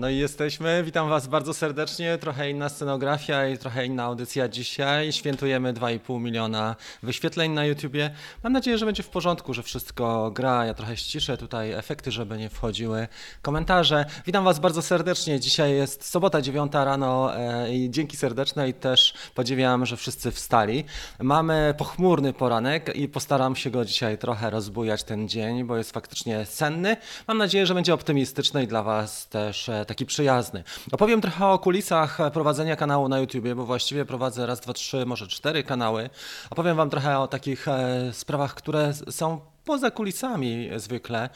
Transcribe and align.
No 0.00 0.08
i 0.08 0.16
jesteśmy. 0.16 0.82
Witam 0.84 1.08
Was 1.08 1.26
bardzo 1.26 1.54
serdecznie. 1.54 2.18
Trochę 2.18 2.50
inna 2.50 2.68
scenografia 2.68 3.48
i 3.48 3.58
trochę 3.58 3.86
inna 3.86 4.04
audycja 4.04 4.48
dzisiaj. 4.48 5.12
Świętujemy 5.12 5.72
2,5 5.72 6.20
miliona 6.20 6.76
wyświetleń 7.02 7.52
na 7.52 7.64
YouTubie. 7.64 8.10
Mam 8.42 8.52
nadzieję, 8.52 8.78
że 8.78 8.86
będzie 8.86 9.02
w 9.02 9.08
porządku, 9.08 9.54
że 9.54 9.62
wszystko 9.62 10.30
gra. 10.30 10.66
Ja 10.66 10.74
trochę 10.74 10.96
ściszę 10.96 11.36
tutaj 11.36 11.72
efekty, 11.72 12.10
żeby 12.10 12.38
nie 12.38 12.48
wchodziły 12.48 13.08
komentarze. 13.42 14.04
Witam 14.26 14.44
Was 14.44 14.58
bardzo 14.58 14.82
serdecznie. 14.82 15.40
Dzisiaj 15.40 15.72
jest 15.72 16.04
sobota 16.04 16.42
9 16.42 16.72
rano 16.72 17.36
e, 17.36 17.74
i 17.74 17.90
dzięki 17.90 18.16
serdeczne 18.16 18.68
i 18.68 18.74
też 18.74 19.14
podziwiam, 19.34 19.86
że 19.86 19.96
wszyscy 19.96 20.30
wstali. 20.30 20.84
Mamy 21.18 21.74
pochmurny 21.78 22.32
poranek 22.32 22.96
i 22.96 23.08
postaram 23.08 23.56
się 23.56 23.70
go 23.70 23.84
dzisiaj 23.84 24.18
trochę 24.18 24.50
rozbujać 24.50 25.04
ten 25.04 25.28
dzień, 25.28 25.64
bo 25.64 25.76
jest 25.76 25.92
faktycznie 25.92 26.46
senny. 26.46 26.96
Mam 27.28 27.38
nadzieję, 27.38 27.66
że 27.66 27.74
będzie 27.74 27.94
optymistyczny 27.94 28.62
i 28.62 28.66
dla 28.66 28.82
Was 28.82 29.28
też 29.28 29.68
e, 29.68 29.89
taki 29.90 30.06
przyjazny. 30.06 30.64
Opowiem 30.92 31.20
trochę 31.20 31.46
o 31.46 31.58
kulisach 31.58 32.18
prowadzenia 32.32 32.76
kanału 32.76 33.08
na 33.08 33.18
YouTubie, 33.18 33.54
bo 33.54 33.66
właściwie 33.66 34.04
prowadzę 34.04 34.46
raz, 34.46 34.60
dwa, 34.60 34.72
trzy, 34.72 35.06
może 35.06 35.26
cztery 35.26 35.64
kanały. 35.64 36.10
Opowiem 36.50 36.76
Wam 36.76 36.90
trochę 36.90 37.18
o 37.18 37.28
takich 37.28 37.68
e, 37.68 38.10
sprawach, 38.12 38.54
które 38.54 38.94
są 38.94 39.40
poza 39.64 39.90
kulisami 39.90 40.70
zwykle, 40.76 41.28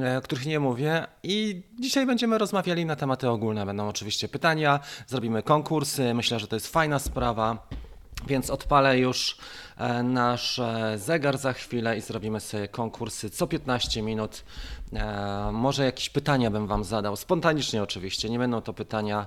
e, 0.00 0.18
o 0.18 0.20
których 0.20 0.46
nie 0.46 0.60
mówię. 0.60 1.06
I 1.22 1.62
dzisiaj 1.80 2.06
będziemy 2.06 2.38
rozmawiali 2.38 2.86
na 2.86 2.96
tematy 2.96 3.28
ogólne. 3.30 3.66
Będą 3.66 3.88
oczywiście 3.88 4.28
pytania, 4.28 4.80
zrobimy 5.06 5.42
konkursy. 5.42 6.14
Myślę, 6.14 6.38
że 6.40 6.46
to 6.46 6.56
jest 6.56 6.72
fajna 6.72 6.98
sprawa. 6.98 7.68
Więc 8.26 8.50
odpalę 8.50 8.98
już 8.98 9.38
e, 9.76 10.02
nasz 10.02 10.60
zegar 10.96 11.38
za 11.38 11.52
chwilę 11.52 11.98
i 11.98 12.00
zrobimy 12.00 12.40
sobie 12.40 12.68
konkursy 12.68 13.30
co 13.30 13.46
15 13.46 14.02
minut. 14.02 14.44
E, 14.92 15.50
może 15.52 15.84
jakieś 15.84 16.10
pytania 16.10 16.50
bym 16.50 16.66
Wam 16.66 16.84
zadał, 16.84 17.16
spontanicznie 17.16 17.82
oczywiście, 17.82 18.30
nie 18.30 18.38
będą 18.38 18.60
to 18.60 18.72
pytania, 18.72 19.26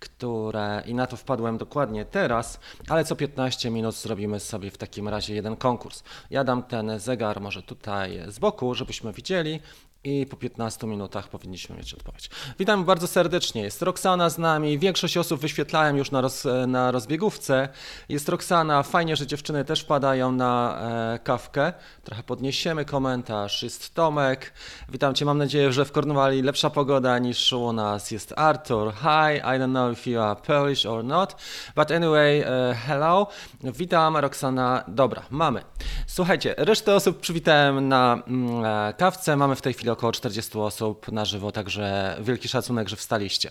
które 0.00 0.82
i 0.86 0.94
na 0.94 1.06
to 1.06 1.16
wpadłem 1.16 1.58
dokładnie 1.58 2.04
teraz, 2.04 2.60
ale 2.88 3.04
co 3.04 3.16
15 3.16 3.70
minut 3.70 3.94
zrobimy 3.94 4.40
sobie 4.40 4.70
w 4.70 4.78
takim 4.78 5.08
razie 5.08 5.34
jeden 5.34 5.56
konkurs. 5.56 6.02
Ja 6.30 6.44
dam 6.44 6.62
ten 6.62 7.00
zegar 7.00 7.40
może 7.40 7.62
tutaj 7.62 8.20
z 8.28 8.38
boku, 8.38 8.74
żebyśmy 8.74 9.12
widzieli 9.12 9.60
i 10.04 10.26
po 10.26 10.36
15 10.36 10.86
minutach 10.86 11.28
powinniśmy 11.28 11.76
mieć 11.76 11.94
odpowiedź. 11.94 12.30
Witam 12.58 12.84
bardzo 12.84 13.06
serdecznie. 13.06 13.62
Jest 13.62 13.82
Roxana 13.82 14.30
z 14.30 14.38
nami. 14.38 14.78
Większość 14.78 15.16
osób 15.16 15.40
wyświetlałem 15.40 15.96
już 15.96 16.10
na, 16.10 16.20
roz, 16.20 16.44
na 16.66 16.90
rozbiegówce. 16.90 17.68
Jest 18.08 18.28
Roxana. 18.28 18.82
Fajnie, 18.82 19.16
że 19.16 19.26
dziewczyny 19.26 19.64
też 19.64 19.80
wpadają 19.80 20.32
na 20.32 20.78
e, 21.14 21.18
kawkę. 21.18 21.72
Trochę 22.04 22.22
podniesiemy 22.22 22.84
komentarz. 22.84 23.62
Jest 23.62 23.94
Tomek. 23.94 24.52
Witam 24.88 25.14
Cię. 25.14 25.24
Mam 25.24 25.38
nadzieję, 25.38 25.72
że 25.72 25.84
w 25.84 25.92
Kornwali 25.92 26.42
lepsza 26.42 26.70
pogoda 26.70 27.18
niż 27.18 27.52
u 27.52 27.72
nas. 27.72 28.10
Jest 28.10 28.34
Artur. 28.36 28.92
Hi. 28.92 29.36
I 29.38 29.58
don't 29.58 29.70
know 29.70 29.98
if 29.98 30.10
you 30.10 30.20
are 30.20 30.40
Polish 30.40 30.86
or 30.86 31.04
not. 31.04 31.36
But 31.76 31.90
anyway, 31.90 32.40
e, 32.40 32.74
hello. 32.86 33.26
Witam 33.62 34.16
Roxana. 34.16 34.84
Dobra, 34.88 35.22
mamy. 35.30 35.62
Słuchajcie, 36.06 36.54
resztę 36.58 36.94
osób 36.94 37.20
przywitałem 37.20 37.88
na 37.88 38.22
mm, 38.26 38.64
e, 38.64 38.94
kawce. 38.98 39.36
Mamy 39.36 39.56
w 39.56 39.62
tej 39.62 39.74
chwili 39.74 39.90
około 39.90 40.12
40 40.12 40.58
osób 40.58 41.12
na 41.12 41.24
żywo, 41.24 41.52
także 41.52 42.16
wielki 42.20 42.48
szacunek, 42.48 42.88
że 42.88 42.96
wstaliście. 42.96 43.50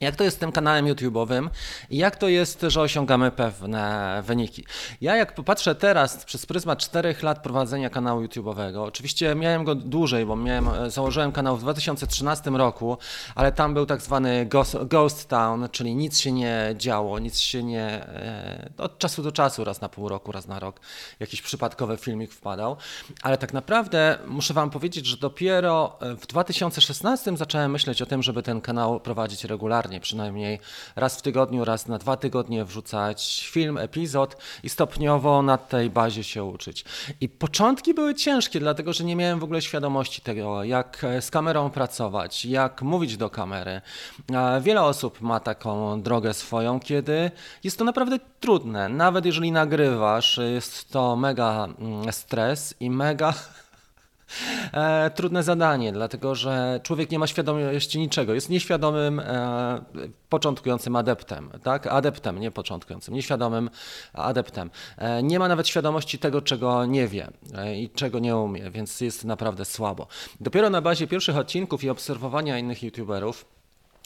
Jak 0.00 0.16
to 0.16 0.24
jest 0.24 0.36
z 0.36 0.40
tym 0.40 0.52
kanałem 0.52 0.86
YouTube'owym 0.86 1.50
i 1.90 1.96
jak 1.96 2.16
to 2.16 2.28
jest, 2.28 2.64
że 2.68 2.80
osiągamy 2.80 3.30
pewne 3.30 4.22
wyniki? 4.26 4.64
Ja 5.00 5.16
jak 5.16 5.34
popatrzę 5.34 5.74
teraz 5.74 6.24
przez 6.24 6.46
pryzmat 6.46 6.78
4 6.78 7.14
lat 7.22 7.42
prowadzenia 7.42 7.90
kanału 7.90 8.22
YouTube'owego, 8.22 8.82
oczywiście 8.82 9.34
miałem 9.34 9.64
go 9.64 9.74
dłużej, 9.74 10.26
bo 10.26 10.36
miałem, 10.36 10.68
założyłem 10.88 11.32
kanał 11.32 11.56
w 11.56 11.60
2013 11.60 12.50
roku, 12.50 12.98
ale 13.34 13.52
tam 13.52 13.74
był 13.74 13.86
tak 13.86 14.02
zwany 14.02 14.46
ghost, 14.46 14.76
ghost 14.84 15.28
town, 15.28 15.68
czyli 15.72 15.94
nic 15.94 16.18
się 16.18 16.32
nie 16.32 16.74
działo, 16.76 17.18
nic 17.18 17.38
się 17.38 17.62
nie... 17.62 17.84
E, 17.84 18.70
od 18.78 18.98
czasu 18.98 19.22
do 19.22 19.32
czasu, 19.32 19.64
raz 19.64 19.80
na 19.80 19.88
pół 19.88 20.08
roku, 20.08 20.32
raz 20.32 20.46
na 20.46 20.58
rok, 20.58 20.80
jakiś 21.20 21.42
przypadkowy 21.42 21.96
filmik 21.96 22.32
wpadał, 22.32 22.76
ale 23.22 23.38
tak 23.38 23.52
naprawdę 23.52 24.18
muszę 24.26 24.54
wam 24.54 24.70
powiedzieć, 24.70 25.06
że 25.06 25.16
dopiero 25.16 25.98
w 26.00 26.26
2016 26.26 27.36
zacząłem 27.36 27.70
myśleć 27.70 28.02
o 28.02 28.06
tym, 28.06 28.22
żeby 28.22 28.42
ten 28.42 28.60
kanał 28.60 29.00
prowadzić 29.00 29.44
regularnie 29.44 29.83
regularnie, 29.84 30.00
przynajmniej 30.00 30.60
raz 30.96 31.18
w 31.18 31.22
tygodniu, 31.22 31.64
raz 31.64 31.88
na 31.88 31.98
dwa 31.98 32.16
tygodnie 32.16 32.64
wrzucać 32.64 33.48
film, 33.52 33.78
epizod 33.78 34.36
i 34.62 34.68
stopniowo 34.68 35.42
na 35.42 35.58
tej 35.58 35.90
bazie 35.90 36.24
się 36.24 36.44
uczyć. 36.44 36.84
I 37.20 37.28
początki 37.28 37.94
były 37.94 38.14
ciężkie, 38.14 38.60
dlatego 38.60 38.92
że 38.92 39.04
nie 39.04 39.16
miałem 39.16 39.38
w 39.38 39.44
ogóle 39.44 39.62
świadomości 39.62 40.22
tego, 40.22 40.64
jak 40.64 41.06
z 41.20 41.30
kamerą 41.30 41.70
pracować, 41.70 42.44
jak 42.44 42.82
mówić 42.82 43.16
do 43.16 43.30
kamery. 43.30 43.80
Wiele 44.60 44.82
osób 44.82 45.20
ma 45.20 45.40
taką 45.40 46.02
drogę 46.02 46.34
swoją, 46.34 46.80
kiedy 46.80 47.30
jest 47.64 47.78
to 47.78 47.84
naprawdę 47.84 48.18
trudne. 48.40 48.88
Nawet 48.88 49.26
jeżeli 49.26 49.52
nagrywasz, 49.52 50.40
jest 50.54 50.90
to 50.90 51.16
mega 51.16 51.68
mm, 51.78 52.12
stres 52.12 52.74
i 52.80 52.90
mega 52.90 53.34
e, 54.72 55.10
trudne 55.10 55.42
zadanie, 55.42 55.92
dlatego 55.92 56.34
że 56.34 56.80
człowiek 56.82 57.10
nie 57.10 57.18
ma 57.18 57.26
świadomości 57.26 57.98
niczego, 57.98 58.34
jest 58.34 58.50
nieświadomym 58.50 59.20
e, 59.20 59.84
początkującym 60.28 60.96
adeptem, 60.96 61.50
tak? 61.62 61.86
Adeptem, 61.86 62.38
nie 62.38 62.50
początkującym, 62.50 63.14
nieświadomym 63.14 63.70
adeptem. 64.12 64.70
E, 64.98 65.22
nie 65.22 65.38
ma 65.38 65.48
nawet 65.48 65.68
świadomości 65.68 66.18
tego, 66.18 66.42
czego 66.42 66.86
nie 66.86 67.08
wie 67.08 67.28
e, 67.54 67.76
i 67.76 67.90
czego 67.90 68.18
nie 68.18 68.36
umie, 68.36 68.70
więc 68.70 69.00
jest 69.00 69.24
naprawdę 69.24 69.64
słabo. 69.64 70.06
Dopiero 70.40 70.70
na 70.70 70.80
bazie 70.80 71.06
pierwszych 71.06 71.36
odcinków 71.36 71.84
i 71.84 71.90
obserwowania 71.90 72.58
innych 72.58 72.82
youtuberów 72.82 73.53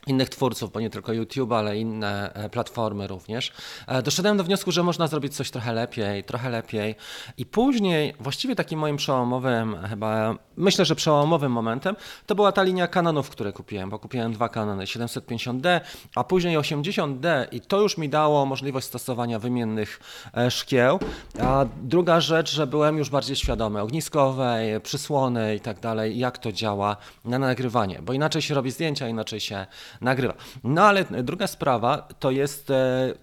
innych 0.09 0.29
twórców, 0.29 0.73
bo 0.73 0.81
nie 0.81 0.91
tylko 0.91 1.13
YouTube, 1.13 1.53
ale 1.53 1.79
inne 1.79 2.33
e, 2.35 2.51
platformy 2.51 3.07
również. 3.07 3.53
E, 3.87 4.03
doszedłem 4.03 4.37
do 4.37 4.45
wniosku, 4.45 4.73
że 4.73 4.83
można 4.83 5.07
zrobić 5.07 5.37
coś 5.37 5.51
trochę 5.51 5.73
lepiej, 5.73 6.25
trochę 6.25 6.51
lepiej. 6.51 6.95
I 7.39 7.47
później, 7.47 8.15
właściwie 8.21 8.57
takim 8.57 8.79
moim 8.79 8.97
przełomowym, 8.97 9.77
chyba 9.89 10.35
myślę, 10.57 10.85
że 10.85 10.95
przełomowym 10.95 11.53
momentem, 11.53 11.97
to 12.27 12.35
była 12.35 12.53
ta 12.53 12.63
linia 12.63 12.87
kanonów, 12.87 13.31
które 13.31 13.53
kupiłem, 13.53 13.91
bo 13.91 13.99
kupiłem 13.99 14.33
dwa 14.33 14.49
kanony 14.49 14.85
750D, 14.85 15.81
a 16.15 16.25
później 16.25 16.59
80D 16.59 17.47
i 17.53 17.61
to 17.61 17.81
już 17.81 17.99
mi 17.99 18.09
dało 18.09 18.47
możliwość 18.47 18.87
stosowania 18.87 19.39
wymiennych 19.39 20.01
e, 20.37 20.51
szkieł. 20.51 20.99
A 21.41 21.65
druga 21.83 22.21
rzecz, 22.21 22.55
że 22.55 22.67
byłem 22.67 22.99
już 22.99 23.11
bardziej 23.11 23.37
świadomy 23.37 23.81
ogniskowej, 23.81 24.81
przysłony 24.81 25.57
i 25.57 25.61
tak 25.61 25.81
dalej, 25.81 26.19
jak 26.19 26.39
to 26.39 26.53
działa 26.53 26.97
na 27.25 27.39
nagrywanie, 27.39 27.99
bo 28.03 28.13
inaczej 28.13 28.43
się 28.43 28.55
robi 28.55 28.71
zdjęcia, 28.71 29.09
inaczej 29.09 29.41
się 29.41 29.67
nagrywa. 30.01 30.35
No 30.65 30.83
ale 30.87 31.05
druga 31.05 31.47
sprawa 31.47 32.09
to 32.19 32.31
jest 32.31 32.71
e, 32.71 33.15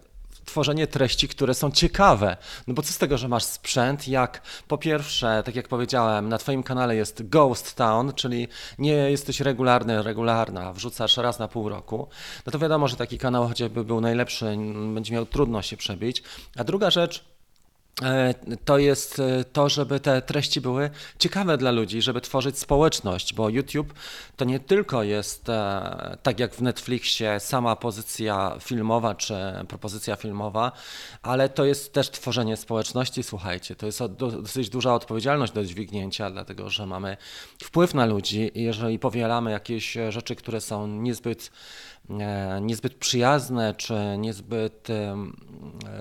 tworzenie 0.45 0.87
treści, 0.87 1.27
które 1.27 1.53
są 1.53 1.71
ciekawe. 1.71 2.37
No 2.67 2.73
bo 2.73 2.81
co 2.81 2.93
z 2.93 2.97
tego, 2.97 3.17
że 3.17 3.27
masz 3.27 3.43
sprzęt, 3.43 4.07
jak 4.07 4.41
po 4.67 4.77
pierwsze, 4.77 5.43
tak 5.45 5.55
jak 5.55 5.67
powiedziałem, 5.67 6.29
na 6.29 6.37
Twoim 6.37 6.63
kanale 6.63 6.95
jest 6.95 7.29
Ghost 7.29 7.75
Town, 7.75 8.13
czyli 8.13 8.47
nie 8.79 8.93
jesteś 8.93 9.39
regularny, 9.39 10.03
regularna, 10.03 10.73
wrzucasz 10.73 11.17
raz 11.17 11.39
na 11.39 11.47
pół 11.47 11.69
roku, 11.69 12.07
no 12.45 12.51
to 12.51 12.59
wiadomo, 12.59 12.87
że 12.87 12.95
taki 12.95 13.17
kanał 13.17 13.47
chociażby 13.47 13.83
był 13.83 14.01
najlepszy, 14.01 14.57
będzie 14.93 15.13
miał 15.13 15.25
trudno 15.25 15.61
się 15.61 15.77
przebić. 15.77 16.23
A 16.57 16.63
druga 16.63 16.89
rzecz, 16.91 17.34
to 18.65 18.77
jest 18.77 19.19
e, 19.19 19.43
to, 19.43 19.69
żeby 19.69 19.99
te 19.99 20.21
treści 20.21 20.61
były 20.61 20.89
ciekawe 21.19 21.57
dla 21.57 21.71
ludzi, 21.71 22.01
żeby 22.01 22.21
tworzyć 22.21 22.59
społeczność, 22.59 23.33
bo 23.33 23.49
YouTube 23.49 23.93
to 24.35 24.45
nie 24.45 24.59
tylko 24.59 25.03
jest 25.03 25.49
e, 25.49 26.17
tak 26.23 26.39
jak 26.39 26.55
w 26.55 26.61
Netflixie 26.61 27.39
sama 27.39 27.75
pozycja 27.75 28.57
filmowa 28.59 29.15
czy 29.15 29.35
propozycja 29.67 30.15
filmowa, 30.15 30.71
ale 31.21 31.49
to 31.49 31.65
jest 31.65 31.93
też 31.93 32.11
tworzenie 32.11 32.57
społeczności. 32.57 33.23
Słuchajcie, 33.23 33.75
to 33.75 33.85
jest 33.85 34.05
dosyć 34.05 34.69
duża 34.69 34.93
odpowiedzialność 34.93 35.53
do 35.53 35.65
dźwignięcia, 35.65 36.31
dlatego 36.31 36.69
że 36.69 36.85
mamy 36.85 37.17
wpływ 37.63 37.93
na 37.93 38.05
ludzi 38.05 38.51
i 38.55 38.63
jeżeli 38.63 38.99
powielamy 38.99 39.51
jakieś 39.51 39.97
rzeczy, 40.09 40.35
które 40.35 40.61
są 40.61 40.87
niezbyt 40.87 41.51
niezbyt 42.61 42.95
przyjazne, 42.95 43.73
czy 43.73 44.15
niezbyt 44.17 44.87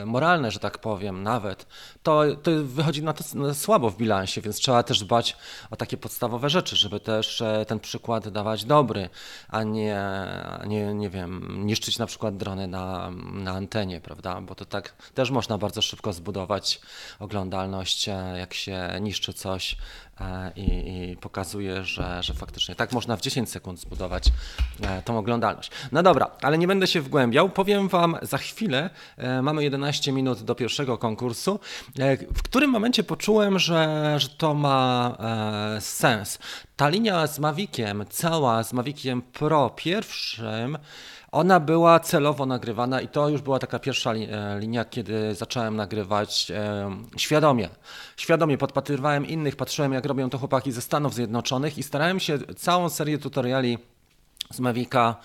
moralne, 0.06 0.50
że 0.50 0.58
tak 0.58 0.78
powiem, 0.78 1.22
nawet, 1.22 1.66
to, 2.02 2.22
to 2.42 2.50
wychodzi 2.64 3.02
na 3.02 3.12
to 3.12 3.54
słabo 3.54 3.90
w 3.90 3.96
bilansie, 3.96 4.40
więc 4.40 4.56
trzeba 4.56 4.82
też 4.82 5.00
dbać 5.00 5.36
o 5.70 5.76
takie 5.76 5.96
podstawowe 5.96 6.50
rzeczy, 6.50 6.76
żeby 6.76 7.00
też 7.00 7.40
e, 7.40 7.64
ten 7.68 7.80
przykład 7.80 8.28
dawać 8.28 8.64
dobry, 8.64 9.08
a 9.48 9.62
nie, 9.62 10.00
nie, 10.66 10.94
nie 10.94 11.10
wiem, 11.10 11.60
niszczyć 11.66 11.98
na 11.98 12.06
przykład 12.06 12.36
drony 12.36 12.66
na, 12.66 13.10
na 13.32 13.52
antenie, 13.52 14.00
prawda? 14.00 14.40
Bo 14.40 14.54
to 14.54 14.64
tak 14.64 14.94
też 15.14 15.30
można 15.30 15.58
bardzo 15.58 15.82
szybko 15.82 16.12
zbudować 16.12 16.80
oglądalność, 17.18 18.08
e, 18.08 18.34
jak 18.38 18.54
się 18.54 18.98
niszczy 19.00 19.32
coś 19.32 19.76
E, 20.13 20.13
i, 20.56 20.62
i 21.10 21.16
pokazuje, 21.16 21.84
że, 21.84 22.22
że 22.22 22.34
faktycznie 22.34 22.74
tak 22.74 22.92
można 22.92 23.16
w 23.16 23.20
10 23.20 23.50
sekund 23.50 23.80
zbudować 23.80 24.24
e, 24.82 25.02
tą 25.02 25.18
oglądalność. 25.18 25.70
No 25.92 26.02
dobra, 26.02 26.30
ale 26.42 26.58
nie 26.58 26.66
będę 26.66 26.86
się 26.86 27.00
wgłębiał. 27.00 27.48
Powiem 27.48 27.88
Wam 27.88 28.16
za 28.22 28.38
chwilę, 28.38 28.90
e, 29.16 29.42
mamy 29.42 29.64
11 29.64 30.12
minut 30.12 30.42
do 30.42 30.54
pierwszego 30.54 30.98
konkursu 30.98 31.60
E, 31.98 32.16
w 32.16 32.42
którym 32.42 32.70
momencie 32.70 33.04
poczułem, 33.04 33.58
że, 33.58 34.14
że 34.18 34.28
to 34.28 34.54
ma 34.54 35.16
e, 35.76 35.80
sens. 35.80 36.38
Ta 36.76 36.88
linia 36.88 37.26
z 37.26 37.38
Maviciem, 37.38 38.04
cała 38.10 38.62
z 38.62 38.72
Maviciem 38.72 39.22
Pro 39.22 39.70
pierwszym, 39.70 40.78
ona 41.34 41.60
była 41.60 42.00
celowo 42.00 42.46
nagrywana 42.46 43.00
i 43.00 43.08
to 43.08 43.28
już 43.28 43.42
była 43.42 43.58
taka 43.58 43.78
pierwsza 43.78 44.12
e, 44.12 44.58
linia, 44.60 44.84
kiedy 44.84 45.34
zacząłem 45.34 45.76
nagrywać 45.76 46.50
e, 46.50 46.90
świadomie. 47.16 47.68
Świadomie 48.16 48.58
podpatrywałem 48.58 49.26
innych, 49.26 49.56
patrzyłem 49.56 49.92
jak 49.92 50.04
robią 50.04 50.30
to 50.30 50.38
chłopaki 50.38 50.72
ze 50.72 50.82
Stanów 50.82 51.14
Zjednoczonych 51.14 51.78
i 51.78 51.82
starałem 51.82 52.20
się 52.20 52.38
całą 52.56 52.88
serię 52.88 53.18
tutoriali 53.18 53.78
z 54.50 54.60
Mavica 54.60 55.16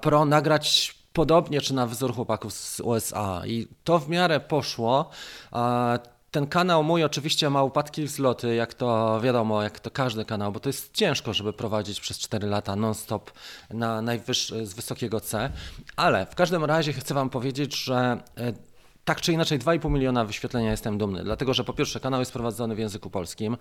Pro 0.00 0.24
nagrać 0.24 0.94
podobnie 1.12 1.60
czy 1.60 1.74
na 1.74 1.86
wzór 1.86 2.14
chłopaków 2.14 2.52
z 2.52 2.80
USA 2.80 3.42
i 3.46 3.68
to 3.84 3.98
w 3.98 4.08
miarę 4.08 4.40
poszło. 4.40 5.10
Ten 6.34 6.46
kanał 6.46 6.84
mój 6.84 7.04
oczywiście 7.04 7.50
ma 7.50 7.62
upadki 7.62 8.02
i 8.02 8.04
wzloty, 8.04 8.54
jak 8.54 8.74
to 8.74 9.20
wiadomo, 9.20 9.62
jak 9.62 9.80
to 9.80 9.90
każdy 9.90 10.24
kanał, 10.24 10.52
bo 10.52 10.60
to 10.60 10.68
jest 10.68 10.92
ciężko, 10.92 11.32
żeby 11.32 11.52
prowadzić 11.52 12.00
przez 12.00 12.18
4 12.18 12.46
lata 12.46 12.76
non-stop 12.76 13.30
na 13.70 14.02
najwyższy, 14.02 14.66
z 14.66 14.74
wysokiego 14.74 15.20
C, 15.20 15.50
ale 15.96 16.26
w 16.26 16.34
każdym 16.34 16.64
razie 16.64 16.92
chcę 16.92 17.14
Wam 17.14 17.30
powiedzieć, 17.30 17.84
że 17.84 18.22
e, 18.36 18.52
tak 19.04 19.20
czy 19.20 19.32
inaczej 19.32 19.58
2,5 19.58 19.90
miliona 19.90 20.24
wyświetlenia 20.24 20.70
jestem 20.70 20.98
dumny, 20.98 21.24
dlatego 21.24 21.54
że 21.54 21.64
po 21.64 21.72
pierwsze 21.72 22.00
kanał 22.00 22.20
jest 22.20 22.32
prowadzony 22.32 22.74
w 22.74 22.78
języku 22.78 23.10
polskim, 23.10 23.56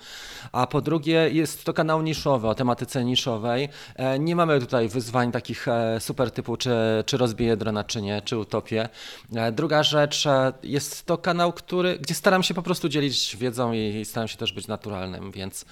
a 0.52 0.68
po 0.68 0.82
drugie 0.82 1.30
jest 1.30 1.64
to 1.64 1.74
kanał 1.74 2.02
niszowy 2.02 2.48
o 2.48 2.56
tematyce 2.56 3.06
niszowej. 3.06 3.70
E, 3.96 4.20
nie 4.20 4.36
mamy 4.36 4.60
tutaj 4.60 4.90
wyzwań 4.90 5.32
takich 5.32 5.68
e, 5.68 6.00
super 6.00 6.32
typu 6.32 6.58
czy, 6.58 6.72
czy 7.06 7.18
rozbiję 7.18 7.58
drona 7.58 7.84
czy 7.84 8.02
nie, 8.02 8.22
czy 8.22 8.38
utopię. 8.38 8.90
E, 9.36 9.52
druga 9.52 9.84
rzecz, 9.84 10.28
jest 10.64 11.06
to 11.06 11.18
kanał, 11.18 11.54
który, 11.54 12.00
gdzie 12.00 12.14
staram 12.14 12.44
się 12.44 12.54
po 12.54 12.62
prostu 12.62 12.90
dzielić 12.90 13.38
wiedzą 13.38 13.74
i 13.74 14.06
staram 14.06 14.28
się 14.28 14.38
też 14.38 14.54
być 14.54 14.68
naturalnym, 14.68 15.32
więc 15.32 15.66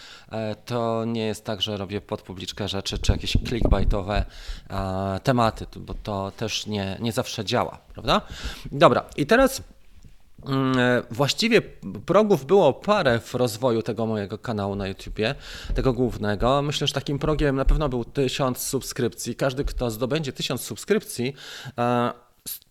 to 0.66 1.06
nie 1.06 1.26
jest 1.26 1.46
tak, 1.46 1.62
że 1.62 1.78
robię 1.78 2.02
pod 2.02 2.22
publiczkę 2.22 2.68
rzeczy 2.68 3.00
czy 3.00 3.12
jakieś 3.12 3.38
clickbaitowe 3.48 4.26
tematy, 5.24 5.66
bo 5.76 5.94
to 5.94 6.32
też 6.38 6.68
nie, 6.68 6.98
nie 7.00 7.12
zawsze 7.12 7.46
działa, 7.46 7.78
prawda? 8.02 8.28
Dobra, 8.72 9.06
i 9.18 9.26
teraz 9.26 9.62
Mm, 10.46 10.80
e, 10.80 11.04
właściwie 11.12 11.62
progów 12.06 12.46
było 12.46 12.74
parę 12.74 13.20
w 13.20 13.36
rozwoju 13.36 13.82
tego 13.82 14.06
mojego 14.06 14.38
kanału 14.38 14.76
na 14.76 14.88
YouTubie, 14.88 15.36
tego 15.76 15.94
głównego. 15.94 16.62
Myślę, 16.62 16.88
że 16.88 16.94
takim 16.94 17.20
progiem 17.20 17.56
na 17.56 17.66
pewno 17.66 17.90
był 17.90 18.06
tysiąc 18.06 18.58
subskrypcji. 18.58 19.36
Każdy, 19.36 19.66
kto 19.66 19.92
zdobędzie 19.92 20.34
tysiąc 20.34 20.62
subskrypcji, 20.62 21.34
e, 21.78 22.12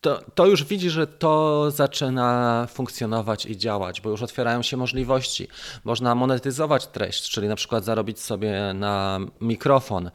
to, 0.00 0.20
to, 0.34 0.46
już 0.46 0.64
widzi, 0.64 0.90
że 0.90 1.06
to 1.06 1.70
zaczyna 1.70 2.66
funkcjonować 2.70 3.46
i 3.46 3.56
działać, 3.56 4.00
bo 4.00 4.10
już 4.10 4.22
otwierają 4.22 4.62
się 4.62 4.76
możliwości. 4.76 5.48
Można 5.84 6.14
monetyzować 6.14 6.86
treść, 6.86 7.30
czyli 7.30 7.48
na 7.48 7.56
przykład 7.56 7.84
zarobić 7.84 8.20
sobie 8.20 8.72
na 8.74 9.18
mikrofon, 9.40 10.10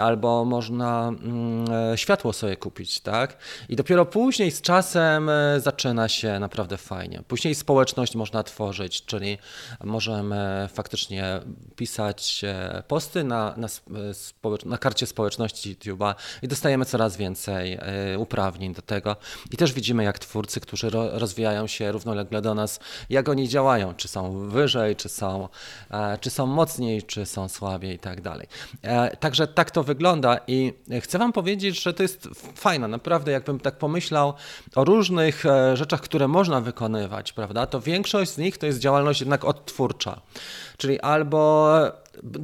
albo 0.00 0.44
można 0.44 1.08
mm, 1.08 1.64
e, 1.92 1.98
światło 1.98 2.32
sobie 2.32 2.56
kupić, 2.56 3.00
tak? 3.00 3.36
I 3.68 3.76
dopiero 3.76 4.06
później 4.06 4.50
z 4.50 4.60
czasem 4.60 5.28
e, 5.28 5.60
zaczyna 5.60 6.08
się 6.08 6.38
naprawdę 6.38 6.76
fajnie. 6.76 7.22
Później 7.28 7.54
społeczność 7.54 8.14
można 8.14 8.42
tworzyć, 8.42 9.04
czyli 9.04 9.38
możemy 9.84 10.68
faktycznie 10.72 11.40
pisać 11.76 12.44
e, 12.44 12.82
posty 12.88 13.24
na, 13.24 13.54
na, 13.56 13.68
na 14.64 14.78
karcie 14.78 15.06
społeczności 15.06 15.76
YouTube'a 15.76 16.14
i 16.42 16.48
dostajemy 16.48 16.84
coraz 16.84 17.16
więcej 17.16 17.78
uprawnień 18.18 18.74
do 18.74 18.82
tego. 18.82 19.16
I 19.50 19.56
też 19.56 19.72
widzimy, 19.72 20.04
jak 20.04 20.18
twórcy, 20.18 20.60
którzy 20.60 20.90
ro, 20.90 21.18
rozwijają 21.18 21.66
się 21.66 21.92
równolegle 21.92 22.42
do 22.42 22.54
nas, 22.54 22.80
jak 23.10 23.28
oni 23.28 23.48
działają, 23.48 23.94
czy 23.94 24.08
są 24.08 24.48
wyżej, 24.48 24.96
czy 24.96 25.08
są, 25.08 25.48
czy 26.20 26.30
są 26.30 26.46
mocniej, 26.46 27.02
czy 27.02 27.26
są 27.26 27.48
słabiej 27.48 27.94
i 27.94 27.98
tak 27.98 28.20
dalej. 28.20 28.46
Także 29.20 29.46
tak 29.46 29.70
to 29.70 29.82
wygląda 29.82 30.40
i 30.46 30.72
chcę 31.00 31.18
Wam 31.18 31.32
powiedzieć, 31.32 31.82
że 31.82 31.94
to 31.94 32.02
jest 32.02 32.28
fajne, 32.54 32.88
naprawdę 32.88 33.32
jakbym 33.32 33.60
tak 33.60 33.78
pomyślał 33.78 34.34
o 34.74 34.84
różnych 34.84 35.46
e, 35.46 35.76
rzeczach, 35.76 36.00
które 36.00 36.28
można 36.28 36.60
wykonywać, 36.60 37.32
prawda, 37.32 37.66
to 37.66 37.80
większość 37.80 38.30
z 38.30 38.38
nich 38.38 38.58
to 38.58 38.66
jest 38.66 38.78
działalność 38.78 39.20
jednak 39.20 39.44
odtwórcza, 39.44 40.20
czyli 40.76 41.00
albo 41.00 41.70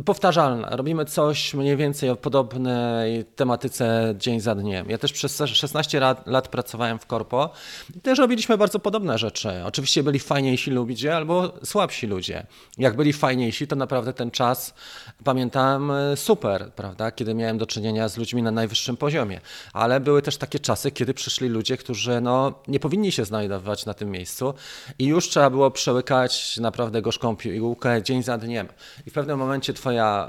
powtarzalna. 0.04 0.76
Robimy 0.76 1.04
coś 1.04 1.54
mniej 1.54 1.76
więcej 1.76 2.10
o 2.10 2.16
podobnej 2.16 3.24
tematyce 3.24 4.14
dzień 4.18 4.40
za 4.40 4.54
dniem. 4.54 4.90
Ja 4.90 4.98
też 4.98 5.12
przez 5.12 5.42
16 5.44 6.00
lat, 6.00 6.26
lat 6.26 6.48
pracowałem 6.48 6.98
w 6.98 7.06
korpo 7.06 7.50
i 7.96 8.00
też 8.00 8.18
robiliśmy 8.18 8.58
bardzo 8.58 8.78
podobne 8.78 9.18
rzeczy. 9.18 9.50
Oczywiście 9.64 10.02
byli 10.02 10.18
fajniejsi 10.18 10.70
ludzie 10.70 11.16
albo 11.16 11.52
słabsi 11.64 12.06
ludzie. 12.06 12.46
Jak 12.78 12.96
byli 12.96 13.12
fajniejsi, 13.12 13.66
to 13.66 13.76
naprawdę 13.76 14.12
ten 14.12 14.30
czas 14.30 14.74
pamiętam 15.24 15.92
super, 16.14 16.72
prawda, 16.76 17.10
kiedy 17.10 17.34
miałem 17.34 17.58
do 17.58 17.66
czynienia 17.66 18.08
z 18.08 18.16
ludźmi 18.16 18.42
na 18.42 18.50
najwyższym 18.50 18.96
poziomie. 18.96 19.40
Ale 19.72 20.00
były 20.00 20.22
też 20.22 20.36
takie 20.36 20.58
czasy, 20.58 20.90
kiedy 20.90 21.14
przyszli 21.14 21.48
ludzie, 21.48 21.76
którzy 21.76 22.20
no, 22.20 22.52
nie 22.68 22.80
powinni 22.80 23.12
się 23.12 23.24
znajdować 23.24 23.86
na 23.86 23.94
tym 23.94 24.10
miejscu 24.10 24.54
i 24.98 25.06
już 25.06 25.28
trzeba 25.28 25.50
było 25.50 25.70
przełykać 25.70 26.56
naprawdę 26.56 27.02
gorzką 27.02 27.36
piłkę 27.36 28.02
dzień 28.02 28.22
za 28.22 28.38
dniem. 28.38 28.68
I 29.06 29.10
w 29.10 29.12
pewnym 29.12 29.38
momencie 29.38 29.65
momencie 29.66 29.82
twoja, 29.82 30.28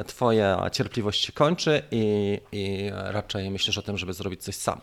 e, 0.00 0.04
twoja 0.04 0.70
cierpliwość 0.70 1.24
się 1.24 1.32
kończy 1.32 1.82
i, 1.90 2.38
i 2.52 2.90
raczej 2.92 3.50
myślisz 3.50 3.78
o 3.78 3.82
tym, 3.82 3.98
żeby 3.98 4.12
zrobić 4.12 4.42
coś 4.42 4.54
sam. 4.54 4.80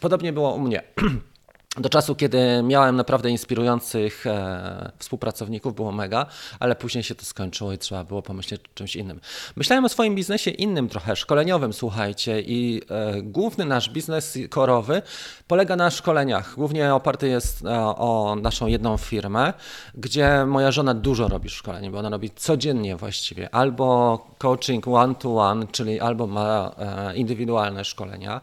Podobnie 0.00 0.32
było 0.32 0.54
u 0.54 0.60
mnie. 0.60 0.82
Do 1.76 1.88
czasu, 1.88 2.14
kiedy 2.14 2.62
miałem 2.62 2.96
naprawdę 2.96 3.30
inspirujących 3.30 4.26
e, 4.26 4.92
współpracowników, 4.98 5.74
było 5.74 5.92
mega, 5.92 6.26
ale 6.60 6.76
później 6.76 7.04
się 7.04 7.14
to 7.14 7.24
skończyło 7.24 7.72
i 7.72 7.78
trzeba 7.78 8.04
było 8.04 8.22
pomyśleć 8.22 8.60
o 8.60 8.74
czymś 8.74 8.96
innym. 8.96 9.20
Myślałem 9.56 9.84
o 9.84 9.88
swoim 9.88 10.14
biznesie 10.14 10.50
innym 10.50 10.88
trochę, 10.88 11.16
szkoleniowym, 11.16 11.72
słuchajcie, 11.72 12.40
i 12.40 12.82
e, 12.90 13.22
główny 13.22 13.64
nasz 13.64 13.90
biznes 13.90 14.38
korowy 14.50 15.02
polega 15.46 15.76
na 15.76 15.90
szkoleniach. 15.90 16.54
Głównie 16.54 16.94
oparty 16.94 17.28
jest 17.28 17.64
e, 17.64 17.80
o 17.80 18.36
naszą 18.42 18.66
jedną 18.66 18.96
firmę, 18.96 19.52
gdzie 19.94 20.46
moja 20.46 20.72
żona 20.72 20.94
dużo 20.94 21.28
robi 21.28 21.50
szkoleń, 21.50 21.90
bo 21.90 21.98
ona 21.98 22.10
robi 22.10 22.30
codziennie 22.30 22.96
właściwie 22.96 23.54
albo 23.54 24.18
coaching 24.38 24.88
one-to-one, 24.88 25.66
czyli 25.66 26.00
albo 26.00 26.26
ma 26.26 26.74
e, 26.78 27.16
indywidualne 27.16 27.84
szkolenia, 27.84 28.40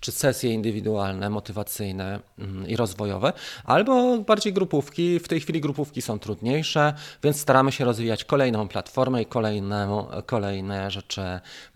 czy 0.00 0.12
sesje 0.12 0.50
indywidualne, 0.50 1.30
motywacyjne 1.30 2.20
mm, 2.38 2.68
i 2.68 2.76
rozwojowe, 2.76 3.32
albo 3.64 4.18
bardziej 4.18 4.52
grupówki. 4.52 5.18
W 5.18 5.28
tej 5.28 5.40
chwili 5.40 5.60
grupówki 5.60 6.02
są 6.02 6.18
trudniejsze, 6.18 6.94
więc 7.22 7.40
staramy 7.40 7.72
się 7.72 7.84
rozwijać 7.84 8.24
kolejną 8.24 8.68
platformę 8.68 9.22
i 9.22 9.26
kolejne, 9.26 9.88
kolejne 10.26 10.90
rzeczy 10.90 11.22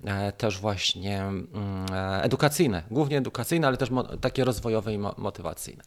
e, 0.04 0.32
też 0.32 0.58
właśnie 0.58 1.22
mm, 1.22 1.46
e, 1.92 2.22
edukacyjne, 2.22 2.82
głównie 2.90 3.18
edukacyjne, 3.18 3.66
ale 3.66 3.76
też 3.76 3.88
takie 4.20 4.44
rozwojowe 4.44 4.94
i 4.94 4.98
motywacyjne. 4.98 5.82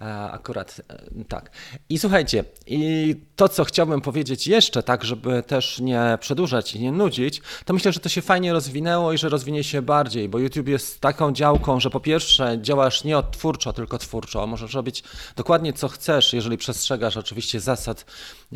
E, 0.00 0.30
akurat 0.30 0.80
tak. 1.28 1.50
I 1.88 1.98
słuchajcie, 1.98 2.44
i 2.66 3.16
to, 3.36 3.48
co 3.48 3.64
chciałbym 3.64 4.00
powiedzieć 4.00 4.46
jeszcze, 4.46 4.82
tak, 4.82 5.04
żeby 5.04 5.42
też 5.42 5.80
nie 5.80 6.18
przedłużać 6.20 6.74
i 6.74 6.80
nie 6.80 6.92
nudzić, 6.92 7.42
to 7.64 7.74
myślę, 7.74 7.92
że 7.92 8.00
to 8.00 8.08
się 8.08 8.22
fajnie 8.22 8.52
rozwinęło 8.52 9.12
i 9.12 9.18
że 9.18 9.28
rozwinie 9.28 9.64
się 9.64 9.82
bardziej, 9.82 10.28
bo 10.28 10.38
YouTube 10.38 10.68
jest 10.68 11.00
taką 11.00 11.32
działką, 11.32 11.67
że 11.76 11.90
po 11.90 12.00
pierwsze 12.00 12.58
działasz 12.62 13.04
nie 13.04 13.18
odtwórczo, 13.18 13.72
tylko 13.72 13.98
twórczo. 13.98 14.46
Możesz 14.46 14.74
robić 14.74 15.02
dokładnie 15.36 15.72
co 15.72 15.88
chcesz, 15.88 16.32
jeżeli 16.32 16.56
przestrzegasz 16.56 17.16
oczywiście 17.16 17.60
zasad 17.60 18.04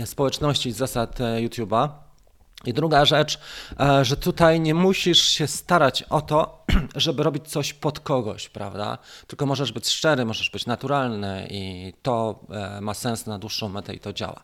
społeczności, 0.04 0.72
zasad 0.72 1.20
e, 1.20 1.24
YouTube'a. 1.24 2.11
I 2.64 2.72
druga 2.72 3.04
rzecz, 3.04 3.38
e, 3.80 4.04
że 4.04 4.16
tutaj 4.16 4.60
nie 4.60 4.74
musisz 4.74 5.22
się 5.22 5.46
starać 5.46 6.02
o 6.02 6.20
to, 6.20 6.64
żeby 6.96 7.22
robić 7.22 7.48
coś 7.48 7.72
pod 7.72 8.00
kogoś, 8.00 8.48
prawda? 8.48 8.98
Tylko 9.26 9.46
możesz 9.46 9.72
być 9.72 9.88
szczery, 9.88 10.24
możesz 10.24 10.50
być 10.50 10.66
naturalny 10.66 11.46
i 11.50 11.92
to 12.02 12.40
e, 12.50 12.80
ma 12.80 12.94
sens 12.94 13.26
na 13.26 13.38
dłuższą 13.38 13.68
metę 13.68 13.94
i 13.94 13.98
to 13.98 14.12
działa. 14.12 14.40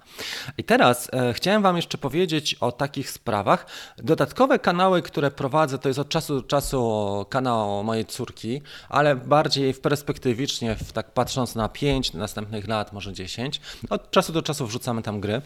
I 0.58 0.64
teraz 0.64 1.10
e, 1.12 1.32
chciałem 1.32 1.62
Wam 1.62 1.76
jeszcze 1.76 1.98
powiedzieć 1.98 2.54
o 2.54 2.72
takich 2.72 3.10
sprawach. 3.10 3.66
Dodatkowe 3.98 4.58
kanały, 4.58 5.02
które 5.02 5.30
prowadzę, 5.30 5.78
to 5.78 5.88
jest 5.88 5.98
od 5.98 6.08
czasu 6.08 6.34
do 6.34 6.42
czasu 6.42 7.26
kanał 7.28 7.84
mojej 7.84 8.06
córki, 8.06 8.62
ale 8.88 9.16
bardziej 9.16 9.72
w 9.72 9.80
perspektywicznie, 9.80 10.76
w, 10.76 10.92
tak 10.92 11.12
patrząc 11.12 11.54
na 11.54 11.68
5 11.68 12.12
następnych 12.12 12.68
lat, 12.68 12.92
może 12.92 13.12
10. 13.12 13.60
Od 13.90 14.10
czasu 14.10 14.32
do 14.32 14.42
czasu 14.42 14.66
wrzucamy 14.66 15.02
tam 15.02 15.20
gry. 15.20 15.42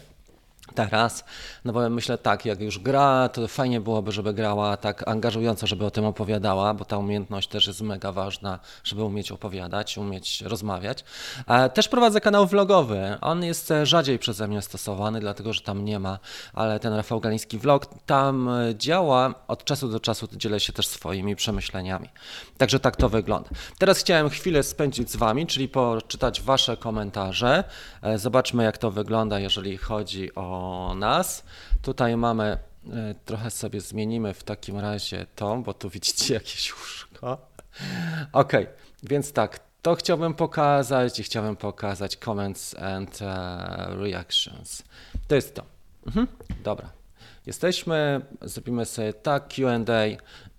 Teraz, 0.75 1.23
no 1.65 1.73
bo 1.73 1.89
myślę 1.89 2.17
tak, 2.17 2.45
jak 2.45 2.61
już 2.61 2.79
gra, 2.79 3.29
to 3.29 3.47
fajnie 3.47 3.81
byłoby, 3.81 4.11
żeby 4.11 4.33
grała 4.33 4.77
tak 4.77 5.07
angażująco, 5.07 5.67
żeby 5.67 5.85
o 5.85 5.91
tym 5.91 6.05
opowiadała, 6.05 6.73
bo 6.73 6.85
ta 6.85 6.97
umiejętność 6.97 7.47
też 7.49 7.67
jest 7.67 7.81
mega 7.81 8.11
ważna, 8.11 8.59
żeby 8.83 9.03
umieć 9.03 9.31
opowiadać, 9.31 9.97
umieć 9.97 10.41
rozmawiać. 10.41 11.03
E, 11.47 11.69
też 11.69 11.87
prowadzę 11.87 12.21
kanał 12.21 12.47
vlogowy, 12.47 13.17
on 13.21 13.43
jest 13.43 13.73
rzadziej 13.83 14.19
przeze 14.19 14.47
mnie 14.47 14.61
stosowany, 14.61 15.19
dlatego 15.19 15.53
że 15.53 15.61
tam 15.61 15.85
nie 15.85 15.99
ma, 15.99 16.19
ale 16.53 16.79
ten 16.79 16.93
Rafał 16.93 17.19
Galiński 17.19 17.57
vlog 17.57 17.85
tam 18.05 18.49
działa, 18.77 19.33
od 19.47 19.63
czasu 19.63 19.87
do 19.87 19.99
czasu 19.99 20.27
dzielę 20.33 20.59
się 20.59 20.73
też 20.73 20.87
swoimi 20.87 21.35
przemyśleniami. 21.35 22.09
Także 22.57 22.79
tak 22.79 22.95
to 22.95 23.09
wygląda. 23.09 23.49
Teraz 23.77 23.99
chciałem 23.99 24.29
chwilę 24.29 24.63
spędzić 24.63 25.11
z 25.11 25.15
Wami, 25.15 25.47
czyli 25.47 25.69
poczytać 25.69 26.41
Wasze 26.41 26.77
komentarze. 26.77 27.63
E, 28.01 28.17
zobaczmy 28.17 28.63
jak 28.63 28.77
to 28.77 28.91
wygląda, 28.91 29.39
jeżeli 29.39 29.77
chodzi 29.77 30.35
o 30.35 30.52
nas. 30.95 31.43
Tutaj 31.81 32.17
mamy, 32.17 32.43
e, 32.43 33.15
trochę 33.25 33.51
sobie 33.51 33.81
zmienimy 33.81 34.33
w 34.33 34.43
takim 34.43 34.79
razie 34.79 35.25
to, 35.35 35.57
bo 35.57 35.73
tu 35.73 35.89
widzicie 35.89 36.33
jakieś 36.33 36.73
łóżko. 36.73 37.37
Ok, 38.33 38.53
więc 39.03 39.33
tak, 39.33 39.59
to 39.81 39.95
chciałbym 39.95 40.33
pokazać 40.33 41.19
i 41.19 41.23
chciałbym 41.23 41.55
pokazać 41.55 42.17
comments 42.17 42.75
and 42.75 43.19
uh, 43.21 44.01
reactions. 44.01 44.83
To 45.27 45.35
jest 45.35 45.55
to. 45.55 45.63
Mhm. 46.07 46.27
Dobra. 46.63 46.89
Jesteśmy, 47.45 48.21
zrobimy 48.41 48.85
sobie 48.85 49.13
tak 49.13 49.47
QA 49.47 50.03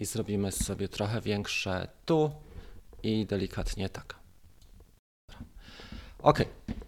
i 0.01 0.05
zrobimy 0.05 0.53
sobie 0.53 0.89
trochę 0.89 1.21
większe 1.21 1.89
tu 2.05 2.31
i 3.03 3.27
delikatnie 3.27 3.89
tak. 3.89 4.15
Ok, 6.19 6.39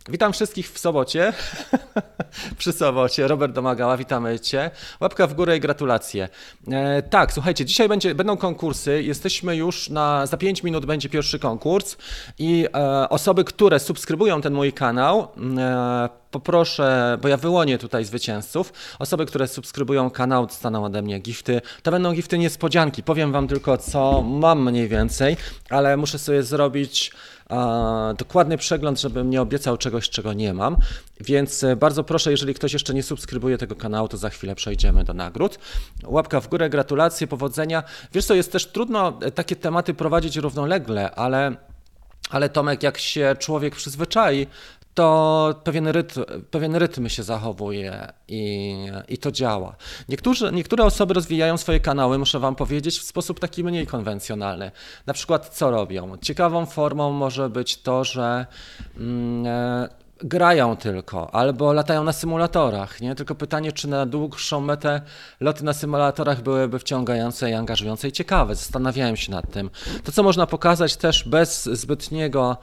witam 0.08 0.32
wszystkich 0.32 0.70
w 0.70 0.78
sobocie. 0.78 1.32
Przy 2.58 2.72
sobocie. 2.72 3.28
Robert 3.28 3.52
Domagała, 3.52 3.96
witamy 3.96 4.40
Cię. 4.40 4.70
Łapka 5.00 5.26
w 5.26 5.34
górę 5.34 5.56
i 5.56 5.60
gratulacje. 5.60 6.28
E, 6.68 7.02
tak, 7.02 7.32
słuchajcie, 7.32 7.64
dzisiaj 7.64 7.88
będzie, 7.88 8.14
będą 8.14 8.36
konkursy. 8.36 9.02
Jesteśmy 9.02 9.56
już 9.56 9.88
na, 9.88 10.26
za 10.26 10.36
5 10.36 10.62
minut 10.62 10.86
będzie 10.86 11.08
pierwszy 11.08 11.38
konkurs 11.38 11.96
i 12.38 12.66
e, 12.74 13.08
osoby, 13.08 13.44
które 13.44 13.78
subskrybują 13.80 14.40
ten 14.40 14.54
mój 14.54 14.72
kanał, 14.72 15.28
e, 15.58 16.08
poproszę, 16.30 17.18
bo 17.22 17.28
ja 17.28 17.36
wyłonię 17.36 17.78
tutaj 17.78 18.04
zwycięzców. 18.04 18.72
Osoby, 18.98 19.26
które 19.26 19.48
subskrybują 19.48 20.10
kanał, 20.10 20.46
dostaną 20.46 20.84
ode 20.84 21.02
mnie 21.02 21.18
gifty. 21.18 21.60
To 21.82 21.90
będą 21.90 22.12
gifty 22.12 22.38
niespodzianki. 22.38 23.02
Powiem 23.02 23.32
Wam 23.32 23.48
tylko, 23.48 23.78
co 23.78 24.22
mam 24.22 24.70
mniej 24.70 24.88
więcej, 24.88 25.36
ale 25.70 25.96
muszę 25.96 26.18
sobie 26.18 26.42
zrobić 26.42 27.12
dokładny 28.18 28.58
przegląd, 28.58 29.00
żebym 29.00 29.30
nie 29.30 29.42
obiecał 29.42 29.76
czegoś, 29.76 30.10
czego 30.10 30.32
nie 30.32 30.54
mam. 30.54 30.76
Więc 31.20 31.64
e, 31.64 31.76
bardzo 31.76 32.04
proszę, 32.04 32.30
jeżeli 32.30 32.54
ktoś 32.54 32.72
jeszcze 32.72 32.94
nie 32.94 33.02
subskrybuje 33.02 33.58
tego 33.58 33.76
kanału, 33.76 34.08
to 34.08 34.16
za 34.16 34.30
chwilę 34.30 34.54
przejdziemy 34.54 35.04
do 35.04 35.14
nagród. 35.14 35.58
Łapka 36.04 36.40
w 36.40 36.48
górę, 36.48 36.70
gratulacje, 36.70 37.26
powodzenia. 37.26 37.82
Wiesz 38.12 38.24
co, 38.24 38.34
jest 38.34 38.52
też 38.52 38.66
trudno 38.66 39.18
e, 39.22 39.30
takie 39.30 39.56
tematy 39.56 39.94
prowadzić 39.94 40.36
równolegle, 40.36 41.10
ale 41.10 41.56
ale 42.30 42.48
Tomek, 42.48 42.82
jak 42.82 42.98
się 42.98 43.36
człowiek 43.38 43.76
przyzwyczai, 43.76 44.46
to 44.96 45.54
pewien 45.64 45.88
rytm, 45.88 46.24
pewien 46.50 46.76
rytm 46.76 47.08
się 47.08 47.22
zachowuje 47.22 48.12
i, 48.28 48.76
i 49.08 49.18
to 49.18 49.32
działa. 49.32 49.76
Niektórzy, 50.08 50.52
niektóre 50.52 50.84
osoby 50.84 51.14
rozwijają 51.14 51.56
swoje 51.56 51.80
kanały, 51.80 52.18
muszę 52.18 52.38
Wam 52.38 52.54
powiedzieć, 52.54 52.98
w 52.98 53.02
sposób 53.02 53.40
taki 53.40 53.64
mniej 53.64 53.86
konwencjonalny. 53.86 54.70
Na 55.06 55.14
przykład 55.14 55.48
co 55.48 55.70
robią? 55.70 56.18
Ciekawą 56.18 56.66
formą 56.66 57.12
może 57.12 57.50
być 57.50 57.82
to, 57.82 58.04
że 58.04 58.46
mm, 58.96 59.46
e, 59.46 59.88
grają 60.18 60.76
tylko, 60.76 61.34
albo 61.34 61.72
latają 61.72 62.04
na 62.04 62.12
symulatorach, 62.12 63.00
nie? 63.00 63.14
Tylko 63.14 63.34
pytanie, 63.34 63.72
czy 63.72 63.88
na 63.88 64.06
dłuższą 64.06 64.60
metę 64.60 65.00
loty 65.40 65.64
na 65.64 65.72
symulatorach 65.72 66.42
byłyby 66.42 66.78
wciągające 66.78 67.50
i 67.50 67.54
angażujące 67.54 68.08
i 68.08 68.12
ciekawe. 68.12 68.54
Zastanawiałem 68.54 69.16
się 69.16 69.32
nad 69.32 69.52
tym. 69.52 69.70
To, 70.04 70.12
co 70.12 70.22
można 70.22 70.46
pokazać 70.46 70.96
też 70.96 71.28
bez 71.28 71.64
zbytniego 71.64 72.56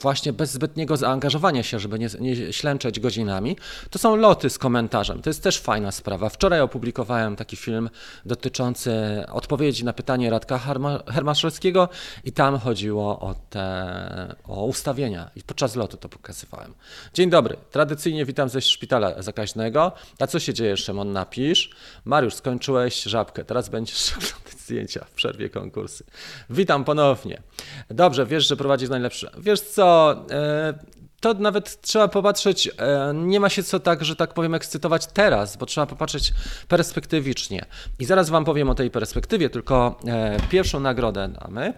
właśnie 0.00 0.32
bez 0.32 0.52
zbytniego 0.52 0.96
zaangażowania 0.96 1.62
się, 1.62 1.78
żeby 1.78 1.98
nie, 1.98 2.08
nie 2.20 2.52
ślęczeć 2.52 3.00
godzinami, 3.00 3.56
to 3.90 3.98
są 3.98 4.16
loty 4.16 4.50
z 4.50 4.58
komentarzem. 4.58 5.22
To 5.22 5.30
jest 5.30 5.42
też 5.42 5.60
fajna 5.60 5.92
sprawa. 5.92 6.28
Wczoraj 6.28 6.60
opublikowałem 6.60 7.36
taki 7.36 7.56
film 7.56 7.90
dotyczący 8.26 8.92
odpowiedzi 9.32 9.84
na 9.84 9.92
pytanie 9.92 10.30
Radka 10.30 10.60
Hermaszewskiego 11.06 11.88
i 12.24 12.32
tam 12.32 12.58
chodziło 12.58 13.20
o 13.20 13.34
te 13.50 14.34
o 14.44 14.64
ustawienia 14.64 15.30
i 15.36 15.42
podczas 15.42 15.76
lotu 15.76 15.96
to 15.96 16.08
pokazywałem. 16.08 16.74
Dzień 17.14 17.30
dobry. 17.30 17.56
Tradycyjnie 17.70 18.24
witam 18.24 18.48
ze 18.48 18.60
szpitala 18.60 19.22
zakaźnego. 19.22 19.92
A 20.18 20.26
co 20.26 20.38
się 20.38 20.54
dzieje, 20.54 20.76
Szymon? 20.76 21.12
Napisz. 21.12 21.70
Mariusz, 22.04 22.34
skończyłeś 22.34 23.02
żabkę. 23.02 23.44
Teraz 23.44 23.68
będziesz 23.68 24.12
oglądać 24.16 24.57
zdjęcia 24.68 25.04
w 25.04 25.10
przerwie 25.10 25.50
konkursy. 25.50 26.04
Witam 26.50 26.84
ponownie. 26.84 27.42
Dobrze, 27.90 28.26
wiesz, 28.26 28.48
że 28.48 28.56
prowadzisz 28.56 28.88
najlepsze. 28.88 29.30
Wiesz 29.38 29.60
co, 29.60 30.16
e, 30.30 30.74
to 31.20 31.34
nawet 31.34 31.80
trzeba 31.80 32.08
popatrzeć, 32.08 32.70
e, 32.78 33.12
nie 33.14 33.40
ma 33.40 33.48
się 33.48 33.62
co 33.62 33.80
tak, 33.80 34.04
że 34.04 34.16
tak 34.16 34.34
powiem, 34.34 34.54
ekscytować 34.54 35.06
teraz, 35.06 35.56
bo 35.56 35.66
trzeba 35.66 35.86
popatrzeć 35.86 36.32
perspektywicznie. 36.68 37.64
I 37.98 38.04
zaraz 38.04 38.30
Wam 38.30 38.44
powiem 38.44 38.70
o 38.70 38.74
tej 38.74 38.90
perspektywie, 38.90 39.50
tylko 39.50 39.98
e, 40.06 40.36
pierwszą 40.50 40.80
nagrodę 40.80 41.28
damy. 41.28 41.74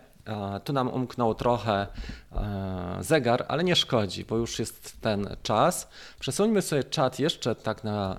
Tu 0.64 0.72
nam 0.72 0.88
umknął 0.88 1.34
trochę 1.34 1.86
zegar, 3.00 3.44
ale 3.48 3.64
nie 3.64 3.76
szkodzi, 3.76 4.24
bo 4.24 4.36
już 4.36 4.58
jest 4.58 5.00
ten 5.00 5.36
czas. 5.42 5.88
Przesuńmy 6.20 6.62
sobie 6.62 6.84
czat 6.84 7.18
jeszcze 7.18 7.54
tak 7.54 7.84
na 7.84 8.18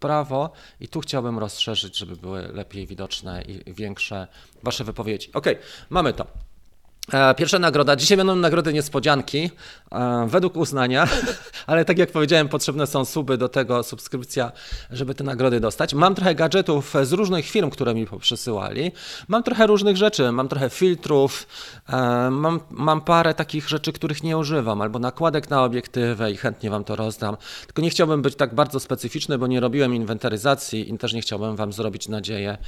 prawo 0.00 0.52
i 0.80 0.88
tu 0.88 1.00
chciałbym 1.00 1.38
rozszerzyć, 1.38 1.96
żeby 1.98 2.16
były 2.16 2.48
lepiej 2.52 2.86
widoczne 2.86 3.42
i 3.42 3.74
większe 3.74 4.26
Wasze 4.62 4.84
wypowiedzi. 4.84 5.32
Ok, 5.32 5.46
mamy 5.90 6.12
to. 6.12 6.45
E, 7.12 7.34
pierwsza 7.34 7.58
nagroda. 7.58 7.96
Dzisiaj 7.96 8.16
będą 8.16 8.36
nagrody 8.36 8.72
niespodzianki, 8.72 9.50
e, 9.92 10.26
według 10.28 10.56
uznania, 10.56 11.08
ale 11.66 11.84
tak 11.84 11.98
jak 11.98 12.12
powiedziałem, 12.12 12.48
potrzebne 12.48 12.86
są 12.86 13.04
suby 13.04 13.38
do 13.38 13.48
tego, 13.48 13.82
subskrypcja, 13.82 14.52
żeby 14.90 15.14
te 15.14 15.24
nagrody 15.24 15.60
dostać. 15.60 15.94
Mam 15.94 16.14
trochę 16.14 16.34
gadżetów 16.34 16.94
z 17.02 17.12
różnych 17.12 17.46
firm, 17.46 17.70
które 17.70 17.94
mi 17.94 18.06
poprzysyłali. 18.06 18.92
Mam 19.28 19.42
trochę 19.42 19.66
różnych 19.66 19.96
rzeczy, 19.96 20.32
mam 20.32 20.48
trochę 20.48 20.70
filtrów, 20.70 21.46
e, 21.88 22.30
mam, 22.30 22.60
mam 22.70 23.00
parę 23.00 23.34
takich 23.34 23.68
rzeczy, 23.68 23.92
których 23.92 24.22
nie 24.22 24.38
używam, 24.38 24.82
albo 24.82 24.98
nakładek 24.98 25.50
na 25.50 25.64
obiektywę 25.64 26.32
i 26.32 26.36
chętnie 26.36 26.70
Wam 26.70 26.84
to 26.84 26.96
rozdam. 26.96 27.36
Tylko 27.66 27.82
nie 27.82 27.90
chciałbym 27.90 28.22
być 28.22 28.36
tak 28.36 28.54
bardzo 28.54 28.80
specyficzny, 28.80 29.38
bo 29.38 29.46
nie 29.46 29.60
robiłem 29.60 29.94
inwentaryzacji 29.94 30.94
i 30.94 30.98
też 30.98 31.12
nie 31.12 31.20
chciałbym 31.20 31.56
Wam 31.56 31.72
zrobić 31.72 32.08
nadzieję 32.08 32.58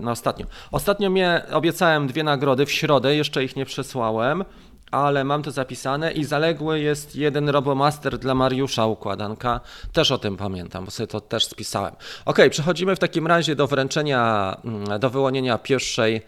na 0.00 0.10
ostatnio. 0.10 0.46
Ostatnio 0.72 1.10
mnie 1.10 1.42
obiecałem 1.52 2.06
dwie 2.06 2.24
nagrody 2.24 2.66
w 2.66 2.72
środę, 2.72 3.16
jeszcze 3.16 3.44
ich 3.44 3.53
nie 3.56 3.64
przesłałem, 3.66 4.44
ale 4.90 5.24
mam 5.24 5.42
to 5.42 5.50
zapisane 5.50 6.12
i 6.12 6.24
zaległy 6.24 6.80
jest 6.80 7.16
jeden 7.16 7.48
Robomaster 7.48 8.18
dla 8.18 8.34
Mariusza 8.34 8.86
układanka. 8.86 9.60
Też 9.92 10.10
o 10.10 10.18
tym 10.18 10.36
pamiętam, 10.36 10.84
bo 10.84 10.90
sobie 10.90 11.06
to 11.06 11.20
też 11.20 11.46
spisałem. 11.46 11.94
Ok, 12.24 12.38
przechodzimy 12.50 12.96
w 12.96 12.98
takim 12.98 13.26
razie 13.26 13.56
do 13.56 13.66
wręczenia, 13.66 14.56
mm, 14.64 15.00
do 15.00 15.10
wyłonienia 15.10 15.58
pierwszej, 15.58 16.22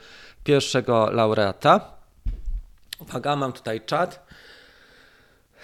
pierwszego 0.45 1.11
laureata. 1.11 1.81
Uwaga, 2.99 3.37
mam 3.37 3.53
tutaj 3.53 3.81
czat 3.81 4.26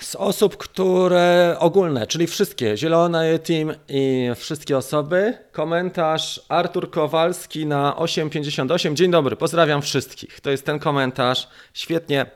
z 0.04 0.14
osób, 0.14 0.56
które 0.56 1.56
ogólne, 1.58 2.06
czyli 2.06 2.26
wszystkie, 2.26 2.76
Zielone 2.76 3.38
Team 3.38 3.72
i 3.88 4.30
wszystkie 4.36 4.76
osoby. 4.76 5.38
Komentarz 5.52 6.40
Artur 6.48 6.90
Kowalski 6.90 7.66
na 7.66 7.96
858. 7.96 8.96
Dzień 8.96 9.10
dobry, 9.10 9.36
pozdrawiam 9.36 9.82
wszystkich. 9.82 10.40
To 10.40 10.50
jest 10.50 10.66
ten 10.66 10.78
komentarz. 10.78 11.48
Świetnie. 11.74 12.26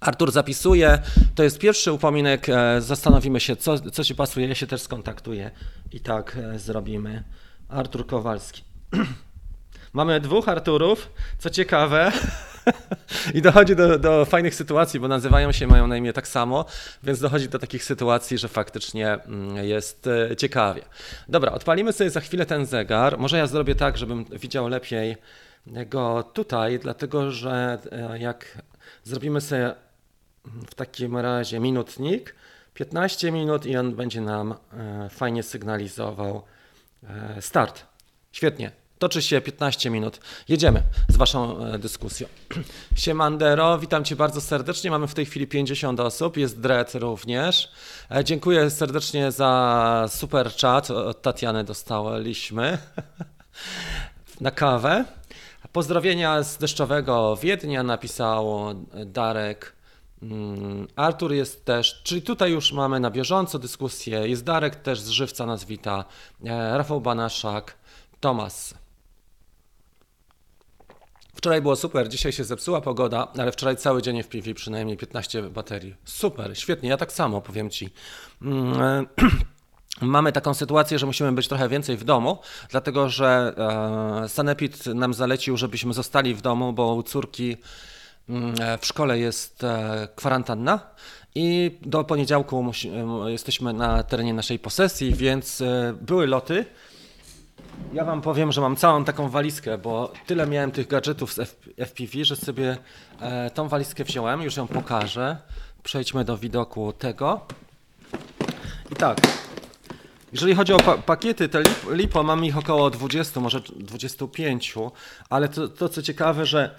Artur 0.00 0.32
zapisuje. 0.32 0.98
To 1.34 1.42
jest 1.42 1.58
pierwszy 1.58 1.92
upominek. 1.92 2.48
E, 2.48 2.80
zastanowimy 2.80 3.40
się, 3.40 3.56
co, 3.56 3.90
co 3.90 4.04
Ci 4.04 4.14
pasuje. 4.14 4.48
Ja 4.48 4.54
się 4.54 4.66
też 4.66 4.80
skontaktuję 4.80 5.50
i 5.92 6.00
tak 6.00 6.36
e, 6.36 6.58
zrobimy. 6.58 7.24
Artur 7.68 8.06
Kowalski. 8.06 8.62
Mamy 9.92 10.20
dwóch 10.20 10.48
Arturów. 10.48 11.08
Co 11.38 11.50
ciekawe. 11.50 12.12
I 13.34 13.42
dochodzi 13.42 13.76
do, 13.76 13.98
do 13.98 14.24
fajnych 14.24 14.54
sytuacji, 14.54 15.00
bo 15.00 15.08
nazywają 15.08 15.52
się, 15.52 15.66
mają 15.66 15.86
na 15.86 15.96
imię 15.96 16.12
tak 16.12 16.28
samo, 16.28 16.64
więc 17.02 17.20
dochodzi 17.20 17.48
do 17.48 17.58
takich 17.58 17.84
sytuacji, 17.84 18.38
że 18.38 18.48
faktycznie 18.48 19.12
mm, 19.12 19.56
jest 19.56 20.06
e, 20.06 20.36
ciekawie. 20.36 20.82
Dobra, 21.28 21.52
odpalimy 21.52 21.92
sobie 21.92 22.10
za 22.10 22.20
chwilę 22.20 22.46
ten 22.46 22.66
zegar. 22.66 23.18
Może 23.18 23.38
ja 23.38 23.46
zrobię 23.46 23.74
tak, 23.74 23.98
żebym 23.98 24.24
widział 24.24 24.68
lepiej 24.68 25.16
go 25.66 26.22
tutaj, 26.22 26.78
dlatego 26.78 27.30
że 27.30 27.78
e, 27.92 28.18
jak 28.18 28.58
zrobimy 29.04 29.40
sobie 29.40 29.74
w 30.44 30.74
takim 30.74 31.16
razie 31.16 31.60
minutnik, 31.60 32.34
15 32.74 33.32
minut 33.32 33.66
i 33.66 33.76
on 33.76 33.94
będzie 33.94 34.20
nam 34.20 34.54
e, 34.72 35.08
fajnie 35.08 35.42
sygnalizował 35.42 36.42
start. 37.40 37.86
Świetnie. 38.32 38.81
Toczy 39.02 39.22
się 39.22 39.40
15 39.40 39.90
minut. 39.90 40.20
Jedziemy 40.48 40.82
z 41.08 41.16
Waszą 41.16 41.66
e, 41.66 41.78
dyskusją. 41.78 42.28
Siemandero, 42.96 43.78
witam 43.78 44.04
Cię 44.04 44.16
bardzo 44.16 44.40
serdecznie. 44.40 44.90
Mamy 44.90 45.06
w 45.06 45.14
tej 45.14 45.26
chwili 45.26 45.46
50 45.46 46.00
osób, 46.00 46.36
jest 46.36 46.60
Dread 46.60 46.94
również. 46.94 47.72
E, 48.10 48.24
dziękuję 48.24 48.70
serdecznie 48.70 49.32
za 49.32 50.06
super 50.08 50.52
chat. 50.52 50.90
Od 50.90 51.22
Tatiany 51.22 51.64
dostaliśmy 51.64 52.78
na 54.40 54.50
kawę. 54.50 55.04
Pozdrowienia 55.72 56.42
z 56.42 56.58
deszczowego 56.58 57.36
Wiednia 57.36 57.82
napisał 57.82 58.74
Darek. 59.06 59.72
Mm, 60.22 60.86
Artur 60.96 61.32
jest 61.32 61.64
też, 61.64 62.02
czyli 62.04 62.22
tutaj 62.22 62.52
już 62.52 62.72
mamy 62.72 63.00
na 63.00 63.10
bieżąco 63.10 63.58
dyskusję. 63.58 64.28
Jest 64.28 64.44
Darek 64.44 64.76
też 64.76 65.00
z 65.00 65.08
Żywca 65.08 65.46
nas 65.46 65.64
wita, 65.64 66.04
e, 66.46 66.78
Rafał 66.78 67.00
Banaszak, 67.00 67.74
Tomas. 68.20 68.81
Wczoraj 71.42 71.62
było 71.62 71.76
super, 71.76 72.08
dzisiaj 72.08 72.32
się 72.32 72.44
zepsuła 72.44 72.80
pogoda, 72.80 73.28
ale 73.38 73.52
wczoraj 73.52 73.76
cały 73.76 74.02
dzień 74.02 74.22
w 74.22 74.28
PV 74.28 74.54
przynajmniej 74.54 74.96
15 74.96 75.42
baterii. 75.42 75.94
Super, 76.04 76.58
świetnie, 76.58 76.88
ja 76.88 76.96
tak 76.96 77.12
samo 77.12 77.40
powiem 77.40 77.70
Ci. 77.70 77.90
Mm, 78.42 78.82
e, 78.82 79.04
mamy 80.06 80.32
taką 80.32 80.54
sytuację, 80.54 80.98
że 80.98 81.06
musimy 81.06 81.32
być 81.32 81.48
trochę 81.48 81.68
więcej 81.68 81.96
w 81.96 82.04
domu, 82.04 82.38
dlatego 82.70 83.08
że 83.08 83.54
e, 84.24 84.28
Sanepid 84.28 84.86
nam 84.86 85.14
zalecił, 85.14 85.56
żebyśmy 85.56 85.94
zostali 85.94 86.34
w 86.34 86.42
domu, 86.42 86.72
bo 86.72 86.94
u 86.94 87.02
córki 87.02 87.56
mm, 88.28 88.54
e, 88.60 88.78
w 88.78 88.86
szkole 88.86 89.18
jest 89.18 89.62
kwarantanna 90.14 90.80
i 91.34 91.78
do 91.82 92.04
poniedziałku 92.04 92.72
jesteśmy 93.26 93.72
na 93.72 94.02
terenie 94.02 94.34
naszej 94.34 94.58
posesji, 94.58 95.14
więc 95.14 95.62
były 96.00 96.26
loty. 96.26 96.64
Ja 97.92 98.04
wam 98.04 98.22
powiem, 98.22 98.52
że 98.52 98.60
mam 98.60 98.76
całą 98.76 99.04
taką 99.04 99.28
walizkę, 99.28 99.78
bo 99.78 100.12
tyle 100.26 100.46
miałem 100.46 100.70
tych 100.70 100.88
gadżetów 100.88 101.32
z 101.32 101.38
FPV, 101.76 102.24
że 102.24 102.36
sobie 102.36 102.76
e, 103.20 103.50
tą 103.50 103.68
walizkę 103.68 104.04
wziąłem, 104.04 104.42
już 104.42 104.56
ją 104.56 104.66
pokażę. 104.66 105.36
Przejdźmy 105.82 106.24
do 106.24 106.38
widoku 106.38 106.92
tego. 106.92 107.40
I 108.92 108.94
tak, 108.94 109.20
jeżeli 110.32 110.54
chodzi 110.54 110.72
o 110.72 110.78
pa 110.78 110.98
pakiety, 110.98 111.48
te 111.48 111.62
LiPo 111.90 112.22
mam 112.22 112.44
ich 112.44 112.58
około 112.58 112.90
20, 112.90 113.40
może 113.40 113.60
25, 113.60 114.74
ale 115.30 115.48
to, 115.48 115.68
to 115.68 115.88
co 115.88 116.02
ciekawe, 116.02 116.46
że 116.46 116.74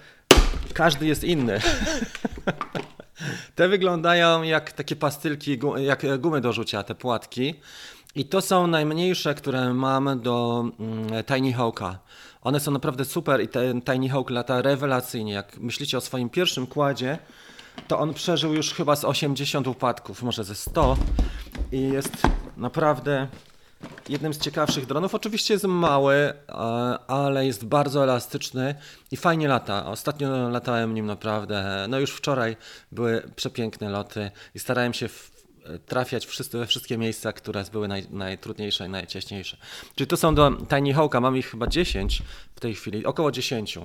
każdy 0.74 1.06
jest 1.06 1.24
inny. 1.24 1.60
te 3.56 3.68
wyglądają 3.68 4.42
jak 4.42 4.72
takie 4.72 4.96
pastylki, 4.96 5.58
jak 5.78 6.20
gumy 6.20 6.40
do 6.40 6.52
rzucia, 6.52 6.82
te 6.82 6.94
płatki. 6.94 7.54
I 8.14 8.24
to 8.24 8.40
są 8.40 8.66
najmniejsze, 8.66 9.34
które 9.34 9.74
mam 9.74 10.20
do 10.20 10.64
mm, 10.80 11.24
Tiny 11.24 11.52
Hawka. 11.52 11.98
One 12.42 12.60
są 12.60 12.70
naprawdę 12.70 13.04
super 13.04 13.42
i 13.42 13.48
ten 13.48 13.82
Tiny 13.82 14.08
Hawk 14.08 14.30
lata 14.30 14.62
rewelacyjnie. 14.62 15.32
Jak 15.32 15.58
myślicie 15.58 15.98
o 15.98 16.00
swoim 16.00 16.30
pierwszym 16.30 16.66
kładzie, 16.66 17.18
to 17.88 17.98
on 17.98 18.14
przeżył 18.14 18.54
już 18.54 18.74
chyba 18.74 18.96
z 18.96 19.04
80 19.04 19.66
upadków, 19.66 20.22
może 20.22 20.44
ze 20.44 20.54
100 20.54 20.96
i 21.72 21.80
jest 21.80 22.22
naprawdę 22.56 23.28
jednym 24.08 24.34
z 24.34 24.38
ciekawszych 24.38 24.86
dronów. 24.86 25.14
Oczywiście 25.14 25.54
jest 25.54 25.64
mały, 25.64 26.32
ale 27.06 27.46
jest 27.46 27.64
bardzo 27.64 28.02
elastyczny 28.02 28.74
i 29.10 29.16
fajnie 29.16 29.48
lata. 29.48 29.86
Ostatnio 29.86 30.48
latałem 30.48 30.94
nim 30.94 31.06
naprawdę, 31.06 31.86
no 31.88 32.00
już 32.00 32.10
wczoraj 32.10 32.56
były 32.92 33.22
przepiękne 33.36 33.90
loty 33.90 34.30
i 34.54 34.58
starałem 34.58 34.94
się 34.94 35.08
trafiać 35.86 36.26
wszyscy, 36.26 36.58
we 36.58 36.66
wszystkie 36.66 36.98
miejsca, 36.98 37.32
które 37.32 37.64
były 37.72 37.88
naj, 37.88 38.06
najtrudniejsze 38.10 38.86
i 38.86 38.88
najciaśniejsze. 38.88 39.56
Czyli 39.94 40.06
to 40.06 40.16
są 40.16 40.34
do 40.34 40.52
Tiny 40.52 40.94
Hawka, 40.94 41.20
mam 41.20 41.36
ich 41.36 41.50
chyba 41.50 41.66
10 41.66 42.22
w 42.56 42.60
tej 42.60 42.74
chwili, 42.74 43.06
około 43.06 43.32
10. 43.32 43.78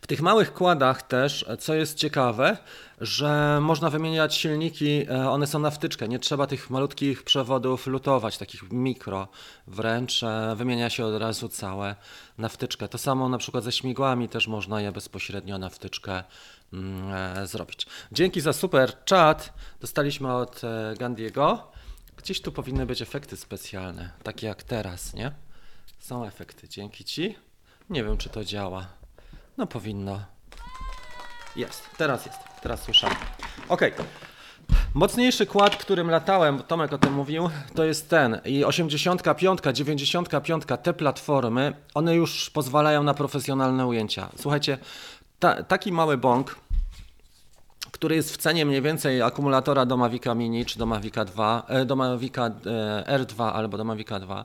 W 0.00 0.06
tych 0.06 0.22
małych 0.22 0.52
kładach 0.52 1.02
też, 1.02 1.46
co 1.58 1.74
jest 1.74 1.98
ciekawe, 1.98 2.56
że 3.00 3.58
można 3.60 3.90
wymieniać 3.90 4.34
silniki, 4.34 5.06
e, 5.10 5.30
one 5.30 5.46
są 5.46 5.58
na 5.58 5.70
wtyczkę, 5.70 6.08
nie 6.08 6.18
trzeba 6.18 6.46
tych 6.46 6.70
malutkich 6.70 7.22
przewodów 7.22 7.86
lutować, 7.86 8.38
takich 8.38 8.72
mikro, 8.72 9.28
wręcz 9.66 10.22
e, 10.22 10.54
wymienia 10.56 10.90
się 10.90 11.06
od 11.06 11.20
razu 11.20 11.48
całe 11.48 11.96
na 12.38 12.48
wtyczkę. 12.48 12.88
To 12.88 12.98
samo 12.98 13.28
na 13.28 13.38
przykład 13.38 13.64
ze 13.64 13.72
śmigłami 13.72 14.28
też 14.28 14.48
można 14.48 14.80
je 14.80 14.92
bezpośrednio 14.92 15.58
na 15.58 15.68
wtyczkę 15.68 16.12
e, 16.12 16.24
zrobić. 17.44 17.86
Dzięki 18.12 18.40
za 18.40 18.52
super 18.52 18.96
chat 19.10 19.52
dostaliśmy 19.80 20.34
od 20.34 20.60
Gandiego. 20.98 21.72
Gdzieś 22.16 22.40
tu 22.40 22.52
powinny 22.52 22.86
być 22.86 23.02
efekty 23.02 23.36
specjalne, 23.36 24.10
takie 24.22 24.46
jak 24.46 24.62
teraz, 24.62 25.14
nie? 25.14 25.32
Są 25.98 26.24
efekty, 26.24 26.68
dzięki 26.68 27.04
Ci. 27.04 27.36
Nie 27.90 28.04
wiem, 28.04 28.16
czy 28.16 28.28
to 28.28 28.44
działa. 28.44 28.86
No 29.56 29.66
powinno. 29.66 30.24
Jest, 31.56 31.82
teraz 31.96 32.26
jest, 32.26 32.38
teraz 32.62 32.82
słyszałem. 32.82 33.16
Ok. 33.68 33.80
Mocniejszy 34.94 35.46
kład, 35.46 35.76
którym 35.76 36.10
latałem, 36.10 36.62
Tomek 36.62 36.92
o 36.92 36.98
tym 36.98 37.12
mówił, 37.12 37.50
to 37.74 37.84
jest 37.84 38.10
ten. 38.10 38.40
I 38.44 38.64
85, 38.64 39.60
95, 39.72 40.64
te 40.82 40.94
platformy, 40.94 41.72
one 41.94 42.14
już 42.14 42.50
pozwalają 42.50 43.02
na 43.02 43.14
profesjonalne 43.14 43.86
ujęcia. 43.86 44.28
Słuchajcie, 44.36 44.78
ta, 45.38 45.62
taki 45.62 45.92
mały 45.92 46.18
bąk, 46.18 46.56
który 47.94 48.16
jest 48.16 48.34
w 48.34 48.36
cenie 48.36 48.66
mniej 48.66 48.82
więcej 48.82 49.22
akumulatora 49.22 49.86
do 49.86 49.96
Mavica 49.96 50.34
Mini 50.34 50.64
czy 50.64 50.78
do 50.78 50.86
Mavica 50.86 51.24
2, 51.24 51.66
e, 51.68 51.84
do 51.84 51.96
Mavica 51.96 52.46
e, 52.46 53.18
R2 53.18 53.50
albo 53.52 53.76
do 53.76 53.84
Mavica 53.84 54.20
2, 54.20 54.44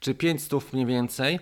czy 0.00 0.14
500 0.14 0.72
mniej 0.72 0.86
więcej, 0.86 1.40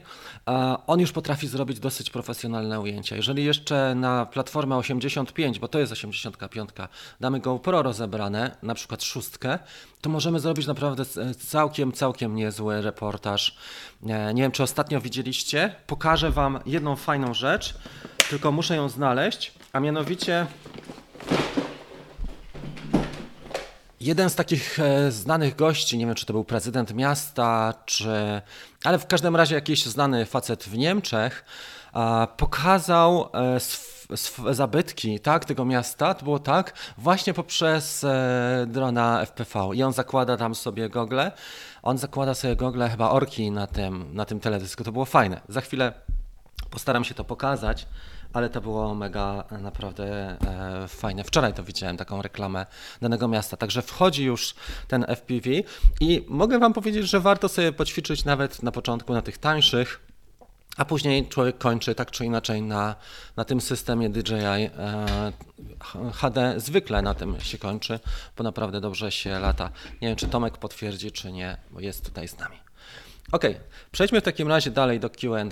on 0.86 1.00
już 1.00 1.12
potrafi 1.12 1.48
zrobić 1.48 1.80
dosyć 1.80 2.10
profesjonalne 2.10 2.80
ujęcia. 2.80 3.16
Jeżeli 3.16 3.44
jeszcze 3.44 3.94
na 3.94 4.26
platformę 4.26 4.76
85, 4.76 5.58
bo 5.58 5.68
to 5.68 5.78
jest 5.78 5.92
85, 5.92 6.70
damy 7.20 7.40
GoPro 7.40 7.82
rozebrane, 7.82 8.56
na 8.62 8.74
przykład 8.74 9.04
szóstkę, 9.04 9.58
to 10.00 10.10
możemy 10.10 10.40
zrobić 10.40 10.66
naprawdę 10.66 11.04
całkiem, 11.38 11.92
całkiem 11.92 12.34
niezły 12.34 12.82
reportaż. 12.82 13.56
E, 14.06 14.34
nie 14.34 14.42
wiem, 14.42 14.52
czy 14.52 14.62
ostatnio 14.62 15.00
widzieliście. 15.00 15.74
Pokażę 15.86 16.30
Wam 16.30 16.58
jedną 16.66 16.96
fajną 16.96 17.34
rzecz, 17.34 17.74
tylko 18.30 18.52
muszę 18.52 18.76
ją 18.76 18.88
znaleźć, 18.88 19.52
a 19.72 19.80
mianowicie 19.80 20.46
Jeden 24.00 24.30
z 24.30 24.34
takich 24.34 24.80
e, 24.80 25.12
znanych 25.12 25.56
gości, 25.56 25.98
nie 25.98 26.06
wiem 26.06 26.14
czy 26.14 26.26
to 26.26 26.32
był 26.32 26.44
prezydent 26.44 26.94
miasta, 26.94 27.74
czy. 27.84 28.42
ale 28.84 28.98
w 28.98 29.06
każdym 29.06 29.36
razie 29.36 29.54
jakiś 29.54 29.86
znany 29.86 30.26
facet 30.26 30.64
w 30.64 30.78
Niemczech, 30.78 31.44
pokazał 32.36 33.28
e, 33.34 34.54
zabytki 34.54 35.20
tak, 35.20 35.44
tego 35.44 35.64
miasta. 35.64 36.14
To 36.14 36.24
było 36.24 36.38
tak, 36.38 36.72
właśnie 36.98 37.34
poprzez 37.34 38.04
e, 38.04 38.66
drona 38.68 39.26
FPV. 39.26 39.70
I 39.74 39.82
on 39.82 39.92
zakłada 39.92 40.36
tam 40.36 40.54
sobie 40.54 40.88
gogle. 40.88 41.32
On 41.82 41.98
zakłada 41.98 42.34
sobie 42.34 42.56
gogle 42.56 42.90
chyba 42.90 43.10
orki 43.10 43.50
na 43.50 43.66
tym, 43.66 44.14
na 44.14 44.24
tym 44.24 44.40
teledysku. 44.40 44.84
To 44.84 44.92
było 44.92 45.04
fajne. 45.04 45.40
Za 45.48 45.60
chwilę 45.60 45.92
postaram 46.70 47.04
się 47.04 47.14
to 47.14 47.24
pokazać 47.24 47.86
ale 48.32 48.50
to 48.50 48.60
było 48.60 48.94
mega 48.94 49.44
naprawdę 49.50 50.36
e, 50.84 50.88
fajne. 50.88 51.24
Wczoraj 51.24 51.54
to 51.54 51.64
widziałem, 51.64 51.96
taką 51.96 52.22
reklamę 52.22 52.66
danego 53.00 53.28
miasta. 53.28 53.56
Także 53.56 53.82
wchodzi 53.82 54.24
już 54.24 54.54
ten 54.88 55.04
FPV 55.08 55.50
i 56.00 56.24
mogę 56.28 56.58
Wam 56.58 56.72
powiedzieć, 56.72 57.08
że 57.08 57.20
warto 57.20 57.48
sobie 57.48 57.72
poćwiczyć 57.72 58.24
nawet 58.24 58.62
na 58.62 58.72
początku 58.72 59.12
na 59.12 59.22
tych 59.22 59.38
tańszych. 59.38 60.00
A 60.76 60.84
później 60.84 61.28
człowiek 61.28 61.58
kończy 61.58 61.94
tak 61.94 62.10
czy 62.10 62.24
inaczej 62.24 62.62
na, 62.62 62.96
na 63.36 63.44
tym 63.44 63.60
systemie 63.60 64.10
DJI 64.10 64.34
e, 64.34 65.32
HD. 66.12 66.54
Zwykle 66.56 67.02
na 67.02 67.14
tym 67.14 67.40
się 67.40 67.58
kończy, 67.58 68.00
bo 68.36 68.44
naprawdę 68.44 68.80
dobrze 68.80 69.12
się 69.12 69.38
lata. 69.38 69.70
Nie 70.02 70.08
wiem, 70.08 70.16
czy 70.16 70.28
Tomek 70.28 70.58
potwierdzi, 70.58 71.12
czy 71.12 71.32
nie, 71.32 71.56
bo 71.70 71.80
jest 71.80 72.04
tutaj 72.04 72.28
z 72.28 72.38
nami. 72.38 72.56
Ok, 73.32 73.42
przejdźmy 73.92 74.20
w 74.20 74.24
takim 74.24 74.48
razie 74.48 74.70
dalej 74.70 75.00
do 75.00 75.10
QA. 75.10 75.44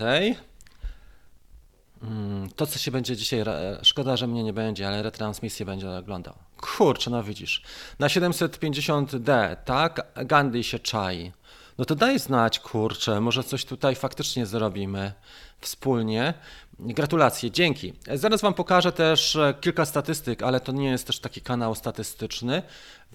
Mm, 2.02 2.50
to, 2.56 2.66
co 2.66 2.78
się 2.78 2.90
będzie 2.90 3.16
dzisiaj, 3.16 3.44
szkoda, 3.82 4.16
że 4.16 4.26
mnie 4.26 4.44
nie 4.44 4.52
będzie, 4.52 4.88
ale 4.88 5.02
retransmisję 5.02 5.66
będzie 5.66 5.90
oglądał. 5.90 6.34
Kurczę, 6.56 7.10
no 7.10 7.22
widzisz. 7.22 7.62
Na 7.98 8.06
750D, 8.06 9.56
tak? 9.64 10.06
Gandhi 10.14 10.64
się 10.64 10.78
czai. 10.78 11.32
No 11.78 11.84
to 11.84 11.94
daj 11.94 12.18
znać, 12.18 12.60
kurczę, 12.60 13.20
może 13.20 13.44
coś 13.44 13.64
tutaj 13.64 13.94
faktycznie 13.94 14.46
zrobimy 14.46 15.12
wspólnie. 15.60 16.34
Gratulacje, 16.78 17.50
dzięki. 17.50 17.92
Zaraz 18.14 18.40
Wam 18.40 18.54
pokażę 18.54 18.92
też 18.92 19.36
e, 19.36 19.54
kilka 19.60 19.84
statystyk, 19.84 20.42
ale 20.42 20.60
to 20.60 20.72
nie 20.72 20.90
jest 20.90 21.06
też 21.06 21.18
taki 21.18 21.40
kanał 21.40 21.74
statystyczny, 21.74 22.62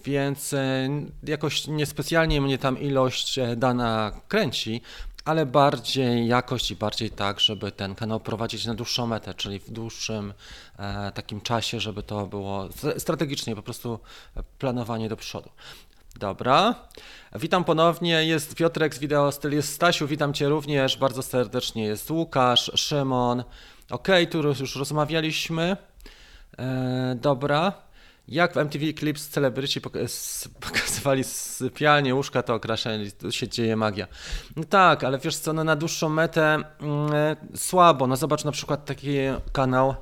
więc 0.03 0.53
e, 0.53 0.89
jakoś 1.23 1.67
niespecjalnie 1.67 2.41
mnie 2.41 2.57
tam 2.57 2.79
ilość 2.79 3.39
e, 3.39 3.55
dana 3.55 4.11
kręci, 4.27 4.81
ale 5.25 5.45
bardziej 5.45 6.27
jakość 6.27 6.71
i 6.71 6.75
bardziej 6.75 7.09
tak, 7.09 7.39
żeby 7.39 7.71
ten 7.71 7.95
kanał 7.95 8.19
prowadzić 8.19 8.65
na 8.65 8.73
dłuższą 8.73 9.07
metę, 9.07 9.33
czyli 9.33 9.59
w 9.59 9.71
dłuższym 9.71 10.33
e, 10.77 11.11
takim 11.11 11.41
czasie, 11.41 11.79
żeby 11.79 12.03
to 12.03 12.27
było 12.27 12.69
strategicznie 12.97 13.55
po 13.55 13.63
prostu 13.63 13.99
planowanie 14.59 15.09
do 15.09 15.17
przodu. 15.17 15.49
Dobra. 16.19 16.75
Witam 17.35 17.63
ponownie, 17.63 18.25
jest 18.25 18.55
Piotrek 18.55 18.95
z 18.95 18.99
Wideo 18.99 19.31
Styl, 19.31 19.53
jest 19.53 19.73
Stasiu, 19.73 20.07
witam 20.07 20.33
Cię 20.33 20.49
również 20.49 20.97
bardzo 20.97 21.23
serdecznie, 21.23 21.83
jest 21.83 22.11
Łukasz, 22.11 22.71
Szymon. 22.75 23.43
Ok, 23.89 24.07
tu 24.31 24.37
już 24.43 24.75
rozmawialiśmy. 24.75 25.77
E, 26.57 27.15
dobra. 27.21 27.73
Jak 28.27 28.53
w 28.53 28.57
MTV 28.57 28.93
Clips 28.93 29.29
celebryci 29.29 29.81
pokazywali 30.61 31.23
sypialnie, 31.23 32.15
łóżka, 32.15 32.43
to 32.43 32.53
okraszenie, 32.53 33.11
tu 33.11 33.31
się 33.31 33.47
dzieje 33.47 33.75
magia. 33.75 34.07
No 34.55 34.63
tak, 34.63 35.03
ale 35.03 35.19
wiesz 35.19 35.37
co, 35.37 35.53
no 35.53 35.63
na 35.63 35.75
dłuższą 35.75 36.09
metę 36.09 36.63
e, 37.13 37.35
słabo. 37.55 38.07
No 38.07 38.15
zobacz 38.15 38.43
na 38.43 38.51
przykład 38.51 38.85
taki 38.85 39.15
kanał, 39.51 39.95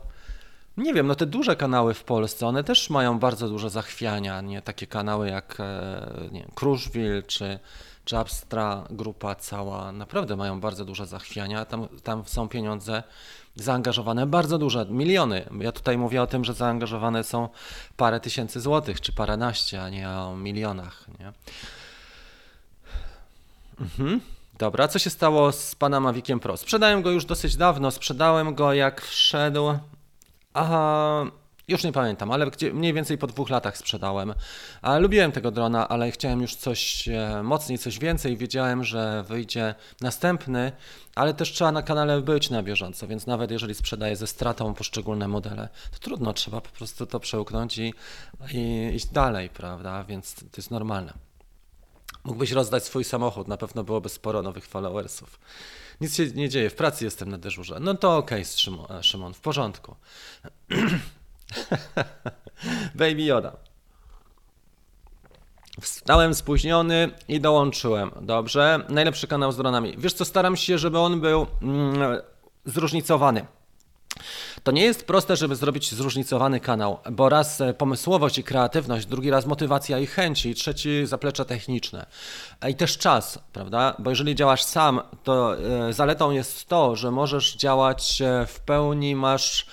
nie 0.77 0.93
wiem, 0.93 1.07
no 1.07 1.15
te 1.15 1.25
duże 1.25 1.55
kanały 1.55 1.93
w 1.93 2.03
Polsce, 2.03 2.47
one 2.47 2.63
też 2.63 2.89
mają 2.89 3.19
bardzo 3.19 3.49
duże 3.49 3.69
zachwiania, 3.69 4.41
nie? 4.41 4.61
Takie 4.61 4.87
kanały 4.87 5.29
jak, 5.29 5.57
e, 5.59 6.29
nie 6.31 6.39
wiem, 6.39 6.51
Kruszwil 6.55 7.23
czy, 7.27 7.59
czy 8.05 8.17
Abstra 8.17 8.83
grupa 8.89 9.35
cała, 9.35 9.91
naprawdę 9.91 10.35
mają 10.35 10.59
bardzo 10.59 10.85
duże 10.85 11.05
zachwiania, 11.05 11.65
tam, 11.65 11.87
tam 12.03 12.23
są 12.25 12.49
pieniądze 12.49 13.03
zaangażowane 13.55 14.27
bardzo 14.27 14.57
duże, 14.57 14.85
miliony. 14.89 15.49
Ja 15.59 15.71
tutaj 15.71 15.97
mówię 15.97 16.21
o 16.21 16.27
tym, 16.27 16.45
że 16.45 16.53
zaangażowane 16.53 17.23
są 17.23 17.49
parę 17.97 18.19
tysięcy 18.19 18.61
złotych, 18.61 19.01
czy 19.01 19.13
paręnaście, 19.13 19.83
a 19.83 19.89
nie 19.89 20.09
o 20.09 20.35
milionach. 20.35 21.05
Nie? 21.19 21.33
Mhm. 23.81 24.21
Dobra, 24.57 24.87
co 24.87 24.99
się 24.99 25.09
stało 25.09 25.51
z 25.51 25.75
panem 25.75 26.03
Mavikiem 26.03 26.39
Pro? 26.39 26.57
Sprzedałem 26.57 27.01
go 27.01 27.11
już 27.11 27.25
dosyć 27.25 27.55
dawno, 27.55 27.91
sprzedałem 27.91 28.55
go 28.55 28.73
jak 28.73 29.01
wszedł. 29.01 29.79
Aha, 30.53 31.25
już 31.69 31.83
nie 31.83 31.91
pamiętam, 31.91 32.31
ale 32.31 32.51
gdzie, 32.51 32.73
mniej 32.73 32.93
więcej 32.93 33.17
po 33.17 33.27
dwóch 33.27 33.49
latach 33.49 33.77
sprzedałem. 33.77 34.33
A 34.81 34.97
lubiłem 34.97 35.31
tego 35.31 35.51
drona, 35.51 35.87
ale 35.87 36.11
chciałem 36.11 36.41
już 36.41 36.55
coś 36.55 37.07
e, 37.07 37.43
mocniej, 37.43 37.77
coś 37.77 37.99
więcej. 37.99 38.37
Wiedziałem, 38.37 38.83
że 38.83 39.23
wyjdzie 39.27 39.75
następny, 40.01 40.71
ale 41.15 41.33
też 41.33 41.51
trzeba 41.51 41.71
na 41.71 41.81
kanale 41.81 42.21
być 42.21 42.49
na 42.49 42.63
bieżąco, 42.63 43.07
więc 43.07 43.27
nawet 43.27 43.51
jeżeli 43.51 43.75
sprzedaję 43.75 44.15
ze 44.15 44.27
stratą 44.27 44.73
poszczególne 44.73 45.27
modele, 45.27 45.69
to 45.91 45.99
trudno, 45.99 46.33
trzeba 46.33 46.61
po 46.61 46.69
prostu 46.69 47.05
to 47.05 47.19
przełknąć 47.19 47.77
i, 47.77 47.93
i 48.53 48.91
iść 48.95 49.07
dalej, 49.07 49.49
prawda? 49.49 50.03
Więc 50.03 50.35
to 50.35 50.45
jest 50.57 50.71
normalne. 50.71 51.13
Mógłbyś 52.23 52.51
rozdać 52.51 52.83
swój 52.83 53.03
samochód, 53.03 53.47
na 53.47 53.57
pewno 53.57 53.83
byłoby 53.83 54.09
sporo 54.09 54.41
nowych 54.41 54.67
followersów. 54.67 55.39
Nic 56.01 56.15
się 56.15 56.27
nie 56.27 56.49
dzieje, 56.49 56.69
w 56.69 56.75
pracy 56.75 57.05
jestem 57.05 57.29
na 57.29 57.37
dyżurze. 57.37 57.77
No 57.79 57.93
to 57.93 58.17
okej, 58.17 58.41
okay, 58.41 58.53
Szymon, 58.53 59.03
Szymon, 59.03 59.33
w 59.33 59.39
porządku. 59.39 59.95
Baby 62.95 63.23
Yoda. 63.23 63.51
Wstałem 65.81 66.33
spóźniony 66.33 67.11
i 67.27 67.39
dołączyłem. 67.39 68.11
Dobrze. 68.21 68.79
Najlepszy 68.89 69.27
kanał 69.27 69.51
z 69.51 69.57
dronami. 69.57 69.95
Wiesz 69.97 70.13
co, 70.13 70.25
staram 70.25 70.57
się, 70.57 70.77
żeby 70.77 70.99
on 70.99 71.21
był 71.21 71.47
mm, 71.61 72.17
zróżnicowany. 72.65 73.45
To 74.63 74.71
nie 74.71 74.81
jest 74.83 75.07
proste, 75.07 75.35
żeby 75.35 75.55
zrobić 75.55 75.93
zróżnicowany 75.93 76.59
kanał, 76.59 76.99
bo 77.11 77.29
raz 77.29 77.61
e, 77.61 77.73
pomysłowość 77.73 78.37
i 78.37 78.43
kreatywność, 78.43 79.05
drugi 79.05 79.29
raz 79.29 79.45
motywacja 79.45 79.99
i 79.99 80.05
chęci, 80.05 80.55
trzeci 80.55 81.05
zaplecze 81.05 81.45
techniczne. 81.45 82.05
I 82.69 82.75
też 82.75 82.97
czas, 82.97 83.39
prawda? 83.53 83.95
Bo 83.99 84.09
jeżeli 84.09 84.35
działasz 84.35 84.63
sam, 84.63 85.01
to 85.23 85.57
e, 85.57 85.93
zaletą 85.93 86.31
jest 86.31 86.67
to, 86.67 86.95
że 86.95 87.11
możesz 87.11 87.55
działać 87.55 88.21
e, 88.21 88.45
w 88.45 88.59
pełni, 88.59 89.15
masz 89.15 89.65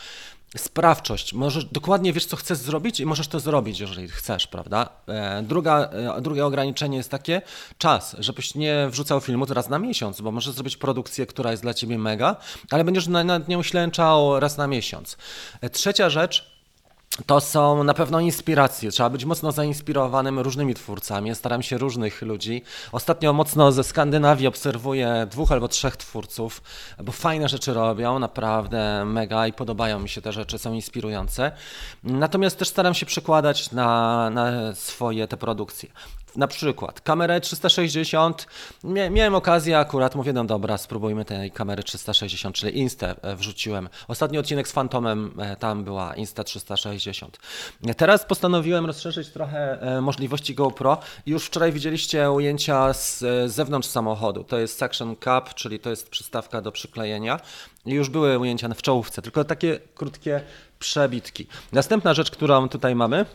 sprawczość. 0.60 1.32
Możesz, 1.32 1.64
dokładnie 1.64 2.12
wiesz, 2.12 2.26
co 2.26 2.36
chcesz 2.36 2.58
zrobić 2.58 3.00
i 3.00 3.06
możesz 3.06 3.28
to 3.28 3.40
zrobić, 3.40 3.80
jeżeli 3.80 4.08
chcesz, 4.08 4.46
prawda? 4.46 4.88
E, 5.08 5.42
druga, 5.42 5.90
e, 6.16 6.20
drugie 6.20 6.46
ograniczenie 6.46 6.96
jest 6.96 7.10
takie, 7.10 7.42
czas, 7.78 8.16
żebyś 8.18 8.54
nie 8.54 8.88
wrzucał 8.90 9.20
filmu 9.20 9.46
raz 9.46 9.68
na 9.68 9.78
miesiąc, 9.78 10.20
bo 10.20 10.32
możesz 10.32 10.54
zrobić 10.54 10.76
produkcję, 10.76 11.26
która 11.26 11.50
jest 11.50 11.62
dla 11.62 11.74
ciebie 11.74 11.98
mega, 11.98 12.36
ale 12.70 12.84
będziesz 12.84 13.06
nad 13.06 13.48
nią 13.48 13.62
ślęczał 13.62 14.40
raz 14.40 14.56
na 14.56 14.66
miesiąc. 14.66 15.16
E, 15.60 15.70
trzecia 15.70 16.10
rzecz, 16.10 16.55
to 17.26 17.40
są 17.40 17.84
na 17.84 17.94
pewno 17.94 18.20
inspiracje. 18.20 18.90
Trzeba 18.90 19.10
być 19.10 19.24
mocno 19.24 19.52
zainspirowanym 19.52 20.38
różnymi 20.38 20.74
twórcami. 20.74 21.34
Staram 21.34 21.62
się 21.62 21.78
różnych 21.78 22.22
ludzi. 22.22 22.62
Ostatnio 22.92 23.32
mocno 23.32 23.72
ze 23.72 23.84
Skandynawii 23.84 24.46
obserwuję 24.46 25.26
dwóch 25.30 25.52
albo 25.52 25.68
trzech 25.68 25.96
twórców, 25.96 26.62
bo 27.04 27.12
fajne 27.12 27.48
rzeczy 27.48 27.74
robią, 27.74 28.18
naprawdę 28.18 29.04
mega 29.04 29.46
i 29.46 29.52
podobają 29.52 29.98
mi 29.98 30.08
się 30.08 30.22
te 30.22 30.32
rzeczy, 30.32 30.58
są 30.58 30.72
inspirujące. 30.72 31.52
Natomiast 32.04 32.58
też 32.58 32.68
staram 32.68 32.94
się 32.94 33.06
przekładać 33.06 33.72
na, 33.72 34.30
na 34.30 34.74
swoje 34.74 35.28
te 35.28 35.36
produkcje 35.36 35.88
na 36.36 36.46
przykład 36.46 37.00
kamerę 37.00 37.40
360, 37.40 38.46
miałem 39.10 39.34
okazję 39.34 39.78
akurat, 39.78 40.14
mówię, 40.14 40.32
no 40.32 40.44
dobra, 40.44 40.78
spróbujmy 40.78 41.24
tej 41.24 41.50
kamery 41.50 41.82
360, 41.82 42.56
czyli 42.56 42.78
Insta 42.78 43.06
e, 43.06 43.36
wrzuciłem. 43.36 43.88
Ostatni 44.08 44.38
odcinek 44.38 44.68
z 44.68 44.72
Phantomem, 44.72 45.34
e, 45.38 45.56
tam 45.56 45.84
była 45.84 46.14
Insta 46.14 46.44
360. 46.44 47.38
Teraz 47.96 48.24
postanowiłem 48.24 48.86
rozszerzyć 48.86 49.28
trochę 49.28 49.80
e, 49.80 50.00
możliwości 50.00 50.54
GoPro 50.54 50.98
już 51.26 51.44
wczoraj 51.44 51.72
widzieliście 51.72 52.30
ujęcia 52.30 52.92
z 52.92 53.24
zewnątrz 53.52 53.88
samochodu. 53.88 54.44
To 54.44 54.58
jest 54.58 54.78
suction 54.78 55.16
cup, 55.16 55.54
czyli 55.54 55.78
to 55.78 55.90
jest 55.90 56.10
przystawka 56.10 56.60
do 56.60 56.72
przyklejenia. 56.72 57.40
I 57.86 57.90
już 57.90 58.10
były 58.10 58.38
ujęcia 58.38 58.68
w 58.68 58.82
czołówce, 58.82 59.22
tylko 59.22 59.44
takie 59.44 59.80
krótkie 59.94 60.40
przebitki. 60.78 61.46
Następna 61.72 62.14
rzecz, 62.14 62.30
którą 62.30 62.68
tutaj 62.68 62.94
mamy, 62.94 63.26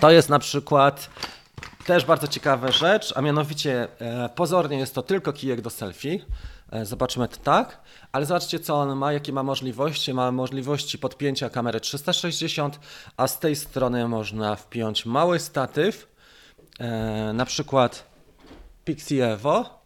to 0.00 0.10
jest 0.10 0.28
na 0.28 0.38
przykład 0.38 1.10
też 1.86 2.04
bardzo 2.04 2.28
ciekawa 2.28 2.72
rzecz, 2.72 3.12
a 3.16 3.22
mianowicie 3.22 3.88
e, 3.98 4.28
pozornie 4.28 4.78
jest 4.78 4.94
to 4.94 5.02
tylko 5.02 5.32
kijek 5.32 5.60
do 5.60 5.70
selfie. 5.70 6.18
E, 6.70 6.86
zobaczymy 6.86 7.28
to 7.28 7.36
tak, 7.36 7.80
ale 8.12 8.26
zobaczcie 8.26 8.60
co 8.60 8.74
on 8.74 8.96
ma, 8.96 9.12
jakie 9.12 9.32
ma 9.32 9.42
możliwości. 9.42 10.14
Ma 10.14 10.32
możliwości 10.32 10.98
podpięcia 10.98 11.50
kamery 11.50 11.80
360, 11.80 12.80
a 13.16 13.28
z 13.28 13.38
tej 13.38 13.56
strony 13.56 14.08
można 14.08 14.56
wpiąć 14.56 15.06
mały 15.06 15.38
statyw, 15.38 16.08
e, 16.78 17.32
na 17.32 17.44
przykład 17.44 18.04
Pixie 18.84 19.32
Evo, 19.32 19.80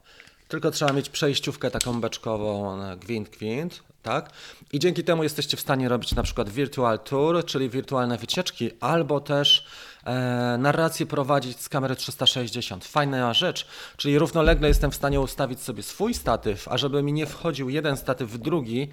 tylko 0.49 0.71
trzeba 0.71 0.93
mieć 0.93 1.11
przejściówkę 1.11 1.71
taką 1.71 2.01
beczkową 2.01 2.79
gwint 2.97 3.29
gwint, 3.29 3.83
tak? 4.03 4.31
I 4.73 4.79
dzięki 4.79 5.05
temu 5.05 5.23
jesteście 5.23 5.57
w 5.57 5.61
stanie 5.61 5.89
robić 5.89 6.15
na 6.15 6.23
przykład 6.23 6.49
virtual 6.49 6.99
tour, 6.99 7.45
czyli 7.45 7.71
wirtualne 7.71 8.19
wycieczki, 8.19 8.71
albo 8.81 9.21
też 9.21 9.67
e, 10.05 10.57
narrację 10.59 11.07
prowadzić 11.07 11.61
z 11.61 11.69
kamery 11.69 11.97
360. 11.97 12.85
Fajna 12.85 13.35
rzecz, 13.35 13.67
czyli 13.97 14.19
równolegle 14.19 14.69
jestem 14.69 14.91
w 14.91 14.95
stanie 14.95 15.21
ustawić 15.21 15.61
sobie 15.61 15.83
swój 15.83 16.15
statyw, 16.15 16.69
a 16.69 16.79
żeby 16.79 17.03
mi 17.03 17.13
nie 17.13 17.27
wchodził 17.27 17.69
jeden 17.69 17.97
statyw 17.97 18.31
w 18.31 18.39
drugi, 18.39 18.89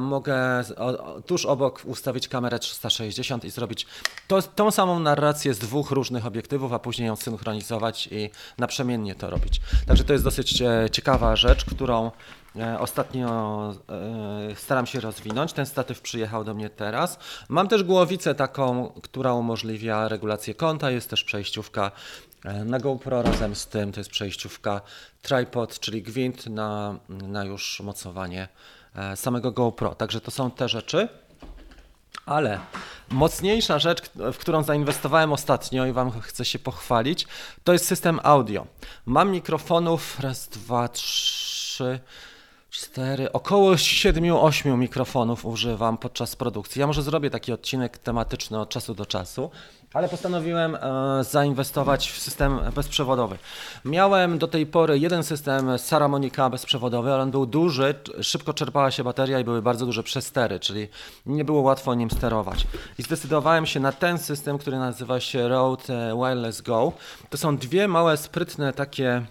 mogę 0.00 0.64
tuż 1.26 1.46
obok 1.46 1.82
ustawić 1.84 2.28
kamerę 2.28 2.58
360 2.58 3.44
i 3.44 3.50
zrobić 3.50 3.86
to, 4.28 4.42
tą 4.42 4.70
samą 4.70 5.00
narrację 5.00 5.54
z 5.54 5.58
dwóch 5.58 5.90
różnych 5.90 6.26
obiektywów, 6.26 6.72
a 6.72 6.78
później 6.78 7.08
ją 7.08 7.16
synchronizować 7.16 8.08
i 8.12 8.30
naprzemiennie 8.58 9.14
to 9.14 9.30
robić. 9.30 9.60
Także 9.86 10.04
to 10.04 10.12
jest 10.12 10.24
dosyć 10.24 10.62
e, 10.62 10.90
ciekawa 10.92 11.36
rzecz, 11.36 11.64
którą 11.64 12.10
ostatnio 12.78 13.74
e, 14.50 14.56
staram 14.56 14.86
się 14.86 15.00
rozwinąć. 15.00 15.52
Ten 15.52 15.66
statyw 15.66 16.00
przyjechał 16.00 16.44
do 16.44 16.54
mnie 16.54 16.70
teraz. 16.70 17.18
Mam 17.48 17.68
też 17.68 17.82
głowicę 17.82 18.34
taką, 18.34 18.92
która 19.02 19.34
umożliwia 19.34 20.08
regulację 20.08 20.54
kąta. 20.54 20.90
Jest 20.90 21.10
też 21.10 21.24
przejściówka 21.24 21.90
e, 22.44 22.64
na 22.64 22.78
GoPro 22.78 23.22
razem 23.22 23.54
z 23.54 23.66
tym. 23.66 23.92
To 23.92 24.00
jest 24.00 24.10
przejściówka 24.10 24.80
tripod, 25.22 25.80
czyli 25.80 26.02
gwint 26.02 26.46
na, 26.46 26.98
na 27.08 27.44
już 27.44 27.80
mocowanie 27.80 28.48
samego 29.14 29.52
GoPro. 29.52 29.94
Także 29.94 30.20
to 30.20 30.30
są 30.30 30.50
te 30.50 30.68
rzeczy. 30.68 31.08
Ale 32.26 32.60
mocniejsza 33.10 33.78
rzecz, 33.78 34.10
w 34.32 34.38
którą 34.38 34.62
zainwestowałem 34.62 35.32
ostatnio 35.32 35.86
i 35.86 35.92
Wam 35.92 36.20
chcę 36.20 36.44
się 36.44 36.58
pochwalić, 36.58 37.26
to 37.64 37.72
jest 37.72 37.86
system 37.86 38.20
audio. 38.22 38.66
Mam 39.06 39.30
mikrofonów 39.30 40.20
raz, 40.20 40.48
dwa, 40.48 40.88
trzy 40.88 42.00
cztery, 42.74 43.32
około 43.32 43.72
7-8 43.72 44.78
mikrofonów 44.78 45.44
używam 45.44 45.98
podczas 45.98 46.36
produkcji. 46.36 46.80
Ja 46.80 46.86
może 46.86 47.02
zrobię 47.02 47.30
taki 47.30 47.52
odcinek 47.52 47.98
tematyczny 47.98 48.60
od 48.60 48.68
czasu 48.68 48.94
do 48.94 49.06
czasu, 49.06 49.50
ale 49.92 50.08
postanowiłem 50.08 50.74
e, 50.74 50.80
zainwestować 51.24 52.10
w 52.10 52.18
system 52.18 52.58
bezprzewodowy. 52.74 53.38
Miałem 53.84 54.38
do 54.38 54.48
tej 54.48 54.66
pory 54.66 54.98
jeden 54.98 55.22
system 55.22 55.78
Saramonica 55.78 56.50
bezprzewodowy, 56.50 57.12
ale 57.12 57.22
on 57.22 57.30
był 57.30 57.46
duży, 57.46 57.94
szybko 58.22 58.54
czerpała 58.54 58.90
się 58.90 59.04
bateria 59.04 59.40
i 59.40 59.44
były 59.44 59.62
bardzo 59.62 59.86
duże 59.86 60.02
przestery, 60.02 60.60
czyli 60.60 60.88
nie 61.26 61.44
było 61.44 61.60
łatwo 61.60 61.94
nim 61.94 62.10
sterować. 62.10 62.66
I 62.98 63.02
zdecydowałem 63.02 63.66
się 63.66 63.80
na 63.80 63.92
ten 63.92 64.18
system, 64.18 64.58
który 64.58 64.78
nazywa 64.78 65.20
się 65.20 65.48
Rode 65.48 66.16
Wireless 66.16 66.60
Go. 66.60 66.92
To 67.30 67.38
są 67.38 67.56
dwie 67.56 67.88
małe, 67.88 68.16
sprytne 68.16 68.72
takie, 68.72 69.26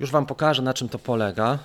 już 0.00 0.10
Wam 0.10 0.26
pokażę 0.26 0.62
na 0.62 0.74
czym 0.74 0.88
to 0.88 0.98
polega. 0.98 1.58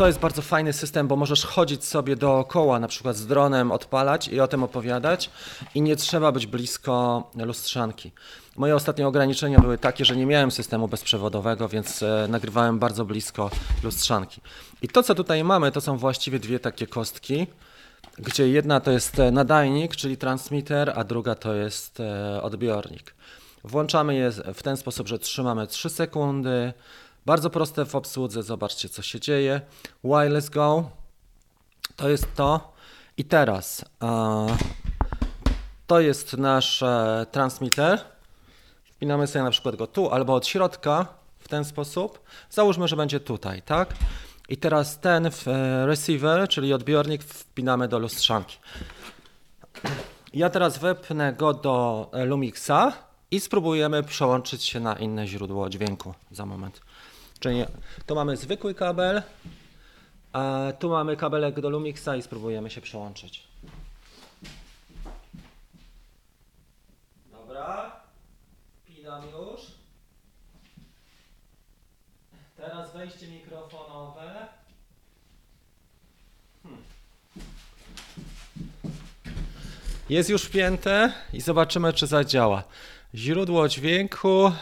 To 0.00 0.06
jest 0.06 0.18
bardzo 0.18 0.42
fajny 0.42 0.72
system, 0.72 1.08
bo 1.08 1.16
możesz 1.16 1.44
chodzić 1.44 1.84
sobie 1.84 2.16
dookoła, 2.16 2.80
na 2.80 2.88
przykład 2.88 3.16
z 3.16 3.26
dronem, 3.26 3.72
odpalać 3.72 4.28
i 4.28 4.40
o 4.40 4.48
tym 4.48 4.62
opowiadać 4.62 5.30
i 5.74 5.82
nie 5.82 5.96
trzeba 5.96 6.32
być 6.32 6.46
blisko 6.46 7.24
lustrzanki. 7.36 8.12
Moje 8.56 8.74
ostatnie 8.76 9.06
ograniczenia 9.06 9.58
były 9.58 9.78
takie, 9.78 10.04
że 10.04 10.16
nie 10.16 10.26
miałem 10.26 10.50
systemu 10.50 10.88
bezprzewodowego, 10.88 11.68
więc 11.68 12.02
e, 12.02 12.26
nagrywałem 12.28 12.78
bardzo 12.78 13.04
blisko 13.04 13.50
lustrzanki. 13.82 14.40
I 14.82 14.88
to, 14.88 15.02
co 15.02 15.14
tutaj 15.14 15.44
mamy, 15.44 15.72
to 15.72 15.80
są 15.80 15.96
właściwie 15.96 16.38
dwie 16.38 16.60
takie 16.60 16.86
kostki, 16.86 17.46
gdzie 18.18 18.48
jedna 18.48 18.80
to 18.80 18.90
jest 18.90 19.18
e, 19.18 19.30
nadajnik, 19.30 19.96
czyli 19.96 20.16
transmitter, 20.16 20.92
a 20.96 21.04
druga 21.04 21.34
to 21.34 21.54
jest 21.54 22.00
e, 22.00 22.42
odbiornik. 22.42 23.14
Włączamy 23.64 24.14
je 24.14 24.30
w 24.54 24.62
ten 24.62 24.76
sposób, 24.76 25.08
że 25.08 25.18
trzymamy 25.18 25.66
3 25.66 25.90
sekundy. 25.90 26.72
Bardzo 27.26 27.50
proste 27.50 27.84
w 27.86 27.94
obsłudze, 27.94 28.42
zobaczcie 28.42 28.88
co 28.88 29.02
się 29.02 29.20
dzieje. 29.20 29.60
Wireless 30.04 30.48
Go 30.48 30.90
to 31.96 32.08
jest 32.08 32.34
to. 32.34 32.72
I 33.16 33.24
teraz 33.24 33.84
to 35.86 36.00
jest 36.00 36.36
nasz 36.36 36.84
transmitter. 37.30 38.00
Wpinamy 38.92 39.26
sobie 39.26 39.42
na 39.42 39.50
przykład 39.50 39.76
go 39.76 39.86
tu 39.86 40.10
albo 40.10 40.34
od 40.34 40.46
środka 40.46 41.06
w 41.38 41.48
ten 41.48 41.64
sposób. 41.64 42.20
Załóżmy, 42.50 42.88
że 42.88 42.96
będzie 42.96 43.20
tutaj, 43.20 43.62
tak? 43.62 43.94
I 44.48 44.56
teraz 44.56 45.00
ten 45.00 45.26
e, 45.26 45.30
receiver, 45.86 46.48
czyli 46.48 46.72
odbiornik, 46.74 47.22
wpinamy 47.24 47.88
do 47.88 47.98
lustrzanki. 47.98 48.56
Ja 50.34 50.50
teraz 50.50 50.78
wepnę 50.78 51.32
go 51.32 51.54
do 51.54 52.08
e, 52.12 52.24
Lumixa 52.24 52.92
i 53.30 53.40
spróbujemy 53.40 54.02
przełączyć 54.02 54.64
się 54.64 54.80
na 54.80 54.94
inne 54.94 55.26
źródło 55.26 55.68
dźwięku 55.70 56.14
za 56.30 56.46
moment. 56.46 56.80
Czyli 57.40 57.64
tu 58.06 58.14
mamy 58.14 58.36
zwykły 58.36 58.74
kabel, 58.74 59.22
a 60.32 60.72
tu 60.78 60.90
mamy 60.90 61.16
kabelek 61.16 61.60
do 61.60 61.70
Lumixa 61.70 62.16
i 62.18 62.22
spróbujemy 62.22 62.70
się 62.70 62.80
przełączyć. 62.80 63.48
Dobra, 67.30 68.00
pinam 68.86 69.22
już. 69.26 69.60
Teraz 72.56 72.92
wejście 72.92 73.26
mikrofonowe. 73.28 74.48
Hmm. 76.62 76.82
Jest 80.08 80.30
już 80.30 80.42
wpięte 80.42 81.12
i 81.32 81.40
zobaczymy, 81.40 81.92
czy 81.92 82.06
zadziała. 82.06 82.64
Źródło 83.14 83.68
dźwięku 83.68 84.52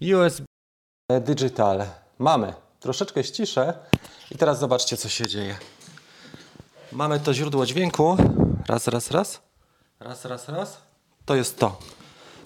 USB 0.00 0.53
Digital. 1.08 1.84
Mamy. 2.18 2.54
Troszeczkę 2.80 3.24
ściszę 3.24 3.74
i 4.30 4.38
teraz 4.38 4.58
zobaczcie, 4.58 4.96
co 4.96 5.08
się 5.08 5.26
dzieje. 5.26 5.56
Mamy 6.92 7.20
to 7.20 7.34
źródło 7.34 7.66
dźwięku. 7.66 8.16
Raz, 8.68 8.88
raz, 8.88 9.10
raz. 9.10 9.40
Raz, 10.00 10.24
raz, 10.24 10.48
raz. 10.48 10.76
To 11.24 11.34
jest 11.34 11.58
to. 11.58 11.78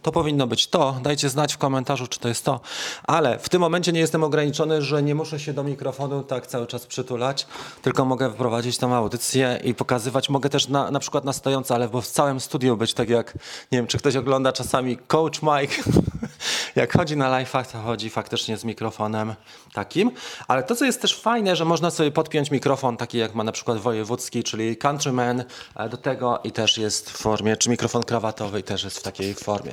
To 0.03 0.13
powinno 0.13 0.47
być 0.47 0.67
to. 0.67 0.97
Dajcie 1.03 1.29
znać 1.29 1.55
w 1.55 1.59
komentarzu, 1.59 2.07
czy 2.07 2.21
to 2.21 2.29
jest 2.29 2.45
to. 2.45 2.61
Ale 3.05 3.39
w 3.39 3.49
tym 3.49 3.61
momencie 3.61 3.93
nie 3.93 4.01
jestem 4.01 4.25
ograniczony, 4.25 4.83
że 4.83 5.03
nie 5.03 5.15
muszę 5.15 5.41
się 5.41 5.53
do 5.53 5.65
mikrofonu 5.65 6.23
tak 6.23 6.47
cały 6.47 6.67
czas 6.67 6.87
przytulać, 6.87 7.47
tylko 7.83 8.05
mogę 8.05 8.31
wprowadzić 8.31 8.79
tą 8.79 8.95
audycję 8.95 9.61
i 9.65 9.75
pokazywać. 9.75 10.29
Mogę 10.29 10.49
też 10.49 10.69
na, 10.69 10.91
na 10.91 11.01
przykład 11.01 11.25
na 11.25 11.33
stojąco, 11.33 11.75
ale 11.75 11.89
w 11.89 12.07
całym 12.07 12.41
studiu 12.41 12.77
być 12.77 12.95
tak 12.95 13.09
jak, 13.09 13.35
nie 13.73 13.79
wiem, 13.79 13.87
czy 13.87 13.99
ktoś 13.99 14.17
ogląda 14.17 14.53
czasami 14.53 14.97
Coach 14.97 15.43
Mike. 15.43 15.83
jak 16.77 16.93
chodzi 16.93 17.17
na 17.17 17.31
live'ach, 17.31 17.73
to 17.73 17.79
chodzi 17.79 18.11
faktycznie 18.11 18.57
z 18.57 18.65
mikrofonem 18.65 19.35
takim. 19.73 20.11
Ale 20.49 20.63
to, 20.63 20.77
co 20.77 20.85
jest 20.85 21.03
też 21.03 21.21
fajne, 21.21 21.57
że 21.57 21.65
można 21.65 21.91
sobie 21.91 22.11
podpiąć 22.11 22.51
mikrofon 22.51 22.97
taki, 22.97 23.19
jak 23.19 23.35
ma 23.35 23.45
na 23.45 23.53
przykład 23.53 23.79
wojewódzki, 23.79 24.43
czyli 24.43 24.77
Countryman 24.77 25.45
e, 25.77 25.89
do 25.89 25.97
tego 25.97 26.41
i 26.45 26.53
też 26.53 26.79
jest 26.79 27.11
w 27.11 27.17
formie, 27.17 27.57
czy 27.57 27.71
mikrofon 27.71 28.03
krawatowy 28.03 28.63
też 28.63 28.85
jest 28.85 28.99
w 28.99 29.03
takiej 29.03 29.35
formie. 29.35 29.73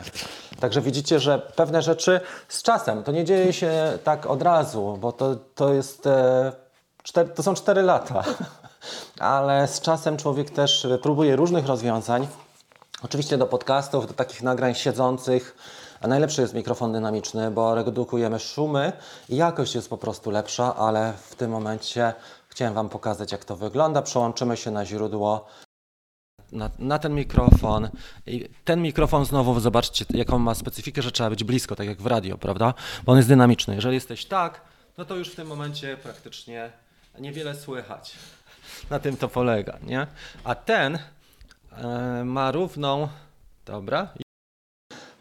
Także 0.60 0.82
widzicie, 0.82 1.20
że 1.20 1.40
pewne 1.56 1.82
rzeczy 1.82 2.22
z 2.48 2.64
czasem, 2.64 3.04
to 3.04 3.12
nie 3.12 3.26
dzieje 3.26 3.54
się 3.54 3.98
tak 4.04 4.26
od 4.26 4.42
razu, 4.42 4.98
bo 5.02 5.12
to, 5.12 5.36
to 5.56 5.74
jest, 5.74 6.08
e, 6.08 6.52
cztery, 7.04 7.30
to 7.30 7.44
są 7.44 7.54
4 7.54 7.82
lata, 7.82 8.24
ale 9.20 9.68
z 9.68 9.82
czasem 9.82 10.18
człowiek 10.18 10.50
też 10.50 10.88
próbuje 11.02 11.36
różnych 11.36 11.66
rozwiązań. 11.66 12.28
Oczywiście 13.04 13.38
do 13.38 13.46
podcastów, 13.46 14.08
do 14.08 14.14
takich 14.14 14.42
nagrań 14.44 14.76
siedzących, 14.76 15.56
a 16.02 16.08
najlepszy 16.08 16.42
jest 16.42 16.54
mikrofon 16.54 16.94
dynamiczny, 16.94 17.52
bo 17.52 17.76
redukujemy 17.76 18.40
szumy 18.40 18.92
i 19.30 19.36
jakość 19.36 19.76
jest 19.76 19.90
po 19.90 19.98
prostu 19.98 20.32
lepsza, 20.32 20.76
ale 20.76 21.14
w 21.30 21.36
tym 21.36 21.52
momencie 21.52 22.14
chciałem 22.50 22.74
Wam 22.74 22.90
pokazać, 22.90 23.32
jak 23.32 23.46
to 23.46 23.56
wygląda. 23.56 24.02
Przełączymy 24.02 24.58
się 24.58 24.72
na 24.72 24.86
źródło 24.86 25.46
na, 26.52 26.70
na, 26.80 27.00
ten 27.00 27.16
mikrofon. 27.16 27.90
I 28.26 28.50
ten 28.66 28.82
mikrofon 28.82 29.26
znowu 29.26 29.60
zobaczcie, 29.60 30.06
jaką 30.10 30.40
ma 30.40 30.56
specyfikę, 30.56 31.02
że 31.02 31.12
trzeba 31.12 31.30
być 31.30 31.44
blisko, 31.44 31.76
tak 31.76 31.88
jak 31.88 32.02
w 32.02 32.06
radio, 32.06 32.38
prawda? 32.38 32.74
Bo 33.04 33.12
on 33.12 33.18
jest 33.18 33.30
dynamiczny. 33.30 33.76
Jeżeli 33.76 33.96
jesteś 33.96 34.26
tak, 34.26 34.62
no 34.98 35.06
to 35.06 35.16
już 35.16 35.30
w 35.30 35.36
tym 35.36 35.48
momencie 35.48 35.98
praktycznie 36.04 36.72
niewiele 37.20 37.56
słychać. 37.56 38.16
Na 38.90 39.00
tym 39.00 39.18
to 39.18 39.28
polega, 39.28 39.78
nie? 39.84 40.08
A 40.44 40.56
ten 40.56 41.00
e, 41.72 42.24
ma 42.26 42.52
równą, 42.52 43.08
dobra, 43.66 44.08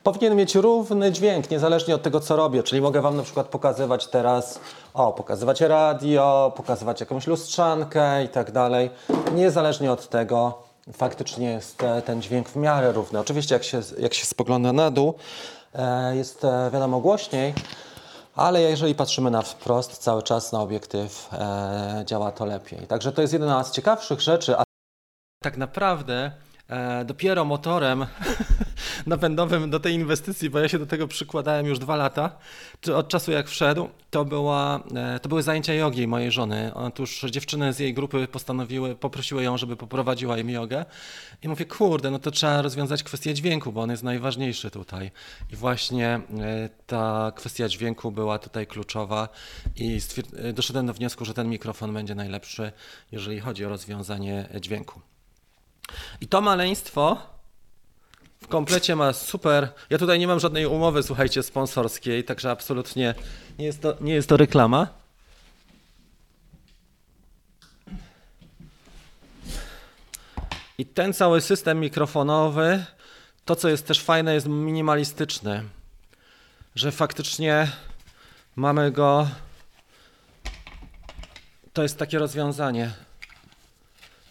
powinien 0.04 0.36
mieć 0.36 0.54
równy 0.54 1.12
dźwięk, 1.12 1.50
niezależnie 1.50 1.94
od 1.94 2.02
tego, 2.02 2.20
co 2.20 2.36
robię. 2.36 2.62
Czyli 2.62 2.82
mogę 2.82 3.00
Wam 3.00 3.16
na 3.16 3.22
przykład 3.22 3.46
pokazywać 3.48 4.06
teraz, 4.06 4.60
o, 4.94 5.12
pokazywać 5.12 5.60
radio, 5.60 6.52
pokazywać 6.56 7.00
jakąś 7.00 7.26
lustrzankę 7.26 8.24
i 8.24 8.28
tak 8.28 8.50
dalej. 8.50 8.90
Niezależnie 9.34 9.92
od 9.92 10.08
tego, 10.08 10.62
faktycznie 10.92 11.50
jest 11.50 11.82
e, 11.82 12.02
ten 12.02 12.22
dźwięk 12.22 12.48
w 12.48 12.56
miarę 12.56 12.92
równy. 12.92 13.18
Oczywiście 13.18 13.54
jak 13.54 13.64
się, 13.64 13.80
jak 13.98 14.14
się 14.14 14.26
spogląda 14.26 14.72
na 14.72 14.90
dół, 14.90 15.14
e, 15.74 16.16
jest 16.16 16.44
e, 16.44 16.70
wiadomo 16.72 17.00
głośniej, 17.00 17.54
ale 18.36 18.60
jeżeli 18.60 18.94
patrzymy 18.94 19.30
na 19.30 19.42
wprost, 19.42 19.98
cały 19.98 20.22
czas 20.22 20.52
na 20.52 20.60
obiektyw 20.60 21.30
działa 22.04 22.32
to 22.32 22.44
lepiej. 22.44 22.86
Także 22.86 23.12
to 23.12 23.22
jest 23.22 23.32
jedna 23.32 23.64
z 23.64 23.70
ciekawszych 23.70 24.20
rzeczy. 24.20 24.56
A 24.58 24.64
tak 25.42 25.56
naprawdę 25.56 26.32
dopiero 27.04 27.44
motorem 27.44 28.06
napędowym 29.07 29.70
do 29.70 29.80
tej 29.80 29.94
inwestycji, 29.94 30.50
bo 30.50 30.59
ja 30.59 30.68
się 30.68 30.78
do 30.78 30.87
tego 30.87 31.09
przykładałem 31.09 31.66
już 31.66 31.78
dwa 31.78 31.96
lata, 31.96 32.37
od 32.94 33.09
czasu 33.09 33.33
jak 33.33 33.48
wszedł, 33.48 33.88
to, 34.11 34.24
była, 34.24 34.80
e, 34.94 35.20
to 35.20 35.28
były 35.28 35.42
zajęcia 35.42 35.74
jogi 35.74 36.07
mojej 36.07 36.30
żony. 36.30 36.74
Otóż 36.74 37.26
dziewczyny 37.30 37.72
z 37.72 37.78
jej 37.78 37.94
grupy 37.94 38.28
postanowiły, 38.28 38.94
poprosiły 38.96 39.42
ją, 39.42 39.57
żeby 39.57 39.76
poprowadziła 39.76 40.38
im 40.38 40.50
jogę 40.50 40.85
i 41.42 41.48
mówię, 41.48 41.64
kurde, 41.64 42.11
no 42.11 42.18
to 42.18 42.30
trzeba 42.30 42.62
rozwiązać 42.62 43.02
kwestię 43.02 43.35
dźwięku, 43.35 43.72
bo 43.72 43.80
on 43.80 43.90
jest 43.90 44.02
najważniejszy 44.02 44.70
tutaj. 44.70 45.11
I 45.52 45.57
właśnie 45.57 46.09
e, 46.09 46.20
ta 46.87 47.33
kwestia 47.37 47.68
dźwięku 47.68 48.12
była 48.12 48.38
tutaj 48.38 48.66
kluczowa 48.66 49.28
i 49.76 50.00
doszedłem 50.54 50.87
do 50.87 50.94
wniosku, 50.94 51.24
że 51.24 51.35
ten 51.35 51.48
mikrofon 51.48 51.94
będzie 51.94 52.14
najlepszy, 52.14 52.72
jeżeli 53.12 53.40
chodzi 53.40 53.64
o 53.64 53.68
rozwiązanie 53.68 54.48
dźwięku. 54.61 55.00
I 56.20 56.26
to 56.26 56.40
maleństwo 56.40 57.33
w 58.44 58.48
komplecie 58.48 58.96
ma 58.96 59.12
super. 59.12 59.68
Ja 59.90 59.98
tutaj 59.98 60.18
nie 60.18 60.26
mam 60.26 60.40
żadnej 60.40 60.66
umowy, 60.66 61.02
słuchajcie, 61.02 61.42
sponsorskiej, 61.42 62.24
także 62.24 62.50
absolutnie 62.50 63.14
nie 63.59 63.64
jest 63.66 63.83
to, 63.83 63.96
nie 64.00 64.14
jest 64.14 64.28
to 64.28 64.37
reklama. 64.37 64.88
I 70.78 70.87
ten 70.87 71.12
cały 71.12 71.40
system 71.40 71.80
mikrofonowy, 71.80 72.85
to 73.44 73.57
co 73.57 73.68
jest 73.68 73.87
też 73.87 74.00
fajne, 74.00 74.35
jest 74.35 74.46
minimalistyczny. 74.46 75.64
Że 76.74 76.92
faktycznie 76.92 77.68
mamy 78.57 78.92
go. 78.92 79.28
To 81.72 81.83
jest 81.83 81.98
takie 81.98 82.18
rozwiązanie. 82.18 82.90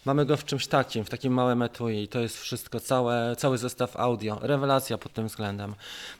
Mamy 0.04 0.26
go 0.26 0.36
w 0.36 0.44
czymś 0.44 0.66
takim, 0.66 1.04
w 1.04 1.10
takim 1.10 1.32
małym 1.32 1.62
etui 1.62 2.02
i 2.02 2.08
to 2.08 2.20
jest 2.20 2.40
wszystko, 2.40 2.80
całe, 2.80 3.36
cały 3.36 3.58
zestaw 3.58 3.96
audio. 3.96 4.38
Rewelacja 4.42 4.98
pod 4.98 5.12
tym 5.12 5.26
względem. 5.28 5.74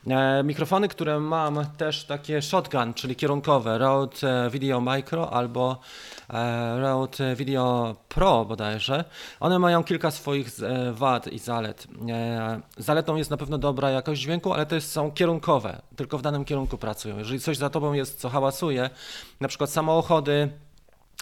E, 0.06 0.42
mikrofony, 0.44 0.88
które 0.88 1.20
mam 1.20 1.66
też 1.76 2.04
takie 2.04 2.42
shotgun, 2.42 2.94
czyli 2.94 3.16
kierunkowe, 3.16 3.78
Rode 3.78 4.50
Video 4.50 4.80
Micro 4.80 5.32
albo 5.32 5.80
e, 6.30 6.80
Rode 6.80 7.36
Video 7.36 7.96
Pro 8.08 8.44
bodajże. 8.44 9.04
One 9.40 9.58
mają 9.58 9.84
kilka 9.84 10.10
swoich 10.10 10.48
e, 10.62 10.92
wad 10.92 11.26
i 11.26 11.38
zalet. 11.38 11.86
E, 12.08 12.60
zaletą 12.76 13.16
jest 13.16 13.30
na 13.30 13.36
pewno 13.36 13.58
dobra 13.58 13.90
jakość 13.90 14.20
dźwięku, 14.20 14.52
ale 14.52 14.66
to 14.66 14.74
jest, 14.74 14.92
są 14.92 15.12
kierunkowe, 15.12 15.82
tylko 15.96 16.18
w 16.18 16.22
danym 16.22 16.44
kierunku 16.44 16.78
pracują. 16.78 17.18
Jeżeli 17.18 17.40
coś 17.40 17.56
za 17.56 17.70
tobą 17.70 17.92
jest, 17.92 18.20
co 18.20 18.28
hałasuje, 18.28 18.90
na 19.40 19.48
przykład 19.48 19.70
samochody, 19.70 20.48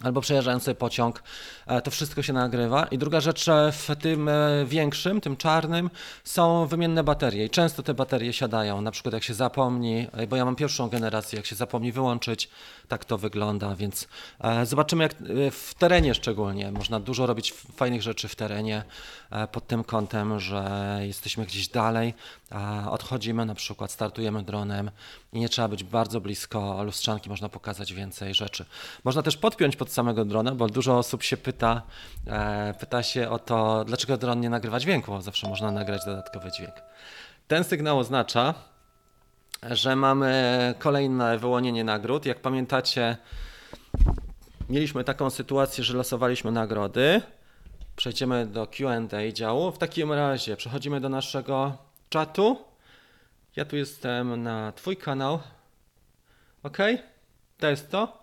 albo 0.03 0.21
przejeżdżający 0.21 0.75
pociąg, 0.75 1.23
e, 1.67 1.83
to 1.83 1.91
wszystko 1.91 2.23
się 2.23 2.33
nagrywa. 2.33 2.85
I 2.85 2.99
druga 2.99 3.21
rzecz, 3.21 3.49
e, 3.49 3.73
w 3.73 3.89
tym 4.01 4.29
e, 4.29 4.65
większym, 4.67 5.21
tym 5.21 5.37
czarnym, 5.37 5.91
są 6.25 6.67
wymienne 6.67 7.05
baterie. 7.05 7.45
I 7.45 7.51
często 7.51 7.83
te 7.83 7.95
baterie 7.95 8.33
siadają, 8.33 8.81
na 8.81 8.91
przykład 8.91 9.15
jak 9.15 9.23
się 9.23 9.35
zapomni, 9.35 10.07
bo 10.29 10.37
ja 10.37 10.45
mam 10.45 10.57
pierwszą 10.57 10.89
generację, 10.89 11.37
jak 11.37 11.47
się 11.47 11.57
zapomni 11.57 11.93
wyłączyć, 11.93 12.49
tak 12.89 13.05
to 13.05 13.19
wygląda, 13.19 13.77
więc 13.77 14.09
zobaczymy 14.65 15.03
jak 15.03 15.15
w 15.53 15.75
terenie 15.75 16.15
szczególnie. 16.15 16.73
Można 16.73 17.01
dużo 17.01 17.27
robić 17.27 17.53
fajnych 17.53 18.03
rzeczy 18.03 18.29
w 18.29 18.35
terenie 18.35 18.85
pod 19.53 19.67
tym 19.67 19.85
kątem, 19.85 20.41
że 20.41 20.99
jesteśmy 21.03 21.47
gdzieś 21.47 21.69
dalej, 21.69 22.15
odchodzimy 22.91 23.47
na 23.47 23.55
przykład, 23.55 23.93
startujemy 23.93 24.43
dronem 24.43 24.91
i 25.33 25.41
nie 25.41 25.49
trzeba 25.49 25.69
być 25.69 25.85
bardzo 25.85 26.21
blisko 26.21 26.83
lustrzanki, 26.85 27.31
można 27.31 27.49
pokazać 27.49 27.93
więcej 27.93 28.35
rzeczy. 28.35 28.65
Można 29.05 29.23
też 29.23 29.37
podpiąć 29.37 29.77
pod 29.77 29.92
samego 29.93 30.25
drona, 30.25 30.55
bo 30.55 30.67
dużo 30.67 30.99
osób 30.99 31.23
się 31.23 31.37
pyta, 31.37 31.83
e, 32.27 32.75
pyta 32.81 33.03
się 33.03 33.31
o 33.31 33.39
to, 33.39 33.85
dlaczego 33.85 34.17
dron 34.17 34.41
nie 34.41 34.51
nagrywa 34.51 34.81
dźwięku, 34.81 35.21
zawsze 35.21 35.49
można 35.49 35.71
nagrać 35.71 36.05
dodatkowy 36.05 36.51
dźwięk. 36.51 36.75
Ten 37.49 37.65
sygnał 37.65 37.99
oznacza, 37.99 38.55
że 39.71 39.97
mamy 39.97 40.75
kolejne 40.79 41.39
wyłonienie 41.39 41.85
nagród. 41.85 42.27
Jak 42.27 42.41
pamiętacie, 42.41 43.17
mieliśmy 44.69 45.05
taką 45.05 45.31
sytuację, 45.31 45.85
że 45.85 45.97
losowaliśmy 45.97 46.53
nagrody. 46.53 47.23
Przejdziemy 47.97 48.47
do 48.47 48.67
QA 48.67 49.33
działu. 49.33 49.73
W 49.73 49.79
takim 49.79 50.13
razie 50.13 50.57
przechodzimy 50.57 51.01
do 51.01 51.09
naszego 51.09 51.77
czatu. 52.09 52.65
Ja 53.57 53.65
tu 53.65 53.77
jestem 53.77 54.43
na 54.43 54.73
Twój 54.73 54.97
kanał. 54.97 55.41
OK? 56.63 56.79
To 57.59 57.67
jest 57.71 57.91
to. 57.91 58.22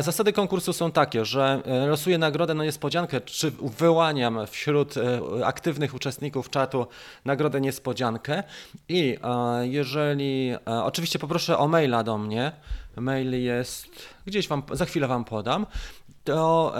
Zasady 0.00 0.32
konkursu 0.32 0.72
są 0.72 0.92
takie, 0.92 1.24
że 1.24 1.62
e, 1.64 1.86
losuję 1.86 2.18
nagrodę 2.18 2.54
na 2.54 2.64
niespodziankę, 2.64 3.20
czy 3.20 3.50
wyłaniam 3.50 4.46
wśród 4.46 4.94
e, 4.96 5.46
aktywnych 5.46 5.94
uczestników 5.94 6.50
czatu 6.50 6.86
nagrodę 7.24 7.60
niespodziankę 7.60 8.42
i 8.88 9.18
e, 9.22 9.66
jeżeli, 9.68 10.54
oczywiście 10.66 11.18
poproszę 11.18 11.58
o 11.58 11.68
maila 11.68 12.04
do 12.04 12.18
mnie, 12.18 12.52
mail 12.96 13.42
jest, 13.42 13.88
gdzieś 14.26 14.48
wam, 14.48 14.62
za 14.72 14.84
chwilę 14.84 15.08
wam 15.08 15.24
podam, 15.24 15.66
to 16.24 16.74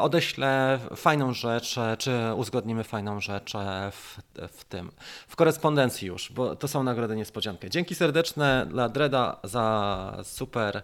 odeślę 0.00 0.78
fajną 0.96 1.34
rzecz, 1.34 1.76
czy 1.98 2.34
uzgodnimy 2.36 2.84
fajną 2.84 3.20
rzecz 3.20 3.52
w, 3.92 4.18
w 4.52 4.64
tym, 4.64 4.90
w 5.28 5.36
korespondencji 5.36 6.08
już, 6.08 6.32
bo 6.32 6.56
to 6.56 6.68
są 6.68 6.82
nagrody 6.82 7.16
niespodziankę. 7.16 7.70
Dzięki 7.70 7.94
serdeczne 7.94 8.66
dla 8.70 8.88
Dreda 8.88 9.36
za 9.44 10.16
super 10.24 10.82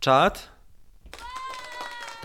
czat. 0.00 0.55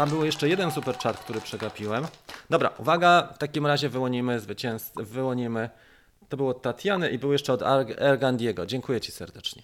Tam 0.02 0.10
był 0.10 0.26
jeszcze 0.26 0.50
jeden 0.50 0.72
super 0.72 0.98
chat, 0.98 1.18
który 1.18 1.42
przegapiłem. 1.42 2.08
Dobra, 2.50 2.72
uwaga, 2.78 3.34
w 3.36 3.38
takim 3.38 3.66
razie 3.66 3.90
wyłonimy 3.90 4.40
zwycięzcę, 4.40 5.04
wyłonimy. 5.04 5.70
To 6.30 6.38
było 6.38 6.50
od 6.50 6.62
Tatiany 6.62 7.10
i 7.10 7.20
był 7.20 7.34
jeszcze 7.34 7.54
od 7.54 7.62
Ergandiego. 7.98 8.66
Dziękuję 8.66 9.02
Ci 9.02 9.12
serdecznie. 9.12 9.64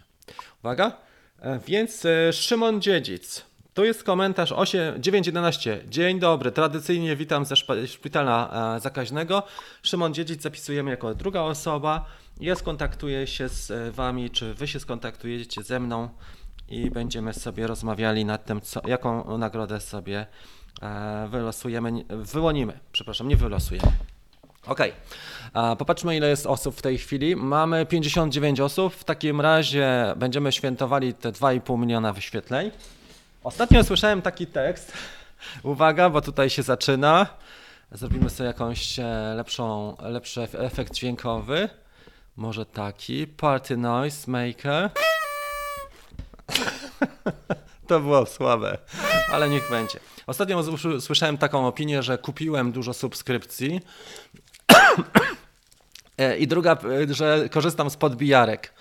Uwaga, 0.63 0.91
e, 1.39 1.59
więc 1.59 2.05
e, 2.05 2.33
Szymon 2.33 2.81
Dziedzic. 2.81 3.45
Tu 3.73 3.85
jest 3.85 4.03
komentarz 4.03 4.53
911. 4.99 5.83
Dzień 5.87 6.19
dobry, 6.19 6.51
tradycyjnie 6.51 7.15
witam 7.15 7.45
ze 7.45 7.55
szpitala 7.87 8.75
e, 8.75 8.79
zakaźnego. 8.79 9.43
Szymon 9.83 10.13
Dziedzic 10.13 10.41
zapisujemy 10.41 10.91
jako 10.91 11.15
druga 11.15 11.41
osoba. 11.41 12.05
Ja 12.39 12.55
skontaktuję 12.55 13.27
się 13.27 13.49
z 13.49 13.95
Wami, 13.95 14.29
czy 14.29 14.53
Wy 14.53 14.67
się 14.67 14.79
skontaktujecie 14.79 15.63
ze 15.63 15.79
mną 15.79 16.09
i 16.69 16.91
będziemy 16.91 17.33
sobie 17.33 17.67
rozmawiali 17.67 18.25
nad 18.25 18.45
tym, 18.45 18.61
co, 18.61 18.81
jaką 18.87 19.37
nagrodę 19.37 19.81
sobie 19.81 20.25
e, 20.81 21.27
wylosujemy, 21.31 22.05
wyłonimy, 22.09 22.79
przepraszam, 22.91 23.27
nie 23.27 23.37
wylosujemy. 23.37 23.91
Ok, 24.67 24.79
popatrzmy 25.77 26.17
ile 26.17 26.29
jest 26.29 26.45
osób 26.45 26.75
w 26.75 26.81
tej 26.81 26.97
chwili. 26.97 27.35
Mamy 27.35 27.85
59 27.85 28.59
osób, 28.59 28.93
w 28.93 29.03
takim 29.03 29.41
razie 29.41 30.13
będziemy 30.15 30.51
świętowali 30.51 31.13
te 31.13 31.31
2,5 31.31 31.79
miliona 31.79 32.13
wyświetleń. 32.13 32.71
Ostatnio 33.43 33.83
słyszałem 33.83 34.21
taki 34.21 34.47
tekst, 34.47 34.93
uwaga, 35.63 36.09
bo 36.09 36.21
tutaj 36.21 36.49
się 36.49 36.63
zaczyna. 36.63 37.27
Zrobimy 37.91 38.29
sobie 38.29 38.47
jakąś 38.47 38.99
e, 38.99 39.33
lepszą, 39.35 39.95
lepszy 39.99 40.41
efekt 40.41 40.93
dźwiękowy. 40.93 41.69
Może 42.35 42.65
taki, 42.65 43.27
Party 43.27 43.77
Noise 43.77 44.31
Maker. 44.31 44.89
To 47.87 47.99
było 47.99 48.25
słabe, 48.25 48.77
ale 49.31 49.49
niech 49.49 49.69
będzie. 49.69 49.99
Ostatnio 50.27 50.63
słyszałem 50.99 51.37
taką 51.37 51.67
opinię, 51.67 52.03
że 52.03 52.17
kupiłem 52.17 52.71
dużo 52.71 52.93
subskrypcji. 52.93 53.81
E, 56.17 56.37
I 56.37 56.47
druga, 56.47 56.77
e, 57.11 57.13
że 57.13 57.49
korzystam 57.51 57.89
z 57.89 57.97
podbijarek. 57.97 58.73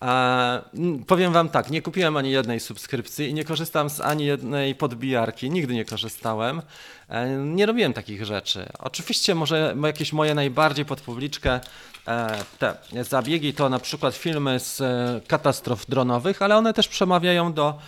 A, 0.00 0.62
powiem 1.06 1.32
Wam 1.32 1.48
tak, 1.48 1.70
nie 1.70 1.82
kupiłem 1.82 2.16
ani 2.16 2.30
jednej 2.30 2.60
subskrypcji 2.60 3.28
i 3.28 3.34
nie 3.34 3.44
korzystam 3.44 3.90
z 3.90 4.00
ani 4.00 4.26
jednej 4.26 4.74
podbijarki. 4.74 5.50
Nigdy 5.50 5.74
nie 5.74 5.84
korzystałem. 5.84 6.62
E, 7.08 7.28
nie 7.28 7.66
robiłem 7.66 7.92
takich 7.92 8.24
rzeczy. 8.24 8.66
Oczywiście 8.78 9.34
może 9.34 9.76
jakieś 9.84 10.12
moje 10.12 10.34
najbardziej 10.34 10.84
pod 10.84 11.00
publiczkę 11.00 11.60
E, 12.08 12.44
te 12.58 12.76
zabiegi 13.04 13.54
to 13.54 13.68
na 13.68 13.78
przykład 13.78 14.14
filmy 14.14 14.60
z 14.60 14.80
e, 14.80 15.20
katastrof 15.26 15.86
dronowych, 15.86 16.42
ale 16.42 16.56
one 16.56 16.74
też 16.74 16.88
przemawiają 16.88 17.52
do 17.52 17.78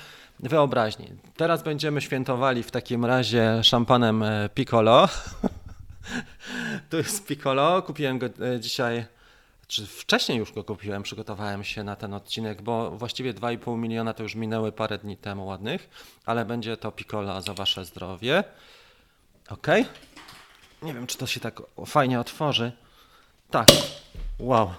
wyobraźni. 0.40 1.09
Teraz 1.37 1.62
będziemy 1.62 2.01
świętowali 2.01 2.62
w 2.62 2.70
takim 2.70 3.05
razie 3.05 3.64
szampanem 3.64 4.25
Piccolo. 4.55 5.09
tu 6.90 6.96
jest 6.96 7.27
Piccolo, 7.27 7.83
kupiłem 7.83 8.18
go 8.18 8.27
dzisiaj, 8.59 9.05
czy 9.70 9.87
wcześniej 9.87 10.38
już 10.38 10.52
go 10.52 10.64
kupiłem, 10.64 11.02
przygotowałem 11.02 11.64
się 11.64 11.85
na 11.85 11.96
ten 11.96 12.14
odcinek, 12.14 12.62
bo 12.62 12.90
właściwie 12.90 13.35
2,5 13.35 13.78
miliona 13.78 14.14
to 14.14 14.22
już 14.22 14.35
minęły 14.35 14.72
parę 14.72 14.98
dni 14.98 15.16
temu 15.16 15.46
ładnych, 15.46 15.90
ale 16.26 16.44
będzie 16.44 16.76
to 16.76 16.92
Piccolo 16.92 17.42
za 17.42 17.54
wasze 17.54 17.85
zdrowie. 17.85 18.44
Ok. 19.48 19.66
Nie 20.83 20.94
wiem, 20.94 21.06
czy 21.06 21.18
to 21.18 21.26
się 21.26 21.40
tak 21.40 21.62
fajnie 21.87 22.20
otworzy. 22.20 22.72
Tak. 23.50 23.68
Wow. 24.38 24.74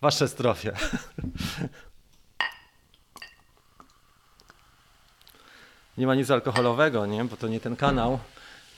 Wasze 0.00 0.28
zdrowie. 0.28 0.72
Nie 5.98 6.06
ma 6.06 6.14
nic 6.14 6.30
alkoholowego, 6.30 7.06
nie? 7.06 7.24
Bo 7.24 7.36
to 7.36 7.48
nie 7.48 7.60
ten 7.60 7.76
kanał. 7.76 8.18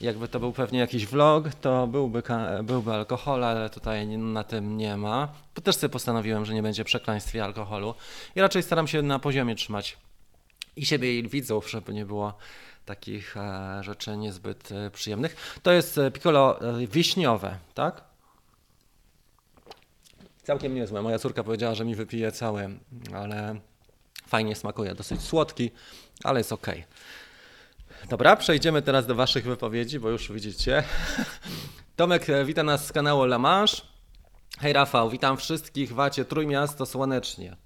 Jakby 0.00 0.28
to 0.28 0.40
był 0.40 0.52
pewnie 0.52 0.78
jakiś 0.78 1.06
vlog, 1.06 1.54
to 1.54 1.86
byłby, 1.86 2.22
byłby 2.62 2.92
alkohol, 2.92 3.44
ale 3.44 3.70
tutaj 3.70 4.06
na 4.06 4.44
tym 4.44 4.76
nie 4.76 4.96
ma. 4.96 5.28
Bo 5.54 5.62
też 5.62 5.76
sobie 5.76 5.92
postanowiłem, 5.92 6.44
że 6.44 6.54
nie 6.54 6.62
będzie 6.62 6.84
przekleństwie 6.84 7.44
alkoholu. 7.44 7.94
I 8.36 8.40
raczej 8.40 8.62
staram 8.62 8.86
się 8.86 9.02
na 9.02 9.18
poziomie 9.18 9.54
trzymać 9.54 9.96
i 10.76 10.86
siebie 10.86 11.18
i 11.18 11.28
widzów, 11.28 11.70
żeby 11.70 11.94
nie 11.94 12.06
było 12.06 12.34
takich 12.84 13.36
e, 13.36 13.78
rzeczy 13.82 14.16
niezbyt 14.16 14.72
e, 14.72 14.90
przyjemnych. 14.90 15.58
To 15.62 15.72
jest 15.72 15.98
e, 15.98 16.10
piccolo 16.10 16.58
wiśniowe, 16.88 17.58
tak? 17.74 18.04
Całkiem 20.42 20.74
niezłe. 20.74 21.02
Moja 21.02 21.18
córka 21.18 21.44
powiedziała, 21.44 21.74
że 21.74 21.84
mi 21.84 21.94
wypije 21.94 22.32
cały, 22.32 22.78
ale 23.14 23.60
fajnie 24.26 24.56
smakuje. 24.56 24.94
Dosyć 24.94 25.20
słodki, 25.20 25.70
ale 26.24 26.40
jest 26.40 26.52
ok. 26.52 26.66
Dobra, 28.08 28.36
przejdziemy 28.36 28.82
teraz 28.82 29.06
do 29.06 29.14
Waszych 29.14 29.44
wypowiedzi, 29.44 30.00
bo 30.00 30.10
już 30.10 30.32
widzicie. 30.32 30.84
Tomek 31.96 32.30
e, 32.30 32.44
wita 32.44 32.62
nas 32.62 32.86
z 32.86 32.92
kanału 32.92 33.22
La 33.22 33.38
Manche. 33.38 33.82
Hej 34.58 34.72
Rafał, 34.72 35.10
witam 35.10 35.36
wszystkich 35.36 35.92
Wacie 35.92 36.24
Trójmiasto 36.24 36.86
Słonecznie. 36.86 37.56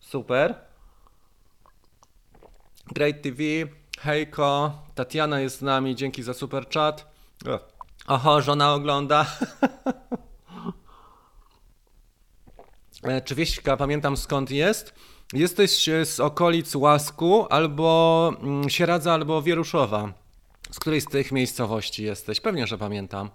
Super. 0.00 0.54
Great 2.86 3.22
TV, 3.22 3.42
hejko, 4.00 4.82
Tatiana 4.94 5.40
jest 5.40 5.58
z 5.58 5.62
nami, 5.62 5.96
dzięki 5.96 6.22
za 6.22 6.34
super 6.34 6.68
chat. 6.68 7.12
Oho, 8.06 8.42
żona 8.42 8.74
ogląda. 8.74 9.26
E, 13.02 13.20
czy 13.20 13.34
Wieśka, 13.34 13.76
pamiętam 13.76 14.16
skąd 14.16 14.50
jest. 14.50 14.94
Jesteś 15.32 15.88
z 16.04 16.20
okolic 16.20 16.74
Łasku, 16.74 17.46
albo 17.50 18.32
mm, 18.42 18.70
Sieradza, 18.70 19.12
albo 19.12 19.42
Wieruszowa. 19.42 20.12
Z 20.70 20.80
której 20.80 21.00
z 21.00 21.04
tych 21.04 21.32
miejscowości 21.32 22.04
jesteś? 22.04 22.40
Pewnie, 22.40 22.66
że 22.66 22.78
pamiętam. 22.78 23.30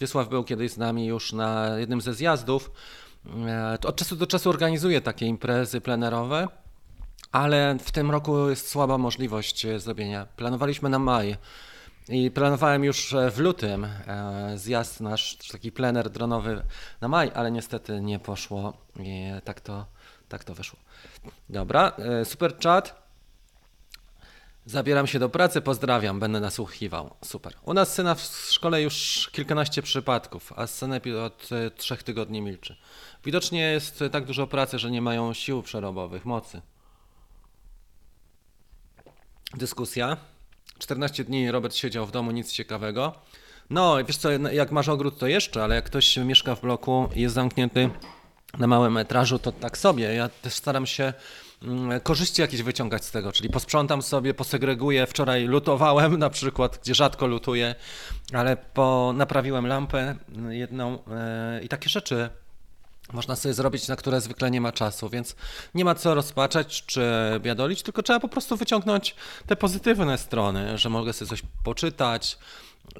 Wiesław 0.00 0.28
był 0.28 0.44
kiedyś 0.44 0.72
z 0.72 0.76
nami 0.76 1.06
już 1.06 1.32
na 1.32 1.78
jednym 1.78 2.00
ze 2.00 2.14
zjazdów. 2.14 2.70
E, 3.46 3.78
od 3.86 3.96
czasu 3.96 4.16
do 4.16 4.26
czasu 4.26 4.50
organizuje 4.50 5.00
takie 5.00 5.26
imprezy 5.26 5.80
plenerowe, 5.80 6.48
ale 7.32 7.76
w 7.80 7.92
tym 7.92 8.10
roku 8.10 8.48
jest 8.48 8.68
słaba 8.68 8.98
możliwość 8.98 9.66
zrobienia. 9.76 10.26
Planowaliśmy 10.36 10.88
na 10.88 10.98
maj. 10.98 11.36
I 12.08 12.30
planowałem 12.30 12.84
już 12.84 13.14
w 13.32 13.38
lutym 13.38 13.84
e, 13.84 14.52
zjazd 14.56 15.00
nasz, 15.00 15.36
taki 15.52 15.72
plener 15.72 16.10
dronowy 16.10 16.62
na 17.00 17.08
maj, 17.08 17.30
ale 17.34 17.50
niestety 17.50 18.00
nie 18.00 18.18
poszło 18.18 18.72
tak 19.44 19.60
to, 19.60 19.86
tak 20.28 20.44
to 20.44 20.54
wyszło. 20.54 20.78
Dobra, 21.48 21.92
e, 21.98 22.24
super 22.24 22.58
chat. 22.62 23.00
Zabieram 24.66 25.06
się 25.06 25.18
do 25.18 25.28
pracy, 25.28 25.60
pozdrawiam, 25.60 26.20
będę 26.20 26.40
nasłuchiwał. 26.40 27.14
Super. 27.24 27.54
U 27.62 27.74
nas 27.74 27.94
syna 27.94 28.14
w 28.14 28.20
szkole 28.50 28.82
już 28.82 29.28
kilkanaście 29.32 29.82
przypadków, 29.82 30.52
a 30.56 30.66
Senepid 30.66 31.14
od 31.14 31.48
e, 31.52 31.70
trzech 31.70 32.02
tygodni 32.02 32.42
milczy. 32.42 32.76
Widocznie 33.24 33.60
jest 33.60 34.04
tak 34.12 34.24
dużo 34.24 34.46
pracy, 34.46 34.78
że 34.78 34.90
nie 34.90 35.02
mają 35.02 35.34
sił 35.34 35.62
przerobowych, 35.62 36.24
mocy. 36.24 36.62
Dyskusja. 39.54 40.16
14 40.78 41.24
dni 41.24 41.50
Robert 41.50 41.74
siedział 41.74 42.06
w 42.06 42.10
domu, 42.10 42.30
nic 42.30 42.52
ciekawego. 42.52 43.14
No, 43.70 44.04
wiesz 44.04 44.16
co, 44.16 44.30
jak 44.30 44.72
masz 44.72 44.88
ogród 44.88 45.18
to 45.18 45.26
jeszcze, 45.26 45.64
ale 45.64 45.74
jak 45.74 45.84
ktoś 45.84 46.16
mieszka 46.16 46.54
w 46.54 46.60
bloku 46.60 47.08
i 47.14 47.20
jest 47.20 47.34
zamknięty 47.34 47.90
na 48.58 48.66
małym 48.66 48.92
metrażu, 48.92 49.38
to 49.38 49.52
tak 49.52 49.78
sobie. 49.78 50.14
Ja 50.14 50.28
też 50.28 50.54
staram 50.54 50.86
się 50.86 51.12
mm, 51.62 52.00
korzyści 52.00 52.42
jakieś 52.42 52.62
wyciągać 52.62 53.04
z 53.04 53.10
tego, 53.10 53.32
czyli 53.32 53.50
posprzątam 53.50 54.02
sobie, 54.02 54.34
posegreguję. 54.34 55.06
Wczoraj 55.06 55.44
lutowałem 55.44 56.18
na 56.18 56.30
przykład, 56.30 56.78
gdzie 56.82 56.94
rzadko 56.94 57.26
lutuję, 57.26 57.74
ale 58.32 58.56
po, 58.56 59.12
naprawiłem 59.16 59.66
lampę 59.66 60.16
jedną 60.48 60.92
yy, 60.92 61.62
i 61.62 61.68
takie 61.68 61.88
rzeczy 61.88 62.30
można 63.12 63.36
sobie 63.36 63.54
zrobić, 63.54 63.88
na 63.88 63.96
które 63.96 64.20
zwykle 64.20 64.50
nie 64.50 64.60
ma 64.60 64.72
czasu, 64.72 65.08
więc 65.08 65.36
nie 65.74 65.84
ma 65.84 65.94
co 65.94 66.14
rozpaczać 66.14 66.86
czy 66.86 67.02
biadolić, 67.40 67.82
tylko 67.82 68.02
trzeba 68.02 68.20
po 68.20 68.28
prostu 68.28 68.56
wyciągnąć 68.56 69.14
te 69.46 69.56
pozytywne 69.56 70.18
strony, 70.18 70.78
że 70.78 70.88
mogę 70.88 71.12
sobie 71.12 71.28
coś 71.28 71.42
poczytać 71.64 72.38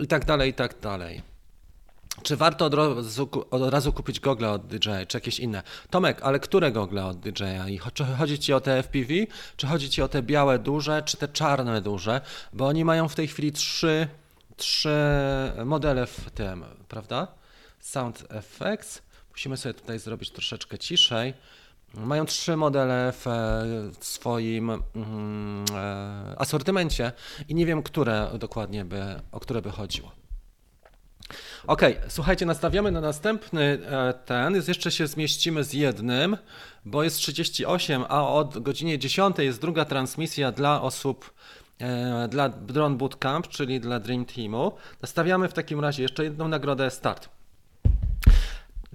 i 0.00 0.06
tak 0.06 0.24
dalej, 0.24 0.50
i 0.50 0.54
tak 0.54 0.80
dalej. 0.80 1.22
Czy 2.22 2.36
warto 2.36 2.64
od 2.64 2.74
razu, 2.74 3.28
od 3.50 3.72
razu 3.72 3.92
kupić 3.92 4.20
gogle 4.20 4.50
od 4.50 4.66
DJI, 4.66 5.06
czy 5.08 5.16
jakieś 5.16 5.40
inne? 5.40 5.62
Tomek, 5.90 6.22
ale 6.22 6.40
które 6.40 6.72
gogle 6.72 7.06
od 7.06 7.20
DJI? 7.20 7.80
Czy 7.94 8.04
chodzi 8.04 8.38
ci 8.38 8.52
o 8.52 8.60
te 8.60 8.82
FPV, 8.82 9.14
czy 9.56 9.66
chodzi 9.66 9.90
ci 9.90 10.02
o 10.02 10.08
te 10.08 10.22
białe 10.22 10.58
duże, 10.58 11.02
czy 11.02 11.16
te 11.16 11.28
czarne 11.28 11.80
duże? 11.80 12.20
Bo 12.52 12.66
oni 12.66 12.84
mają 12.84 13.08
w 13.08 13.14
tej 13.14 13.28
chwili 13.28 13.52
trzy, 13.52 14.08
trzy 14.56 14.98
modele 15.64 16.06
w 16.06 16.30
tym, 16.30 16.64
prawda? 16.88 17.28
Sound 17.80 18.24
Effects. 18.28 19.02
Musimy 19.30 19.56
sobie 19.56 19.74
tutaj 19.74 19.98
zrobić 19.98 20.30
troszeczkę 20.30 20.78
ciszej. 20.78 21.34
Mają 21.94 22.26
trzy 22.26 22.56
modele 22.56 23.12
w 23.12 23.26
swoim 24.00 24.70
mm, 24.70 25.64
e, 25.74 26.34
asortymencie 26.38 27.12
i 27.48 27.54
nie 27.54 27.66
wiem, 27.66 27.82
które 27.82 28.30
dokładnie 28.38 28.84
by, 28.84 29.20
o 29.32 29.40
które 29.40 29.62
by 29.62 29.70
chodziło. 29.70 30.19
Ok, 31.66 31.82
słuchajcie, 32.08 32.46
nastawiamy 32.46 32.92
na 32.92 33.00
następny 33.00 33.62
e, 33.62 34.14
ten. 34.24 34.62
Jeszcze 34.68 34.90
się 34.90 35.06
zmieścimy 35.06 35.64
z 35.64 35.72
jednym, 35.72 36.36
bo 36.84 37.02
jest 37.02 37.16
38, 37.16 38.04
a 38.08 38.28
od 38.28 38.58
godzinie 38.58 38.98
10 38.98 39.38
jest 39.38 39.60
druga 39.60 39.84
transmisja 39.84 40.52
dla 40.52 40.82
osób, 40.82 41.34
e, 41.78 42.28
dla 42.28 42.48
Drone 42.48 42.96
Bootcamp, 42.96 43.48
czyli 43.48 43.80
dla 43.80 44.00
Dream 44.00 44.24
Teamu. 44.24 44.72
Nastawiamy 45.02 45.48
w 45.48 45.52
takim 45.52 45.80
razie 45.80 46.02
jeszcze 46.02 46.24
jedną 46.24 46.48
nagrodę 46.48 46.90
start 46.90 47.39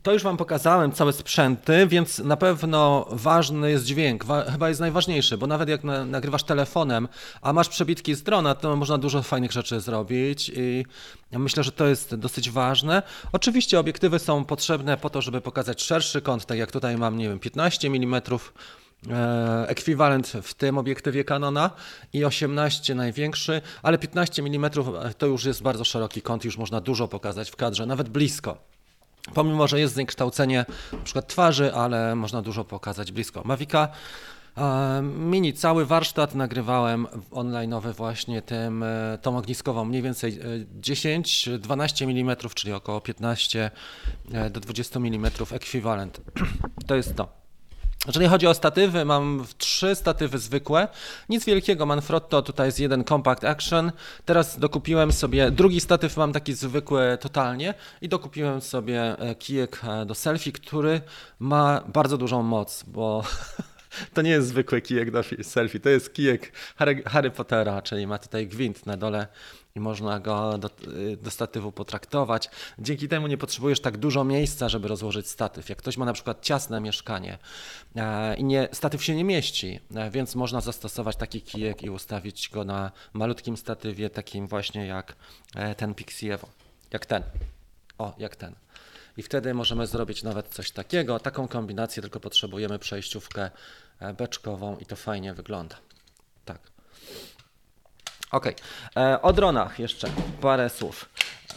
to 0.06 0.14
już 0.14 0.24
Wam 0.24 0.38
pokazałem 0.38 0.92
całe 0.92 1.14
sprzęty, 1.14 1.88
więc 1.88 2.20
na 2.20 2.38
pewno 2.38 3.08
ważny 3.12 3.72
jest 3.72 3.86
dźwięk, 3.86 4.26
chyba 4.52 4.70
jest 4.70 4.82
najważniejszy, 4.82 5.38
bo 5.38 5.48
nawet 5.48 5.70
jak 5.70 5.84
na, 5.84 6.06
nagrywasz 6.06 6.44
telefonem, 6.44 7.08
a 7.42 7.54
masz 7.54 7.70
przebitki 7.70 8.16
z 8.16 8.24
drona, 8.24 8.56
to 8.56 8.76
można 8.76 8.98
dużo 8.98 9.24
fajnych 9.24 9.52
rzeczy 9.52 9.80
zrobić 9.80 10.52
i 10.56 10.86
myślę, 11.32 11.64
że 11.64 11.72
to 11.72 11.88
jest 11.88 12.16
dosyć 12.16 12.50
ważne. 12.50 13.04
Oczywiście 13.32 13.80
obiektywy 13.80 14.20
są 14.20 14.46
potrzebne 14.46 14.98
po 14.98 15.10
to, 15.10 15.22
żeby 15.22 15.42
pokazać 15.42 15.84
szerszy 15.84 16.22
kąt, 16.22 16.46
tak 16.46 16.58
jak 16.58 16.72
tutaj 16.72 16.98
mam, 16.98 17.18
nie 17.18 17.30
wiem, 17.30 17.40
15 17.40 17.88
mm, 17.88 18.22
ekwiwalent 19.68 20.28
w 20.28 20.54
tym 20.54 20.78
obiektywie 20.78 21.24
Canona 21.24 21.70
i 22.14 22.26
18 22.26 22.96
największy, 22.96 23.62
ale 23.84 23.98
15 23.98 24.42
mm 24.42 24.72
to 25.18 25.26
już 25.26 25.46
jest 25.46 25.62
bardzo 25.62 25.84
szeroki 25.84 26.22
kąt, 26.22 26.46
już 26.46 26.58
można 26.58 26.82
dużo 26.82 27.08
pokazać 27.08 27.52
w 27.52 27.56
kadrze, 27.56 27.86
nawet 27.86 28.10
blisko. 28.10 28.75
Pomimo, 29.34 29.68
że 29.68 29.80
jest 29.80 29.94
zniekształcenie 29.94 30.66
np. 30.94 31.22
twarzy, 31.22 31.74
ale 31.74 32.16
można 32.16 32.42
dużo 32.42 32.64
pokazać 32.64 33.12
blisko. 33.12 33.42
Mavica 33.46 33.88
e, 34.58 35.02
Mini, 35.02 35.54
cały 35.54 35.86
warsztat 35.86 36.36
nagrywałem 36.36 37.08
online'owy 37.32 37.94
właśnie 37.94 38.42
tym, 38.42 38.84
e, 38.84 39.18
tą 39.22 39.38
ogniskową, 39.38 39.86
mniej 39.86 40.02
więcej 40.02 40.40
10-12 40.82 42.02
e, 42.02 42.06
mm, 42.06 42.36
czyli 42.56 42.74
około 42.74 43.02
15 43.02 43.72
do 44.52 44.60
20 44.60 45.00
mm 45.00 45.32
ekwiwalent. 45.52 46.22
To 46.88 46.96
jest 46.96 47.16
to. 47.16 47.45
Jeżeli 48.08 48.28
chodzi 48.28 48.48
o 48.48 48.54
statywy, 48.54 49.06
mam 49.06 49.46
trzy 49.58 49.96
statywy 49.96 50.38
zwykłe. 50.38 50.88
Nic 51.30 51.46
wielkiego, 51.46 51.86
Manfrotto 51.86 52.42
tutaj 52.42 52.68
jest 52.68 52.80
jeden 52.80 53.04
Compact 53.04 53.44
Action. 53.44 53.92
Teraz 54.26 54.60
dokupiłem 54.60 55.12
sobie, 55.12 55.52
drugi 55.52 55.82
statyw 55.82 56.18
mam 56.18 56.34
taki 56.34 56.54
zwykły 56.54 57.18
totalnie 57.22 57.74
i 58.02 58.10
dokupiłem 58.10 58.62
sobie 58.62 59.20
e, 59.20 59.36
kijek 59.36 59.82
e, 59.84 60.06
do 60.06 60.16
selfie, 60.16 60.52
który 60.52 61.02
ma 61.40 61.82
bardzo 61.94 62.18
dużą 62.18 62.44
moc, 62.44 62.84
bo 62.88 63.24
to 64.14 64.22
nie 64.22 64.30
jest 64.30 64.48
zwykły 64.48 64.82
kijek 64.82 65.12
do 65.12 65.24
selfie, 65.44 65.80
to 65.80 65.90
jest 65.90 66.14
kijek 66.14 66.52
Harry, 66.76 67.04
Harry 67.04 67.32
Pottera, 67.32 67.82
czyli 67.82 68.08
ma 68.08 68.18
tutaj 68.18 68.48
gwint 68.48 68.86
na 68.86 68.98
dole 68.98 69.28
i 69.76 69.80
można 69.80 70.20
go 70.20 70.58
do, 70.58 70.70
do, 71.22 71.32
statywu 71.32 71.72
potraktować. 71.72 72.50
Dzięki 72.80 73.08
temu 73.08 73.28
nie 73.28 73.38
potrzebujesz 73.38 73.80
tak 73.80 73.98
dużo 73.98 74.24
miejsca, 74.24 74.70
żeby 74.70 74.88
rozłożyć 74.88 75.30
statyw. 75.30 75.70
Jak 75.70 75.78
ktoś 75.78 75.98
ma 75.98 76.06
na 76.06 76.14
przykład 76.14 76.42
ciasne 76.42 76.82
mieszkanie 76.82 77.38
e, 77.96 78.36
i 78.36 78.44
nie, 78.44 78.68
statyw 78.72 79.04
się 79.04 79.16
nie 79.16 79.24
mieści, 79.24 79.80
e, 79.96 80.12
więc 80.12 80.36
można 80.36 80.62
zastosować 80.62 81.16
taki 81.16 81.42
kijek 81.42 81.84
i 81.84 81.90
ustawić 81.90 82.50
go 82.50 82.64
na 82.64 82.92
malutkim 83.14 83.58
statywie, 83.58 84.10
takim 84.10 84.48
właśnie 84.48 84.86
jak 84.86 85.16
e, 85.56 85.76
ten 85.76 85.94
Pixievo, 85.94 86.50
jak 86.92 87.06
ten. 87.06 87.24
O, 87.98 88.16
jak 88.18 88.36
ten. 88.36 88.56
I 89.18 89.24
wtedy 89.24 89.54
możemy 89.54 89.88
zrobić 89.88 90.24
nawet 90.24 90.48
coś 90.48 90.72
takiego. 90.72 91.20
Taką 91.20 91.48
kombinację 91.48 92.02
tylko 92.02 92.20
potrzebujemy 92.20 92.80
przejściówkę 92.80 93.52
beczkową 94.18 94.78
i 94.78 94.86
to 94.86 94.96
fajnie 94.96 95.34
wygląda. 95.34 95.76
Tak. 96.46 96.60
Ok. 98.32 98.46
E, 98.96 99.22
o 99.22 99.34
dronach 99.34 99.80
jeszcze 99.80 100.08
parę 100.42 100.70
słów. 100.70 101.10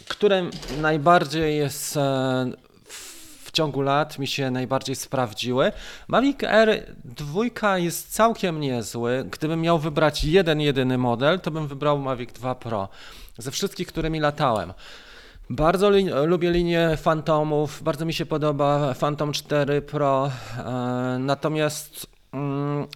Które 0.07 0.49
najbardziej 0.81 1.57
jest 1.57 1.97
e, 1.97 2.51
w 3.43 3.51
ciągu 3.51 3.81
lat 3.81 4.19
mi 4.19 4.27
się 4.27 4.51
najbardziej 4.51 4.95
sprawdziły. 4.95 5.71
Mavic 6.07 6.43
Air 6.43 6.95
2 7.05 7.77
jest 7.77 8.13
całkiem 8.13 8.59
niezły. 8.59 9.25
Gdybym 9.31 9.61
miał 9.61 9.79
wybrać 9.79 10.23
jeden, 10.23 10.61
jedyny 10.61 10.97
model, 10.97 11.39
to 11.39 11.51
bym 11.51 11.67
wybrał 11.67 11.99
Mavic 11.99 12.33
2 12.33 12.55
Pro. 12.55 12.89
Ze 13.37 13.51
wszystkich, 13.51 13.87
którymi 13.87 14.19
latałem. 14.19 14.73
Bardzo 15.49 15.89
li 15.89 16.09
lubię 16.25 16.51
linię 16.51 16.97
Phantomów, 17.03 17.83
bardzo 17.83 18.05
mi 18.05 18.13
się 18.13 18.25
podoba 18.25 18.93
Phantom 18.93 19.33
4 19.33 19.81
Pro, 19.81 20.31
e, 20.57 21.17
natomiast 21.19 22.08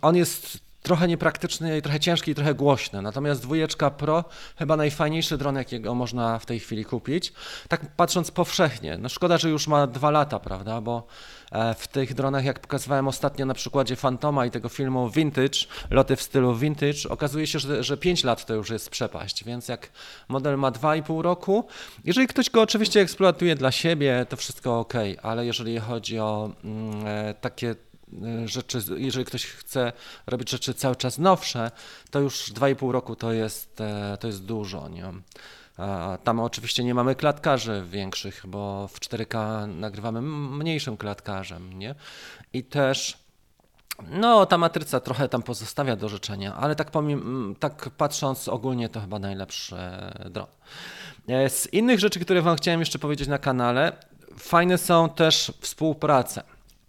on 0.01 0.15
jest 0.15 0.63
trochę 0.83 1.07
niepraktyczny 1.07 1.81
trochę 1.81 1.99
ciężki 1.99 2.31
i 2.31 2.35
trochę 2.35 2.53
głośny. 2.53 3.01
Natomiast 3.01 3.41
dwójeczka 3.41 3.89
Pro 3.89 4.23
chyba 4.55 4.77
najfajniejszy 4.77 5.37
dron, 5.37 5.55
jakiego 5.55 5.95
można 5.95 6.39
w 6.39 6.45
tej 6.45 6.59
chwili 6.59 6.85
kupić. 6.85 7.33
Tak 7.67 7.95
patrząc 7.95 8.31
powszechnie. 8.31 8.97
No 8.97 9.09
szkoda, 9.09 9.37
że 9.37 9.49
już 9.49 9.67
ma 9.67 9.87
dwa 9.87 10.11
lata, 10.11 10.39
prawda, 10.39 10.81
bo 10.81 11.07
e, 11.51 11.73
w 11.73 11.87
tych 11.87 12.13
dronach, 12.13 12.45
jak 12.45 12.59
pokazywałem 12.59 13.07
ostatnio 13.07 13.45
na 13.45 13.53
przykładzie 13.53 13.95
Fantoma 13.95 14.45
i 14.45 14.51
tego 14.51 14.69
filmu 14.69 15.09
Vintage, 15.09 15.59
loty 15.89 16.15
w 16.15 16.21
stylu 16.21 16.55
Vintage, 16.55 17.09
okazuje 17.09 17.47
się, 17.47 17.59
że, 17.59 17.83
że 17.83 17.97
5 17.97 18.23
lat 18.23 18.45
to 18.45 18.53
już 18.53 18.69
jest 18.69 18.89
przepaść, 18.89 19.43
więc 19.43 19.67
jak 19.67 19.89
model 20.27 20.57
ma 20.57 20.71
2,5 20.71 21.21
roku, 21.21 21.67
jeżeli 22.03 22.27
ktoś 22.27 22.49
go 22.49 22.61
oczywiście 22.61 23.01
eksploatuje 23.01 23.55
dla 23.55 23.71
siebie, 23.71 24.25
to 24.29 24.37
wszystko 24.37 24.79
ok, 24.79 24.93
ale 25.21 25.45
jeżeli 25.45 25.79
chodzi 25.79 26.19
o 26.19 26.49
mm, 26.63 27.07
e, 27.07 27.33
takie 27.33 27.75
rzeczy, 28.45 28.79
jeżeli 28.97 29.25
ktoś 29.25 29.45
chce 29.45 29.93
robić 30.27 30.49
rzeczy 30.49 30.73
cały 30.73 30.95
czas 30.95 31.17
nowsze, 31.17 31.71
to 32.11 32.19
już 32.19 32.53
2,5 32.53 32.91
roku 32.91 33.15
to 33.15 33.33
jest, 33.33 33.81
e, 33.81 34.17
to 34.19 34.27
jest 34.27 34.45
dużo. 34.45 34.89
Nie? 34.89 35.13
Tam 36.23 36.39
oczywiście 36.39 36.83
nie 36.83 36.93
mamy 36.93 37.15
klatkarzy 37.15 37.83
większych, 37.89 38.43
bo 38.47 38.87
w 38.87 38.99
4K 38.99 39.67
nagrywamy 39.67 40.21
mniejszym 40.21 40.97
klatkarzem. 40.97 41.79
Nie? 41.79 41.95
I 42.53 42.63
też 42.63 43.17
no, 44.09 44.45
ta 44.45 44.57
matryca 44.57 44.99
trochę 44.99 45.29
tam 45.29 45.43
pozostawia 45.43 45.95
do 45.95 46.09
życzenia, 46.09 46.55
ale 46.55 46.75
tak, 46.75 46.91
tak 47.59 47.89
patrząc 47.89 48.47
ogólnie 48.47 48.89
to 48.89 49.01
chyba 49.01 49.19
najlepszy 49.19 49.75
dron. 50.29 50.47
E, 51.27 51.49
z 51.49 51.73
innych 51.73 51.99
rzeczy, 51.99 52.19
które 52.19 52.41
Wam 52.41 52.57
chciałem 52.57 52.79
jeszcze 52.79 52.99
powiedzieć 52.99 53.27
na 53.27 53.37
kanale, 53.37 53.97
fajne 54.37 54.77
są 54.77 55.09
też 55.09 55.53
współprace 55.61 56.43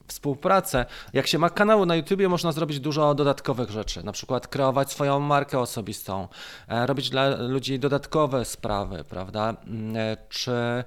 współpracę. 0.06 0.86
Jak 1.12 1.26
się 1.26 1.38
ma 1.38 1.50
kanał 1.50 1.86
na 1.86 1.96
YouTubie, 1.96 2.28
można 2.28 2.52
zrobić 2.52 2.80
dużo 2.80 3.14
dodatkowych 3.14 3.70
rzeczy, 3.70 4.04
na 4.04 4.12
przykład 4.12 4.48
kreować 4.48 4.92
swoją 4.92 5.20
markę 5.20 5.58
osobistą, 5.58 6.28
e, 6.68 6.86
robić 6.86 7.10
dla 7.10 7.28
ludzi 7.36 7.78
dodatkowe 7.78 8.44
sprawy, 8.44 9.04
prawda? 9.08 9.56
Mm, 9.66 9.96
e, 9.96 10.16
czy 10.28 10.84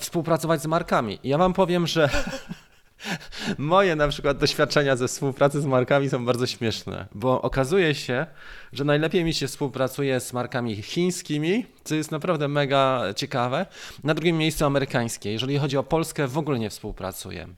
współpracować 0.00 0.62
z 0.62 0.66
markami. 0.66 1.18
Ja 1.24 1.38
wam 1.38 1.52
powiem, 1.52 1.86
że 1.86 2.08
Moje 3.58 3.96
na 3.96 4.08
przykład 4.08 4.38
doświadczenia 4.38 4.96
ze 4.96 5.08
współpracy 5.08 5.60
z 5.60 5.66
markami 5.66 6.08
są 6.08 6.24
bardzo 6.24 6.46
śmieszne, 6.46 7.06
bo 7.14 7.42
okazuje 7.42 7.94
się, 7.94 8.26
że 8.72 8.84
najlepiej 8.84 9.24
mi 9.24 9.34
się 9.34 9.46
współpracuje 9.46 10.20
z 10.20 10.32
markami 10.32 10.82
chińskimi, 10.82 11.66
co 11.84 11.94
jest 11.94 12.10
naprawdę 12.10 12.48
mega 12.48 13.02
ciekawe. 13.16 13.66
Na 14.04 14.14
drugim 14.14 14.38
miejscu 14.38 14.64
amerykańskie. 14.64 15.32
Jeżeli 15.32 15.58
chodzi 15.58 15.76
o 15.76 15.82
Polskę, 15.82 16.28
w 16.28 16.38
ogóle 16.38 16.58
nie 16.58 16.70
współpracuję. 16.70 17.48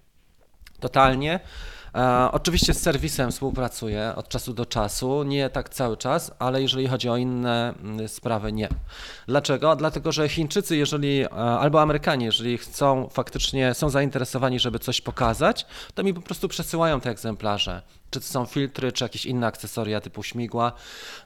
Totalnie. 0.81 1.41
E, 1.95 2.29
oczywiście 2.33 2.75
z 2.75 2.83
serwisem 2.83 3.31
współpracuję 3.31 4.13
od 4.17 4.29
czasu 4.29 4.55
do 4.55 4.67
czasu, 4.67 5.23
nie 5.23 5.51
tak 5.51 5.69
cały 5.69 5.97
czas, 5.97 6.33
ale 6.39 6.63
jeżeli 6.63 6.89
chodzi 6.89 7.09
o 7.09 7.17
inne 7.17 7.75
mm, 7.83 8.09
sprawy, 8.09 8.53
nie. 8.53 8.69
Dlaczego? 9.27 9.77
Dlatego, 9.77 10.13
że 10.13 10.29
Chińczycy, 10.29 10.77
jeżeli 10.77 11.21
e, 11.21 11.31
albo 11.33 11.83
Amerykanie, 11.83 12.27
jeżeli 12.27 12.59
chcą 12.59 13.09
faktycznie, 13.09 13.75
są 13.75 13.91
zainteresowani, 13.91 14.61
żeby 14.61 14.79
coś 14.79 15.01
pokazać, 15.01 15.67
to 15.95 16.03
mi 16.03 16.15
po 16.15 16.21
prostu 16.21 16.49
przesyłają 16.49 17.01
te 17.01 17.11
egzemplarze. 17.11 17.83
Czy 18.11 18.21
to 18.21 18.27
są 18.27 18.47
filtry, 18.47 18.93
czy 18.93 19.05
jakieś 19.05 19.27
inne 19.27 19.47
akcesoria 19.47 20.01
typu 20.01 20.23
śmigła. 20.23 20.73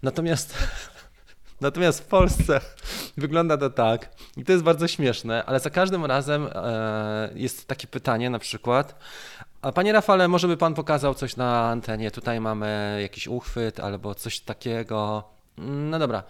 Natomiast 0.03 0.55
Natomiast 1.61 2.01
w 2.01 2.07
Polsce 2.07 2.61
wygląda 3.17 3.57
to 3.57 3.71
tak, 3.71 4.11
i 4.37 4.45
to 4.45 4.53
jest 4.53 4.65
bardzo 4.65 4.89
śmieszne, 4.89 5.45
ale 5.45 5.61
za 5.61 5.71
każdym 5.71 6.05
razem 6.05 6.49
e, 6.55 7.31
jest 7.35 7.69
takie 7.69 7.87
pytanie 7.87 8.31
na 8.31 8.39
przykład, 8.39 8.95
a 9.65 9.73
panie 9.73 9.93
Rafale, 9.93 10.29
może 10.29 10.49
by 10.49 10.57
pan 10.57 10.75
pokazał 10.75 11.15
coś 11.15 11.37
na 11.37 11.69
antenie? 11.69 12.11
Tutaj 12.11 12.41
mamy 12.41 12.99
jakiś 13.03 13.29
uchwyt 13.29 13.81
albo 13.81 14.15
coś 14.15 14.41
takiego. 14.41 15.25
No 15.59 15.99
dobra. 15.99 16.23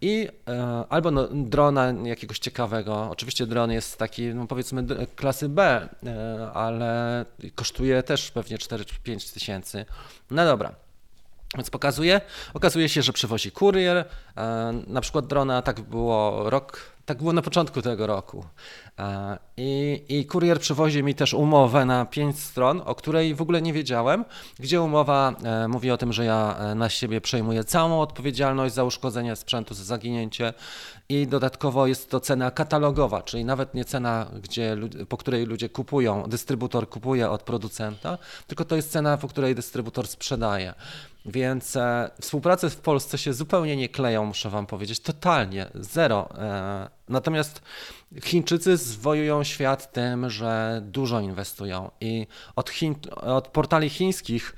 I 0.00 0.28
e, 0.48 0.84
albo 0.88 1.10
no, 1.10 1.28
drona 1.32 1.94
jakiegoś 2.04 2.38
ciekawego. 2.38 3.08
Oczywiście 3.10 3.46
dron 3.46 3.70
jest 3.70 3.98
taki, 3.98 4.34
no 4.34 4.46
powiedzmy, 4.46 4.84
klasy 5.16 5.48
B, 5.48 5.88
e, 6.06 6.50
ale 6.54 7.24
kosztuje 7.54 8.02
też 8.02 8.30
pewnie 8.30 8.58
4 8.58 8.84
czy 8.84 8.94
5 9.02 9.30
tysięcy. 9.30 9.84
No 10.30 10.44
dobra. 10.44 10.74
Więc 11.54 11.70
pokazuje, 11.70 12.20
okazuje 12.54 12.88
się, 12.88 13.02
że 13.02 13.12
przywozi 13.12 13.52
kurier, 13.52 13.96
e, 14.36 14.72
na 14.86 15.00
przykład 15.00 15.26
drona, 15.26 15.62
tak 15.62 15.80
było 15.80 16.50
rok 16.50 16.91
tak 17.06 17.18
było 17.18 17.32
na 17.32 17.42
początku 17.42 17.82
tego 17.82 18.06
roku. 18.06 18.44
I, 19.56 20.02
I 20.08 20.26
kurier 20.26 20.60
przywozi 20.60 21.02
mi 21.02 21.14
też 21.14 21.34
umowę 21.34 21.84
na 21.84 22.04
pięć 22.04 22.38
stron, 22.38 22.82
o 22.84 22.94
której 22.94 23.34
w 23.34 23.42
ogóle 23.42 23.62
nie 23.62 23.72
wiedziałem, 23.72 24.24
gdzie 24.58 24.82
umowa 24.82 25.34
e, 25.44 25.68
mówi 25.68 25.90
o 25.90 25.96
tym, 25.96 26.12
że 26.12 26.24
ja 26.24 26.56
e, 26.58 26.74
na 26.74 26.88
siebie 26.88 27.20
przejmuję 27.20 27.64
całą 27.64 28.00
odpowiedzialność 28.00 28.74
za 28.74 28.84
uszkodzenie 28.84 29.36
sprzętu, 29.36 29.74
za 29.74 29.84
zaginięcie 29.84 30.54
i 31.08 31.26
dodatkowo 31.26 31.86
jest 31.86 32.10
to 32.10 32.20
cena 32.20 32.50
katalogowa, 32.50 33.22
czyli 33.22 33.44
nawet 33.44 33.74
nie 33.74 33.84
cena, 33.84 34.26
gdzie, 34.42 34.76
po 35.08 35.16
której 35.16 35.46
ludzie 35.46 35.68
kupują, 35.68 36.22
dystrybutor 36.22 36.88
kupuje 36.88 37.30
od 37.30 37.42
producenta, 37.42 38.18
tylko 38.46 38.64
to 38.64 38.76
jest 38.76 38.92
cena, 38.92 39.16
po 39.16 39.28
której 39.28 39.54
dystrybutor 39.54 40.06
sprzedaje. 40.06 40.74
Więc 41.24 41.76
e, 41.76 42.10
współprace 42.20 42.70
w 42.70 42.76
Polsce 42.76 43.18
się 43.18 43.32
zupełnie 43.32 43.76
nie 43.76 43.88
kleją, 43.88 44.24
muszę 44.24 44.50
Wam 44.50 44.66
powiedzieć, 44.66 45.00
totalnie, 45.00 45.66
zero. 45.74 46.28
E, 46.38 46.88
natomiast 47.12 47.62
Chińczycy 48.24 48.76
zwojują 48.76 49.44
świat 49.44 49.92
tym, 49.92 50.30
że 50.30 50.82
dużo 50.84 51.20
inwestują 51.20 51.90
i 52.00 52.26
od, 52.56 52.70
Chin, 52.70 52.94
od 53.16 53.48
portali 53.48 53.90
chińskich, 53.90 54.56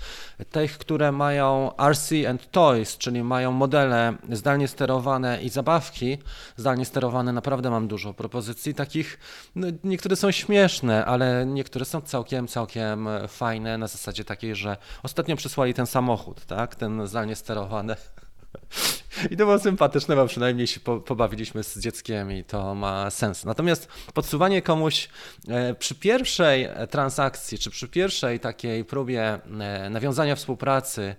tych, 0.51 0.79
które 0.79 1.13
mają 1.13 1.71
RC 1.91 2.13
and 2.29 2.51
Toys, 2.51 2.99
czyli 2.99 3.23
mają 3.23 3.53
modele 3.53 4.17
zdalnie 4.33 4.69
sterowane 4.69 5.43
i 5.43 5.49
zabawki 5.49 6.19
zdalnie 6.57 6.85
sterowane, 6.85 7.33
naprawdę 7.33 7.71
mam 7.71 7.89
dużo 7.89 8.15
propozycji 8.15 8.75
takich. 8.75 9.19
No, 9.55 9.67
niektóre 9.85 10.17
są 10.17 10.31
śmieszne, 10.31 11.05
ale 11.05 11.47
niektóre 11.47 11.85
są 11.85 12.01
całkiem, 12.01 12.49
całkiem 12.49 13.09
fajne 13.29 13.79
na 13.79 13.87
zasadzie 13.87 14.25
takiej, 14.25 14.57
że 14.57 14.77
ostatnio 15.03 15.37
przysłali 15.37 15.75
ten 15.75 15.87
samochód, 15.87 16.47
tak, 16.47 16.75
ten 16.75 17.07
zdalnie 17.07 17.37
sterowany. 17.37 17.97
I 19.31 19.37
to 19.37 19.45
było 19.45 19.59
sympatyczne, 19.59 20.17
bo 20.17 20.27
przynajmniej 20.27 20.67
się 20.67 20.81
pobawiliśmy 20.81 21.63
z 21.65 21.79
dzieckiem 21.79 22.33
i 22.33 22.45
to 22.45 22.75
ma 22.75 23.11
sens. 23.11 23.45
Natomiast 23.45 23.89
podsuwanie 24.15 24.63
komuś 24.63 25.09
e, 25.49 25.75
przy 25.75 25.95
pierwszej 25.95 26.69
transakcji, 26.91 27.59
czy 27.59 27.71
przy 27.71 27.89
pierwszej 27.89 28.41
takiej 28.41 28.85
próbie 28.85 29.23
e, 29.61 29.91
nawiązania 29.91 30.37
współpracy, 30.37 31.15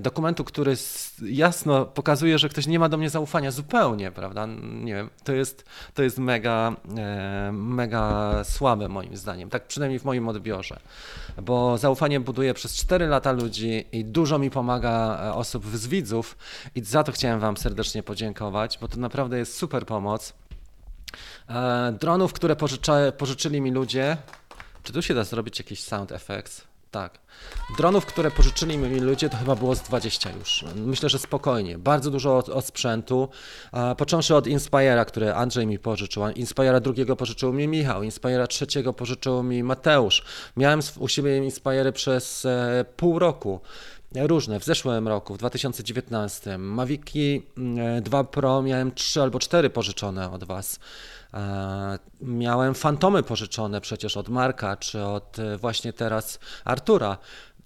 dokumentu, 0.00 0.44
który 0.44 0.76
jasno 1.22 1.86
pokazuje, 1.86 2.38
że 2.38 2.48
ktoś 2.48 2.66
nie 2.66 2.78
ma 2.78 2.88
do 2.88 2.96
mnie 2.96 3.10
zaufania 3.10 3.50
zupełnie, 3.50 4.10
prawda? 4.10 4.46
Nie 4.62 4.94
wiem, 4.94 5.10
to 5.24 5.32
jest, 5.32 5.64
to 5.94 6.02
jest 6.02 6.18
mega, 6.18 6.76
e, 6.98 7.50
mega 7.52 8.32
słabe 8.44 8.88
moim 8.88 9.16
zdaniem, 9.16 9.50
tak 9.50 9.66
przynajmniej 9.66 9.98
w 9.98 10.04
moim 10.04 10.28
odbiorze, 10.28 10.80
bo 11.42 11.78
zaufanie 11.78 12.20
buduje 12.20 12.54
przez 12.54 12.76
4 12.76 13.06
lata 13.06 13.32
ludzi 13.32 13.84
i 13.92 14.04
dużo 14.04 14.38
mi 14.38 14.50
pomaga 14.50 15.20
e, 15.22 15.34
osób 15.34 15.66
z 15.66 15.86
widzów 15.86 16.36
i 16.74 16.84
za 16.84 17.04
to 17.04 17.12
chciałem 17.12 17.40
Wam 17.40 17.56
serdecznie 17.56 18.02
podziękować, 18.02 18.78
bo 18.80 18.88
to 18.88 18.96
naprawdę 18.96 19.38
jest 19.38 19.56
super 19.56 19.86
pomoc. 19.86 20.32
E, 21.48 21.92
dronów, 22.00 22.32
które 22.32 22.56
pożyczyli 23.18 23.60
mi 23.60 23.70
ludzie, 23.70 24.16
czy 24.82 24.92
tu 24.92 25.02
się 25.02 25.14
da 25.14 25.24
zrobić 25.24 25.58
jakiś 25.58 25.82
sound 25.82 26.12
effects? 26.12 26.75
Tak. 26.90 27.18
Dronów, 27.78 28.06
które 28.06 28.30
pożyczyli 28.30 28.78
mi 28.78 29.00
ludzie, 29.00 29.28
to 29.28 29.36
chyba 29.36 29.54
było 29.54 29.74
z 29.74 29.80
20 29.82 30.30
już. 30.38 30.64
Myślę, 30.76 31.08
że 31.08 31.18
spokojnie. 31.18 31.78
Bardzo 31.78 32.10
dużo 32.10 32.36
od, 32.38 32.48
od 32.48 32.64
sprzętu. 32.66 33.28
począwszy 33.96 34.34
od 34.34 34.46
Inspira, 34.46 35.04
który 35.04 35.34
Andrzej 35.34 35.66
mi 35.66 35.78
pożyczył. 35.78 36.28
Inspira 36.28 36.80
drugiego 36.80 37.16
pożyczył 37.16 37.52
mi 37.52 37.68
Michał. 37.68 38.02
Inspira 38.02 38.46
trzeciego 38.46 38.92
pożyczył 38.92 39.42
mi 39.42 39.62
Mateusz. 39.62 40.24
Miałem 40.56 40.80
u 40.98 41.08
siebie 41.08 41.38
Inspiry 41.38 41.92
przez 41.92 42.44
e, 42.44 42.84
pół 42.96 43.18
roku 43.18 43.60
różne. 44.16 44.60
W 44.60 44.64
zeszłym 44.64 45.08
roku, 45.08 45.34
w 45.34 45.38
2019, 45.38 46.58
Maviki 46.58 47.42
2 48.02 48.18
mm, 48.18 48.26
Pro 48.26 48.62
miałem 48.62 48.92
3 48.92 49.22
albo 49.22 49.38
4 49.38 49.70
pożyczone 49.70 50.30
od 50.30 50.44
Was. 50.44 50.78
E, 51.34 51.98
miałem 52.20 52.74
fantomy 52.74 53.22
pożyczone 53.22 53.80
przecież 53.80 54.16
od 54.16 54.28
Marka, 54.28 54.76
czy 54.76 55.02
od 55.02 55.38
e, 55.38 55.56
właśnie 55.56 55.92
teraz 55.92 56.38
Artura. 56.64 57.18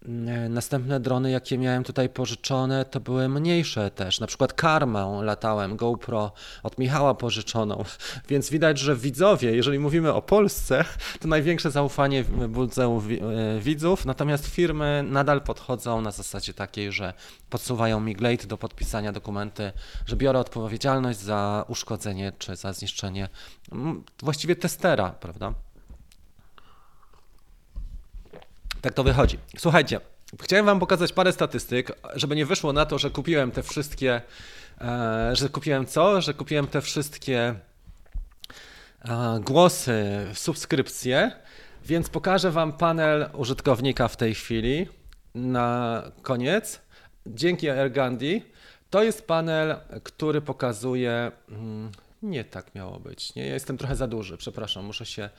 E, 0.09 0.49
następne 0.49 1.01
drony, 1.01 1.31
jakie 1.31 1.59
miałem 1.59 1.85
tutaj 1.85 2.09
pożyczone, 2.09 2.85
to 2.85 3.01
były 3.01 3.29
mniejsze 3.29 3.91
też. 3.91 4.21
Na 4.21 4.27
przykład 4.27 4.53
Karmę 4.53 5.21
latałem, 5.23 5.77
GoPro 5.77 6.33
od 6.63 6.79
Michała 6.79 7.15
pożyczoną. 7.15 7.85
Więc 8.29 8.51
widać, 8.51 8.79
że 8.79 8.97
widzowie, 8.97 9.57
jeżeli 9.57 9.79
mówimy 9.79 10.13
o 10.13 10.23
Polsce, 10.23 10.85
to 11.21 11.29
największe 11.29 11.71
zaufanie 11.71 12.25
budzą 12.49 12.99
e, 12.99 13.61
widzów, 13.61 14.07
natomiast 14.07 14.47
firmy 14.47 15.05
nadal 15.11 15.41
podchodzą 15.41 16.01
na 16.01 16.11
zasadzie 16.11 16.55
takiej, 16.55 16.93
że 16.93 17.15
podsuwają 17.51 18.01
mi 18.01 18.15
glade 18.15 18.47
do 18.47 18.59
podpisania 18.59 19.13
dokumenty, 19.13 19.73
że 20.07 20.17
biorę 20.17 20.39
odpowiedzialność 20.39 21.19
za 21.19 21.65
uszkodzenie 21.69 22.33
czy 22.39 22.57
za 22.57 22.73
zniszczenie 22.73 23.29
właściwie 24.23 24.57
testera, 24.57 25.11
prawda? 25.11 25.55
Tak 28.81 28.95
to 28.95 29.05
wychodzi. 29.05 29.39
Słuchajcie, 29.59 30.01
chciałem 30.43 30.67
Wam 30.67 30.81
pokazać 30.81 31.13
parę 31.13 31.33
statystyk, 31.33 31.93
żeby 32.15 32.37
nie 32.37 32.47
wyszło 32.47 32.73
na 32.73 32.87
to, 32.87 32.99
że 32.99 33.11
kupiłem 33.11 33.51
te 33.51 33.63
wszystkie, 33.63 34.21
e, 34.81 35.31
że 35.37 35.49
kupiłem 35.49 35.87
co? 35.87 36.21
Że 36.21 36.35
kupiłem 36.35 36.67
te 36.67 36.81
wszystkie 36.81 37.55
e, 39.05 39.41
głosy, 39.41 40.27
subskrypcje, 40.35 41.33
więc 41.85 42.09
pokażę 42.09 42.51
Wam 42.51 42.73
panel 42.73 43.31
użytkownika 43.35 44.09
w 44.09 44.17
tej 44.17 44.35
chwili 44.35 44.87
na 45.35 46.03
koniec. 46.23 46.81
Dzięki 47.27 47.71
AirGandhi. 47.71 48.43
To 48.91 49.03
jest 49.03 49.27
panel, 49.27 49.77
który 50.03 50.41
pokazuje. 50.41 51.33
Hmm, 51.49 51.91
nie 52.23 52.45
tak 52.45 52.75
miało 52.75 53.01
być. 53.01 53.35
Nie, 53.35 53.47
ja 53.47 53.55
jestem 53.55 53.79
trochę 53.79 53.97
za 53.97 54.07
duży, 54.07 54.37
przepraszam, 54.37 54.85
muszę 54.85 55.07
się 55.07 55.31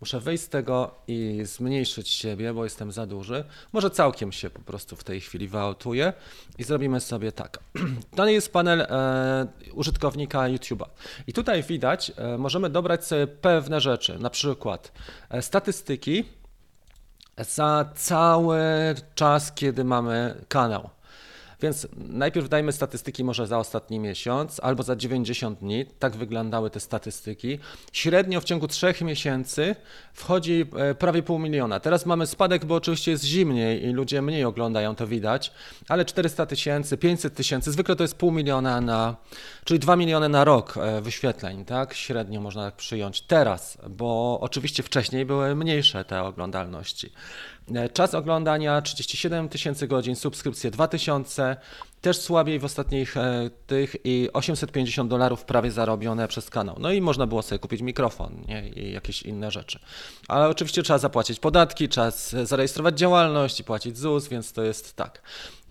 Muszę 0.00 0.20
wyjść 0.20 0.44
z 0.44 0.48
tego 0.48 0.94
i 1.08 1.40
zmniejszyć 1.44 2.08
siebie, 2.08 2.54
bo 2.54 2.64
jestem 2.64 2.92
za 2.92 3.06
duży. 3.06 3.44
Może 3.72 3.90
całkiem 3.90 4.32
się 4.32 4.50
po 4.50 4.60
prostu 4.60 4.96
w 4.96 5.04
tej 5.04 5.20
chwili 5.20 5.48
wyautuję 5.48 6.12
i 6.58 6.64
zrobimy 6.64 7.00
sobie 7.00 7.32
tak. 7.32 7.58
To 8.16 8.26
jest 8.26 8.52
panel 8.52 8.80
e, 8.80 9.46
użytkownika 9.72 10.38
YouTube'a. 10.38 10.84
I 11.26 11.32
tutaj 11.32 11.62
widać, 11.62 12.12
e, 12.16 12.38
możemy 12.38 12.70
dobrać 12.70 13.04
sobie 13.04 13.26
pewne 13.26 13.80
rzeczy, 13.80 14.18
na 14.18 14.30
przykład 14.30 14.92
e, 15.30 15.42
statystyki 15.42 16.24
za 17.38 17.90
cały 17.94 18.60
czas, 19.14 19.52
kiedy 19.52 19.84
mamy 19.84 20.44
kanał. 20.48 20.90
Więc 21.62 21.88
najpierw 21.96 22.48
dajmy 22.48 22.72
statystyki 22.72 23.24
może 23.24 23.46
za 23.46 23.58
ostatni 23.58 23.98
miesiąc 23.98 24.60
albo 24.60 24.82
za 24.82 24.96
90 24.96 25.58
dni. 25.58 25.86
Tak 25.98 26.16
wyglądały 26.16 26.70
te 26.70 26.80
statystyki. 26.80 27.58
Średnio 27.92 28.40
w 28.40 28.44
ciągu 28.44 28.68
trzech 28.68 29.00
miesięcy 29.00 29.76
wchodzi 30.12 30.66
e, 30.76 30.94
prawie 30.94 31.22
pół 31.22 31.38
miliona. 31.38 31.80
Teraz 31.80 32.06
mamy 32.06 32.26
spadek, 32.26 32.64
bo 32.64 32.74
oczywiście 32.74 33.10
jest 33.10 33.24
zimniej 33.24 33.84
i 33.84 33.92
ludzie 33.92 34.22
mniej 34.22 34.44
oglądają, 34.44 34.94
to 34.94 35.06
widać, 35.06 35.52
ale 35.88 36.04
400 36.04 36.46
tysięcy, 36.46 36.96
500 36.96 37.34
tysięcy, 37.34 37.72
zwykle 37.72 37.96
to 37.96 38.04
jest 38.04 38.14
pół 38.14 38.32
miliona 38.32 38.80
na, 38.80 39.16
czyli 39.64 39.80
2 39.80 39.96
miliony 39.96 40.28
na 40.28 40.44
rok 40.44 40.76
e, 40.76 41.00
wyświetleń, 41.00 41.64
tak? 41.64 41.94
Średnio 41.94 42.40
można 42.40 42.64
tak 42.64 42.76
przyjąć 42.76 43.22
teraz, 43.22 43.78
bo 43.88 44.38
oczywiście 44.40 44.82
wcześniej 44.82 45.26
były 45.26 45.56
mniejsze 45.56 46.04
te 46.04 46.22
oglądalności. 46.22 47.12
E, 47.74 47.88
czas 47.88 48.14
oglądania 48.14 48.82
37 48.82 49.48
tysięcy 49.48 49.88
godzin, 49.88 50.16
subskrypcje 50.16 50.70
2000, 50.70 51.56
też 52.00 52.18
słabiej 52.18 52.58
w 52.58 52.64
ostatnich 52.64 53.16
e, 53.16 53.50
tych 53.66 53.96
i 54.04 54.28
850 54.32 55.10
dolarów 55.10 55.44
prawie 55.44 55.70
zarobione 55.70 56.28
przez 56.28 56.50
kanał. 56.50 56.76
No 56.80 56.92
i 56.92 57.00
można 57.00 57.26
było 57.26 57.42
sobie 57.42 57.58
kupić 57.58 57.82
mikrofon 57.82 58.36
nie? 58.48 58.68
i 58.68 58.92
jakieś 58.92 59.22
inne 59.22 59.50
rzeczy. 59.50 59.78
Ale 60.28 60.48
oczywiście 60.48 60.82
trzeba 60.82 60.98
zapłacić 60.98 61.40
podatki, 61.40 61.88
trzeba 61.88 62.10
zarejestrować 62.44 62.98
działalność 62.98 63.60
i 63.60 63.64
płacić 63.64 63.98
ZUS, 63.98 64.28
więc 64.28 64.52
to 64.52 64.62
jest 64.62 64.96
tak. 64.96 65.22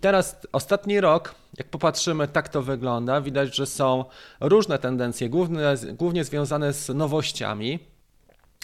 Teraz 0.01 0.47
ostatni 0.51 1.01
rok, 1.01 1.35
jak 1.57 1.69
popatrzymy, 1.69 2.27
tak 2.27 2.49
to 2.49 2.61
wygląda. 2.61 3.21
Widać, 3.21 3.55
że 3.55 3.65
są 3.65 4.05
różne 4.39 4.79
tendencje, 4.79 5.29
głównie, 5.29 5.59
głównie 5.93 6.23
związane 6.23 6.73
z 6.73 6.89
nowościami. 6.89 7.79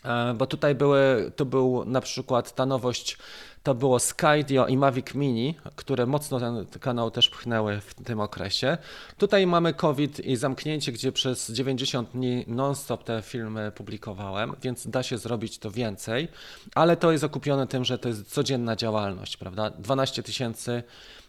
E, 0.05 0.33
bo 0.33 0.47
tutaj 0.47 0.75
były, 0.75 1.31
to 1.35 1.45
był 1.45 1.85
na 1.85 2.01
przykład 2.01 2.55
ta 2.55 2.65
nowość, 2.65 3.17
to 3.63 3.75
było 3.75 3.99
Skydio 3.99 4.67
i 4.67 4.77
Mavic 4.77 5.13
Mini, 5.13 5.55
które 5.75 6.05
mocno 6.05 6.39
ten 6.39 6.65
kanał 6.79 7.11
też 7.11 7.29
pchnęły 7.29 7.81
w 7.81 7.93
tym 7.93 8.19
okresie. 8.19 8.77
Tutaj 9.17 9.47
mamy 9.47 9.73
COVID 9.73 10.19
i 10.19 10.35
zamknięcie, 10.35 10.91
gdzie 10.91 11.11
przez 11.11 11.51
90 11.51 12.09
dni 12.09 12.45
non-stop 12.47 13.03
te 13.03 13.21
filmy 13.21 13.71
publikowałem, 13.75 14.55
więc 14.61 14.87
da 14.87 15.03
się 15.03 15.17
zrobić 15.17 15.57
to 15.57 15.71
więcej, 15.71 16.27
ale 16.75 16.97
to 16.97 17.11
jest 17.11 17.23
okupione 17.23 17.67
tym, 17.67 17.85
że 17.85 17.97
to 17.97 18.09
jest 18.09 18.31
codzienna 18.31 18.75
działalność, 18.75 19.37
prawda? 19.37 19.69
12 19.69 20.23
tysięcy 20.23 20.83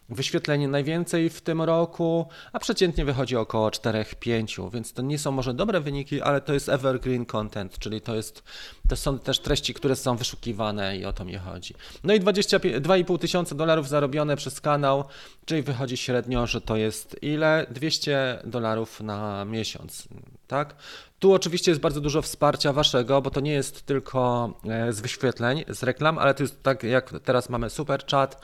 wyświetleń 0.09 0.67
najwięcej 0.67 1.29
w 1.29 1.41
tym 1.41 1.61
roku, 1.61 2.27
a 2.53 2.59
przeciętnie 2.59 3.05
wychodzi 3.05 3.35
około 3.35 3.69
4-5, 3.69 4.71
więc 4.71 4.93
to 4.93 5.01
nie 5.01 5.19
są 5.19 5.31
może 5.31 5.53
dobre 5.53 5.81
wyniki, 5.81 6.21
ale 6.21 6.41
to 6.41 6.53
jest 6.53 6.69
evergreen 6.69 7.25
content, 7.25 7.79
czyli 7.79 8.01
to, 8.01 8.15
jest, 8.15 8.43
to 8.89 8.95
są 8.95 9.19
też 9.19 9.39
treści, 9.39 9.73
które 9.73 9.95
są 9.95 10.17
wyszukiwane 10.17 10.97
i 10.97 11.05
o 11.05 11.13
to 11.13 11.25
mi 11.25 11.35
chodzi. 11.35 11.73
No 12.03 12.13
i 12.13 12.19
2,5 12.19 13.19
tysiąca 13.19 13.55
dolarów 13.55 13.87
zarobione 13.87 14.35
przez 14.35 14.61
kanał, 14.61 15.03
czyli 15.45 15.61
wychodzi 15.61 15.97
średnio, 15.97 16.47
że 16.47 16.61
to 16.61 16.75
jest 16.75 17.15
ile? 17.21 17.65
200 17.71 18.41
dolarów 18.45 19.01
na 19.01 19.45
miesiąc, 19.45 20.07
tak? 20.47 20.75
Tu 21.19 21.33
oczywiście 21.33 21.71
jest 21.71 21.81
bardzo 21.81 22.01
dużo 22.01 22.21
wsparcia 22.21 22.73
waszego, 22.73 23.21
bo 23.21 23.29
to 23.29 23.39
nie 23.39 23.51
jest 23.51 23.85
tylko 23.85 24.53
e, 24.69 24.93
z 24.93 25.01
wyświetleń, 25.01 25.63
z 25.67 25.83
reklam, 25.83 26.17
ale 26.17 26.33
to 26.33 26.43
jest 26.43 26.63
tak 26.63 26.83
jak 26.83 27.13
teraz 27.23 27.49
mamy 27.49 27.69
super 27.69 28.05
chat, 28.11 28.41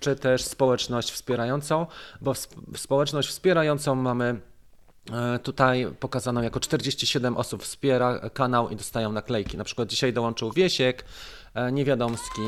czy 0.00 0.16
też 0.16 0.44
społeczność 0.44 1.10
wspierającą, 1.12 1.86
bo 2.20 2.32
społeczność 2.76 3.28
wspierającą 3.28 3.94
mamy 3.94 4.40
Tutaj 5.42 5.86
pokazano 6.00 6.42
jako 6.42 6.60
47 6.60 7.36
osób 7.36 7.62
wspiera 7.62 8.30
kanał 8.30 8.68
i 8.68 8.76
dostają 8.76 9.12
naklejki. 9.12 9.56
Na 9.56 9.64
przykład 9.64 9.88
dzisiaj 9.88 10.12
dołączył 10.12 10.52
Wiesiek, 10.52 11.04
E, 11.54 11.72
Niewiadomski, 11.72 12.42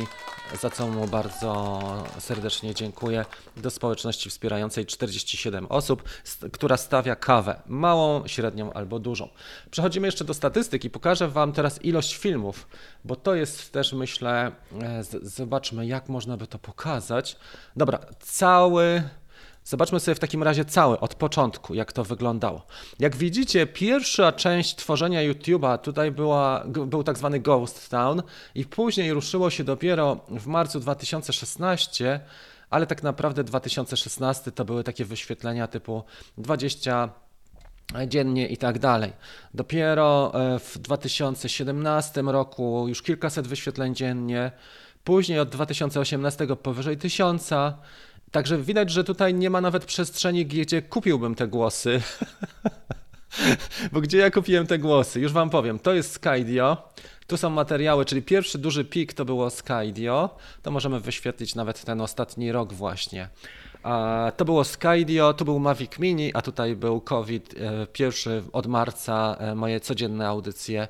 za 0.61 0.71
co 0.71 0.89
mu 0.89 1.07
bardzo 1.07 1.81
serdecznie 2.19 2.75
dziękuję, 2.75 3.25
do 3.57 3.71
społeczności 3.71 4.31
wspierającej 4.31 4.87
47 4.87 5.67
osób, 5.67 6.03
która 6.53 6.77
stawia 6.77 7.17
kawę, 7.17 7.63
małą, 7.67 8.27
średnią 8.27 8.73
albo 8.73 8.99
dużą. 8.99 9.29
Przechodzimy 9.71 10.09
jeszcze 10.09 10.25
do 10.25 10.35
statystyk 10.35 10.85
i 10.85 10.91
pokażę 10.91 11.29
Wam 11.29 11.53
teraz 11.53 11.85
ilość 11.85 12.17
filmów, 12.17 12.69
bo 13.05 13.17
to 13.17 13.35
jest 13.35 13.73
też, 13.73 13.93
myślę, 13.93 14.53
e, 14.83 15.05
zobaczmy 15.23 15.87
jak 15.87 16.09
można 16.09 16.37
by 16.37 16.47
to 16.47 16.59
pokazać. 16.59 17.37
Dobra, 17.77 17.99
cały 18.21 19.03
Zobaczmy 19.65 20.01
sobie 20.01 20.15
w 20.15 20.19
takim 20.19 20.43
razie 20.43 20.65
cały, 20.65 21.01
od 21.01 21.15
początku, 21.15 21.75
jak 21.75 21.93
to 21.93 22.05
wyglądało. 22.05 22.67
Jak 22.99 23.17
widzicie, 23.17 23.67
pierwsza 23.67 24.33
część 24.33 24.77
tworzenia 24.77 25.21
YouTube'a 25.21 25.79
tutaj 25.79 26.11
była, 26.11 26.65
był 26.67 27.03
tak 27.05 27.19
zwany 27.19 27.41
Ghost 27.41 27.91
Town 27.91 28.23
i 28.55 28.65
później 28.65 29.13
ruszyło 29.13 29.51
się 29.51 29.65
dopiero 29.65 30.17
w 30.29 30.47
marcu 30.47 30.81
2016, 30.81 32.21
ale 32.71 32.87
tak 32.87 33.03
naprawdę 33.03 33.45
2016 33.45 34.53
to 34.53 34.65
były 34.65 34.85
takie 34.85 35.05
wyświetlenia 35.05 35.67
typu 35.67 36.05
20 36.39 37.09
dziennie 38.07 38.49
i 38.49 38.57
tak 38.57 38.79
dalej. 38.79 39.13
Dopiero 39.55 40.33
e, 40.35 40.59
w 40.59 40.79
2017 40.79 42.23
roku 42.23 42.89
już 42.89 43.03
kilkaset 43.03 43.49
wyświetleń 43.49 43.95
dziennie, 43.95 44.53
później 45.05 45.39
od 45.39 45.49
2018 45.49 46.47
powyżej 46.47 46.99
1000 46.99 47.51
Także 48.33 48.59
widać, 48.59 48.91
że 48.91 49.05
tutaj 49.05 49.35
nie 49.35 49.51
ma 49.51 49.61
nawet 49.61 49.85
przestrzeni, 49.85 50.47
gdzie 50.47 50.83
kupiłbym 50.83 51.35
te 51.35 51.49
głosy. 51.49 52.03
Bo 53.93 54.01
gdzie 54.01 54.19
ja 54.19 54.31
kupiłem 54.31 54.67
te 54.67 54.79
głosy? 54.79 55.21
Już 55.21 55.33
wam 55.33 55.51
powiem. 55.51 55.79
To 55.79 55.95
jest 55.95 56.13
Skydio. 56.13 56.89
Tu 57.27 57.37
są 57.37 57.51
materiały, 57.51 58.05
czyli 58.05 58.23
pierwszy 58.23 58.59
duży 58.59 58.85
pik 58.85 59.13
to 59.13 59.25
było 59.25 59.51
Skydio. 59.51 60.37
To 60.63 60.71
możemy 60.71 61.01
wyświetlić 61.01 61.55
nawet 61.55 61.85
ten 61.85 62.01
ostatni 62.01 62.53
rok 62.53 62.73
właśnie. 62.73 63.29
To 64.37 64.45
było 64.45 64.65
Skydio, 64.65 65.35
tu 65.35 65.45
był 65.45 65.59
Mavic 65.59 65.99
Mini, 65.99 66.35
a 66.35 66.43
tutaj 66.43 66.77
był 66.77 67.01
COVID. 67.01 67.55
E, 67.61 67.87
pierwszy 67.87 68.43
od 68.53 68.67
marca 68.67 69.37
e, 69.39 69.55
moje 69.55 69.81
codzienne 69.81 70.29
audycje 70.29 70.89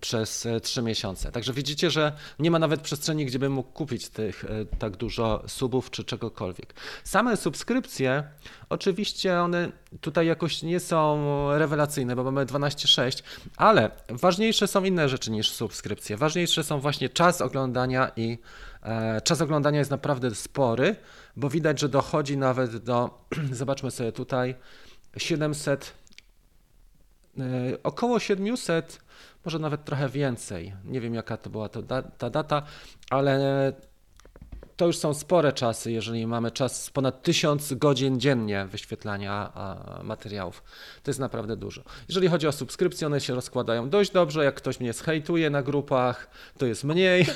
przez 0.00 0.46
e, 0.46 0.60
trzy 0.60 0.82
miesiące. 0.82 1.32
Także 1.32 1.52
widzicie, 1.52 1.90
że 1.90 2.12
nie 2.38 2.50
ma 2.50 2.58
nawet 2.58 2.80
przestrzeni, 2.80 3.26
gdzie 3.26 3.38
bym 3.38 3.52
mógł 3.52 3.72
kupić 3.72 4.08
tych 4.08 4.44
e, 4.44 4.48
tak 4.78 4.96
dużo 4.96 5.42
subów 5.46 5.90
czy 5.90 6.04
czegokolwiek. 6.04 6.74
Same 7.04 7.36
subskrypcje, 7.36 8.24
oczywiście 8.68 9.40
one 9.40 9.72
tutaj 10.00 10.26
jakoś 10.26 10.62
nie 10.62 10.80
są 10.80 11.26
rewelacyjne, 11.58 12.16
bo 12.16 12.24
mamy 12.24 12.46
12,6, 12.46 13.22
ale 13.56 13.90
ważniejsze 14.08 14.66
są 14.66 14.84
inne 14.84 15.08
rzeczy 15.08 15.30
niż 15.30 15.50
subskrypcje. 15.50 16.16
Ważniejsze 16.16 16.64
są 16.64 16.80
właśnie 16.80 17.08
czas 17.08 17.40
oglądania 17.40 18.10
i 18.16 18.38
e, 18.82 19.20
czas 19.20 19.40
oglądania 19.40 19.78
jest 19.78 19.90
naprawdę 19.90 20.34
spory, 20.34 20.96
bo 21.36 21.48
widać, 21.48 21.80
że 21.80 21.88
dochodzi 21.88 22.36
nawet 22.36 22.76
do, 22.76 23.26
zobaczmy 23.52 23.90
sobie 23.90 24.12
tutaj, 24.12 24.54
700, 25.16 25.84
e, 25.84 26.05
około 27.82 28.18
700 28.18 29.00
może 29.44 29.58
nawet 29.58 29.84
trochę 29.84 30.08
więcej. 30.08 30.74
Nie 30.84 31.00
wiem, 31.00 31.14
jaka 31.14 31.36
to 31.36 31.50
była 31.50 31.68
ta 32.18 32.30
data, 32.30 32.62
ale 33.10 33.72
to 34.76 34.86
już 34.86 34.98
są 34.98 35.14
spore 35.14 35.52
czasy, 35.52 35.92
jeżeli 35.92 36.26
mamy 36.26 36.50
czas 36.50 36.90
ponad 36.90 37.22
1000 37.22 37.74
godzin 37.74 38.20
dziennie 38.20 38.66
wyświetlania 38.70 39.52
materiałów. 40.02 40.62
To 41.02 41.10
jest 41.10 41.20
naprawdę 41.20 41.56
dużo. 41.56 41.82
Jeżeli 42.08 42.28
chodzi 42.28 42.46
o 42.46 42.52
subskrypcje, 42.52 43.06
one 43.06 43.20
się 43.20 43.34
rozkładają 43.34 43.90
dość 43.90 44.10
dobrze. 44.10 44.44
Jak 44.44 44.54
ktoś 44.54 44.80
mnie 44.80 44.92
zhejtuje 44.92 45.50
na 45.50 45.62
grupach, 45.62 46.30
to 46.58 46.66
jest 46.66 46.84
mniej. 46.84 47.26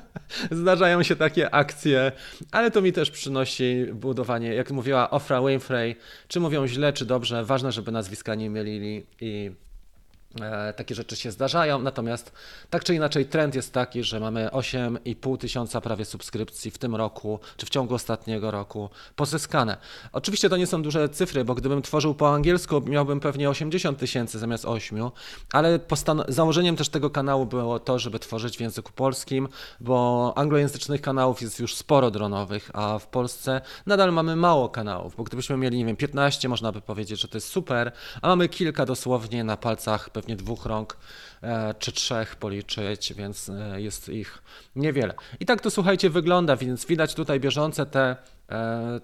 Zdarzają 0.50 1.02
się 1.02 1.16
takie 1.16 1.54
akcje, 1.54 2.12
ale 2.50 2.70
to 2.70 2.82
mi 2.82 2.92
też 2.92 3.10
przynosi 3.10 3.86
budowanie, 3.92 4.54
jak 4.54 4.70
mówiła 4.70 5.10
Ofra 5.10 5.42
Winfrey, 5.42 5.96
czy 6.28 6.40
mówią 6.40 6.66
źle, 6.66 6.92
czy 6.92 7.06
dobrze, 7.06 7.44
ważne, 7.44 7.72
żeby 7.72 7.92
nazwiska 7.92 8.34
nie 8.34 8.50
mylili 8.50 9.06
i 9.20 9.50
takie 10.76 10.94
rzeczy 10.94 11.16
się 11.16 11.30
zdarzają, 11.30 11.78
natomiast 11.78 12.32
tak 12.70 12.84
czy 12.84 12.94
inaczej 12.94 13.26
trend 13.26 13.54
jest 13.54 13.72
taki, 13.72 14.04
że 14.04 14.20
mamy 14.20 14.48
8,5 14.48 15.38
tysiąca 15.38 15.80
prawie 15.80 16.04
subskrypcji 16.04 16.70
w 16.70 16.78
tym 16.78 16.96
roku, 16.96 17.40
czy 17.56 17.66
w 17.66 17.70
ciągu 17.70 17.94
ostatniego 17.94 18.50
roku 18.50 18.90
pozyskane. 19.16 19.76
Oczywiście 20.12 20.48
to 20.48 20.56
nie 20.56 20.66
są 20.66 20.82
duże 20.82 21.08
cyfry, 21.08 21.44
bo 21.44 21.54
gdybym 21.54 21.82
tworzył 21.82 22.14
po 22.14 22.34
angielsku, 22.34 22.80
miałbym 22.80 23.20
pewnie 23.20 23.50
80 23.50 23.98
tysięcy 23.98 24.38
zamiast 24.38 24.64
8, 24.64 25.10
ale 25.52 25.78
założeniem 26.28 26.76
też 26.76 26.88
tego 26.88 27.10
kanału 27.10 27.46
było 27.46 27.78
to, 27.78 27.98
żeby 27.98 28.18
tworzyć 28.18 28.56
w 28.56 28.60
języku 28.60 28.92
polskim, 28.92 29.48
bo 29.80 30.32
anglojęzycznych 30.36 31.00
kanałów 31.00 31.42
jest 31.42 31.60
już 31.60 31.74
sporo 31.74 32.10
dronowych, 32.10 32.70
a 32.74 32.98
w 32.98 33.06
Polsce 33.06 33.60
nadal 33.86 34.12
mamy 34.12 34.36
mało 34.36 34.68
kanałów, 34.68 35.16
bo 35.16 35.24
gdybyśmy 35.24 35.56
mieli, 35.56 35.78
nie 35.78 35.84
wiem, 35.84 35.96
15, 35.96 36.48
można 36.48 36.72
by 36.72 36.80
powiedzieć, 36.80 37.20
że 37.20 37.28
to 37.28 37.36
jest 37.36 37.48
super, 37.48 37.92
a 38.22 38.28
mamy 38.28 38.48
kilka 38.48 38.86
dosłownie 38.86 39.44
na 39.44 39.56
palcach 39.56 40.10
pewnie 40.10 40.21
dwóch 40.28 40.66
rąk 40.66 40.96
e, 41.42 41.74
czy 41.78 41.92
trzech 41.92 42.36
policzyć, 42.36 43.12
więc 43.14 43.48
e, 43.48 43.80
jest 43.80 44.08
ich 44.08 44.42
niewiele. 44.76 45.14
I 45.40 45.46
tak 45.46 45.60
to 45.60 45.70
słuchajcie 45.70 46.10
wygląda, 46.10 46.56
więc 46.56 46.86
widać 46.86 47.14
tutaj 47.14 47.40
bieżące 47.40 47.86
te 47.86 48.16
e, 48.50 49.00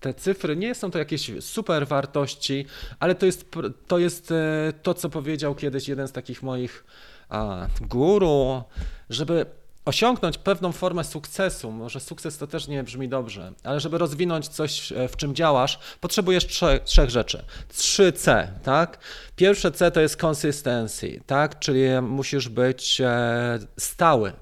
te 0.00 0.14
cyfry 0.14 0.56
nie 0.56 0.74
są 0.74 0.90
to 0.90 0.98
jakieś 0.98 1.30
super 1.40 1.86
wartości, 1.86 2.66
ale 3.00 3.14
to 3.14 3.26
jest 3.26 3.50
to, 3.86 3.98
jest 3.98 4.32
to 4.82 4.94
co 4.94 5.10
powiedział 5.10 5.54
kiedyś 5.54 5.88
jeden 5.88 6.08
z 6.08 6.12
takich 6.12 6.42
moich 6.42 6.84
a, 7.28 7.66
guru, 7.80 8.62
żeby 9.10 9.46
osiągnąć 9.88 10.38
pewną 10.38 10.72
formę 10.72 11.04
sukcesu, 11.04 11.70
może 11.72 12.00
sukces 12.00 12.38
to 12.38 12.46
też 12.46 12.68
nie 12.68 12.82
brzmi 12.82 13.08
dobrze, 13.08 13.52
ale 13.64 13.80
żeby 13.80 13.98
rozwinąć 13.98 14.48
coś, 14.48 14.92
e, 14.92 15.08
w 15.08 15.16
czym 15.16 15.34
działasz, 15.34 15.78
potrzebujesz 16.00 16.46
trzech, 16.46 16.82
trzech 16.82 17.10
rzeczy. 17.10 17.44
Trzy 17.68 18.12
C, 18.12 18.52
tak? 18.62 18.98
Pierwsze 19.36 19.72
C 19.72 19.90
to 19.90 20.00
jest 20.00 20.24
consistency, 20.24 21.20
tak? 21.26 21.58
Czyli 21.58 21.80
musisz 22.02 22.48
być 22.48 23.00
e, 23.00 23.58
stały, 23.78 24.32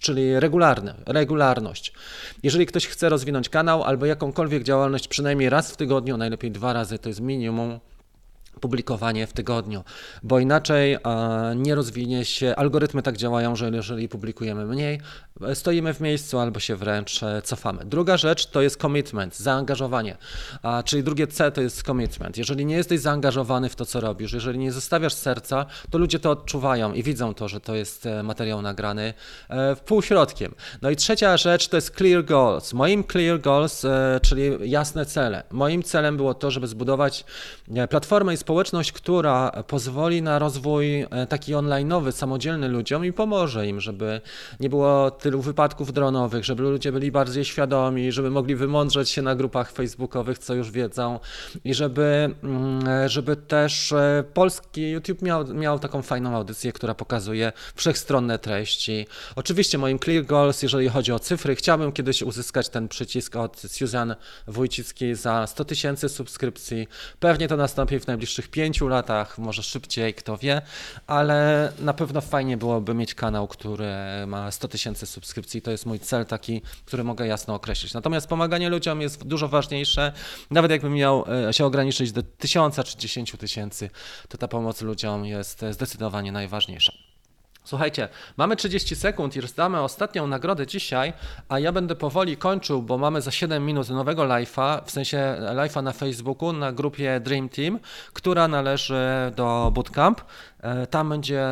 czyli 0.00 0.40
regularny, 0.40 0.94
regularność. 1.06 1.92
Jeżeli 2.42 2.66
ktoś 2.66 2.86
chce 2.86 3.08
rozwinąć 3.08 3.48
kanał 3.48 3.82
albo 3.82 4.06
jakąkolwiek 4.06 4.62
działalność 4.62 5.08
przynajmniej 5.08 5.50
raz 5.50 5.72
w 5.72 5.76
tygodniu, 5.76 6.16
najlepiej 6.16 6.50
dwa 6.50 6.72
razy, 6.72 6.98
to 6.98 7.08
jest 7.08 7.20
minimum, 7.20 7.80
publikowanie 8.60 9.26
w 9.26 9.32
tygodniu, 9.32 9.84
bo 10.22 10.38
inaczej 10.38 10.98
nie 11.56 11.74
rozwinie 11.74 12.24
się. 12.24 12.56
Algorytmy 12.56 13.02
tak 13.02 13.16
działają, 13.16 13.56
że 13.56 13.70
jeżeli 13.70 14.08
publikujemy 14.08 14.66
mniej, 14.66 15.00
stoimy 15.54 15.94
w 15.94 16.00
miejscu 16.00 16.38
albo 16.38 16.60
się 16.60 16.76
wręcz 16.76 17.22
e, 17.22 17.42
cofamy. 17.42 17.84
Druga 17.84 18.16
rzecz 18.16 18.46
to 18.46 18.62
jest 18.62 18.80
commitment, 18.80 19.36
zaangażowanie, 19.36 20.16
czyli 20.84 21.02
drugie 21.02 21.26
C 21.26 21.52
to 21.52 21.60
jest 21.60 21.82
commitment. 21.82 22.36
Jeżeli 22.36 22.66
nie 22.66 22.76
jesteś 22.76 23.00
zaangażowany 23.00 23.68
w 23.68 23.76
to, 23.76 23.84
co 23.84 24.00
robisz, 24.00 24.32
jeżeli 24.32 24.58
nie 24.58 24.72
zostawiasz 24.72 25.14
serca, 25.14 25.66
to 25.90 25.98
ludzie 25.98 26.18
to 26.18 26.30
odczuwają 26.30 26.92
i 26.92 27.02
widzą 27.02 27.34
to, 27.34 27.48
że 27.48 27.60
to 27.60 27.74
jest 27.74 28.06
e, 28.06 28.22
materiał 28.22 28.62
nagrany 28.62 29.14
e, 29.48 29.76
półśrodkiem. 29.76 30.54
No 30.82 30.90
i 30.90 30.96
trzecia 30.96 31.36
rzecz 31.36 31.68
to 31.68 31.76
jest 31.76 31.96
clear 31.96 32.24
goals. 32.24 32.72
Moim 32.72 33.04
clear 33.04 33.40
goals, 33.40 33.86
czyli 34.22 34.70
jasne 34.70 35.06
cele. 35.06 35.42
Moim 35.50 35.82
celem 35.82 36.16
było 36.16 36.34
to, 36.34 36.50
żeby 36.50 36.66
zbudować 36.66 37.24
platformę 37.90 38.34
i 38.34 38.36
społeczność, 38.42 38.92
która 38.92 39.50
pozwoli 39.66 40.22
na 40.22 40.38
rozwój 40.38 41.06
taki 41.28 41.54
online'owy, 41.54 42.12
samodzielny 42.12 42.68
ludziom 42.68 43.04
i 43.04 43.12
pomoże 43.12 43.66
im, 43.66 43.80
żeby 43.80 44.20
nie 44.60 44.68
było 44.68 45.10
tylu 45.10 45.42
wypadków 45.42 45.92
dronowych, 45.92 46.44
żeby 46.44 46.62
ludzie 46.62 46.92
byli 46.92 47.12
bardziej 47.12 47.44
świadomi, 47.44 48.12
żeby 48.12 48.30
mogli 48.30 48.54
wymądrzeć 48.56 49.10
się 49.10 49.22
na 49.22 49.34
grupach 49.34 49.72
facebookowych, 49.72 50.38
co 50.38 50.54
już 50.54 50.70
wiedzą 50.70 51.20
i 51.64 51.74
żeby, 51.74 52.34
mm, 52.42 53.08
żeby 53.08 53.36
też 53.36 53.92
e, 53.92 54.24
polski 54.34 54.90
YouTube 54.90 55.22
miał, 55.22 55.54
miał 55.54 55.78
taką 55.78 56.02
fajną 56.02 56.36
audycję, 56.36 56.72
która 56.72 56.94
pokazuje 56.94 57.52
wszechstronne 57.74 58.38
treści. 58.38 59.06
Oczywiście 59.36 59.78
moim 59.78 59.98
clear 59.98 60.24
goals, 60.24 60.62
jeżeli 60.62 60.88
chodzi 60.88 61.12
o 61.12 61.18
cyfry, 61.18 61.54
chciałbym 61.54 61.92
kiedyś 61.92 62.22
uzyskać 62.22 62.68
ten 62.68 62.88
przycisk 62.88 63.36
od 63.36 63.60
Susan 63.60 64.14
Wójcickiej 64.46 65.14
za 65.14 65.46
100 65.46 65.64
tysięcy 65.64 66.08
subskrypcji. 66.08 66.88
Pewnie 67.20 67.48
to 67.48 67.56
nastąpi 67.56 67.98
w 67.98 68.06
najbliższych 68.32 68.48
pięciu 68.50 68.88
latach, 68.88 69.38
może 69.38 69.62
szybciej, 69.62 70.14
kto 70.14 70.36
wie, 70.36 70.62
ale 71.06 71.72
na 71.78 71.94
pewno 71.94 72.20
fajnie 72.20 72.56
byłoby 72.56 72.94
mieć 72.94 73.14
kanał, 73.14 73.48
który 73.48 73.92
ma 74.26 74.50
100 74.50 74.68
tysięcy 74.68 75.06
subskrypcji. 75.06 75.62
To 75.62 75.70
jest 75.70 75.86
mój 75.86 75.98
cel 75.98 76.26
taki, 76.26 76.62
który 76.84 77.04
mogę 77.04 77.26
jasno 77.26 77.54
określić. 77.54 77.94
Natomiast 77.94 78.26
pomaganie 78.26 78.68
ludziom 78.68 79.00
jest 79.00 79.24
dużo 79.24 79.48
ważniejsze. 79.48 80.12
Nawet 80.50 80.70
jakbym 80.70 80.92
miał 80.94 81.24
e, 81.48 81.52
się 81.52 81.64
ograniczyć 81.64 82.12
do 82.12 82.22
tysiąca 82.22 82.84
czy 82.84 82.98
dziesięciu 82.98 83.36
tysięcy, 83.36 83.90
to 84.28 84.38
ta 84.38 84.48
pomoc 84.48 84.82
ludziom 84.82 85.24
jest 85.24 85.64
zdecydowanie 85.70 86.32
najważniejsza. 86.32 87.11
Słuchajcie, 87.64 88.08
mamy 88.36 88.56
30 88.56 88.96
sekund 88.96 89.36
i 89.36 89.40
rozdamy 89.40 89.80
ostatnią 89.80 90.26
nagrodę 90.26 90.66
dzisiaj, 90.66 91.12
a 91.48 91.58
ja 91.58 91.72
będę 91.72 91.96
powoli 91.96 92.36
kończył, 92.36 92.82
bo 92.82 92.98
mamy 92.98 93.22
za 93.22 93.30
7 93.30 93.66
minut 93.66 93.88
nowego 93.88 94.22
live'a, 94.22 94.84
w 94.84 94.90
sensie 94.90 95.36
live'a 95.40 95.82
na 95.82 95.92
Facebooku, 95.92 96.52
na 96.52 96.72
grupie 96.72 97.20
Dream 97.20 97.48
Team, 97.48 97.78
która 98.12 98.48
należy 98.48 99.32
do 99.36 99.70
Bootcamp. 99.74 100.20
E, 100.60 100.86
tam 100.86 101.08
będzie 101.08 101.46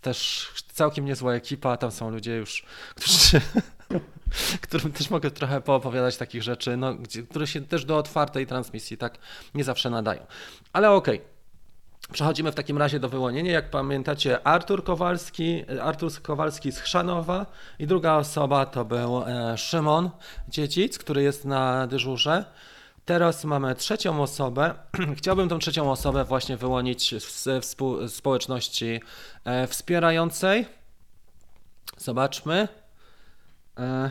też 0.00 0.48
całkiem 0.72 1.04
niezła 1.04 1.34
ekipa, 1.34 1.76
tam 1.76 1.90
są 1.90 2.10
ludzie 2.10 2.36
już, 2.36 2.64
którzy 2.94 3.40
którym 4.60 4.92
też 4.92 5.10
mogę 5.10 5.30
trochę 5.30 5.60
poopowiadać 5.60 6.16
takich 6.16 6.42
rzeczy, 6.42 6.76
no, 6.76 6.94
które 7.30 7.46
się 7.46 7.60
też 7.60 7.84
do 7.84 7.96
otwartej 7.98 8.46
transmisji 8.46 8.96
tak 8.96 9.18
nie 9.54 9.64
zawsze 9.64 9.90
nadają. 9.90 10.26
Ale 10.72 10.90
okej. 10.90 11.16
Okay. 11.16 11.39
Przechodzimy 12.12 12.52
w 12.52 12.54
takim 12.54 12.78
razie 12.78 13.00
do 13.00 13.08
wyłonienia. 13.08 13.52
Jak 13.52 13.70
pamiętacie, 13.70 14.46
Artur 14.46 14.84
Kowalski, 14.84 15.64
Artur 15.82 16.12
Kowalski 16.22 16.72
z 16.72 16.78
Chrzanowa 16.78 17.46
i 17.78 17.86
druga 17.86 18.16
osoba 18.16 18.66
to 18.66 18.84
był 18.84 19.22
e, 19.22 19.58
Szymon 19.58 20.10
Dziedzic, 20.48 20.98
który 20.98 21.22
jest 21.22 21.44
na 21.44 21.86
dyżurze. 21.86 22.44
Teraz 23.04 23.44
mamy 23.44 23.74
trzecią 23.74 24.22
osobę. 24.22 24.74
Chciałbym 25.18 25.48
tą 25.48 25.58
trzecią 25.58 25.90
osobę 25.90 26.24
właśnie 26.24 26.56
wyłonić 26.56 27.14
z 27.24 27.64
społeczności 28.08 29.00
e, 29.44 29.66
wspierającej. 29.66 30.66
Zobaczmy. 31.96 32.68
E, 33.78 34.10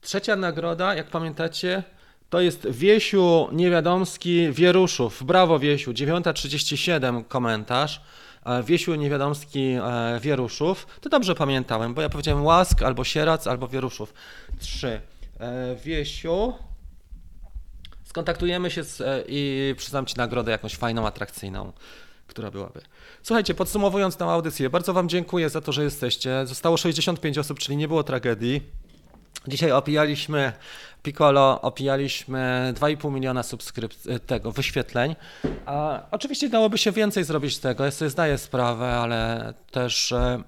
trzecia 0.00 0.36
nagroda, 0.36 0.94
jak 0.94 1.10
pamiętacie, 1.10 1.82
to 2.30 2.40
jest 2.40 2.70
Wiesiu 2.70 3.48
Niewiadomski 3.52 4.52
Wieruszów. 4.52 5.22
Brawo 5.24 5.58
Wiesiu, 5.58 5.92
9.37 5.92 7.24
komentarz. 7.28 8.00
E, 8.44 8.62
Wiesiu 8.62 8.94
Niewiadomski 8.94 9.60
e, 9.60 10.20
Wieruszów. 10.20 10.86
To 11.00 11.08
dobrze 11.08 11.34
pamiętałem, 11.34 11.94
bo 11.94 12.02
ja 12.02 12.08
powiedziałem 12.08 12.44
Łask, 12.44 12.82
albo 12.82 13.04
Sierac, 13.04 13.46
albo 13.46 13.68
Wieruszów. 13.68 14.14
Trzy. 14.58 15.00
E, 15.40 15.76
Wiesiu. 15.84 16.54
Skontaktujemy 18.04 18.70
się 18.70 18.84
z, 18.84 19.24
i 19.28 19.74
przyznam 19.76 20.06
Ci 20.06 20.16
nagrodę 20.16 20.52
jakąś 20.52 20.76
fajną, 20.76 21.06
atrakcyjną, 21.06 21.72
która 22.26 22.50
byłaby. 22.50 22.80
Słuchajcie, 23.22 23.54
podsumowując 23.54 24.16
tę 24.16 24.24
audycję, 24.24 24.70
bardzo 24.70 24.92
Wam 24.92 25.08
dziękuję 25.08 25.50
za 25.50 25.60
to, 25.60 25.72
że 25.72 25.84
jesteście. 25.84 26.46
Zostało 26.46 26.76
65 26.76 27.38
osób, 27.38 27.58
czyli 27.58 27.76
nie 27.76 27.88
było 27.88 28.02
tragedii. 28.02 28.62
Dzisiaj 29.48 29.72
opijaliśmy 29.72 30.52
Piccolo, 31.06 31.60
opijaliśmy 31.60 32.72
2,5 32.76 33.12
miliona 33.12 33.42
subskrypcji, 33.42 34.20
tego, 34.20 34.52
wyświetleń. 34.52 35.16
A 35.66 36.02
oczywiście 36.10 36.48
dałoby 36.48 36.78
się 36.78 36.92
więcej 36.92 37.24
zrobić 37.24 37.56
z 37.56 37.60
tego, 37.60 37.84
ja 37.84 37.90
sobie 37.90 38.10
zdaję 38.10 38.38
sprawę, 38.38 38.86
ale 38.86 39.54
też 39.70 40.12
e, 40.12 40.42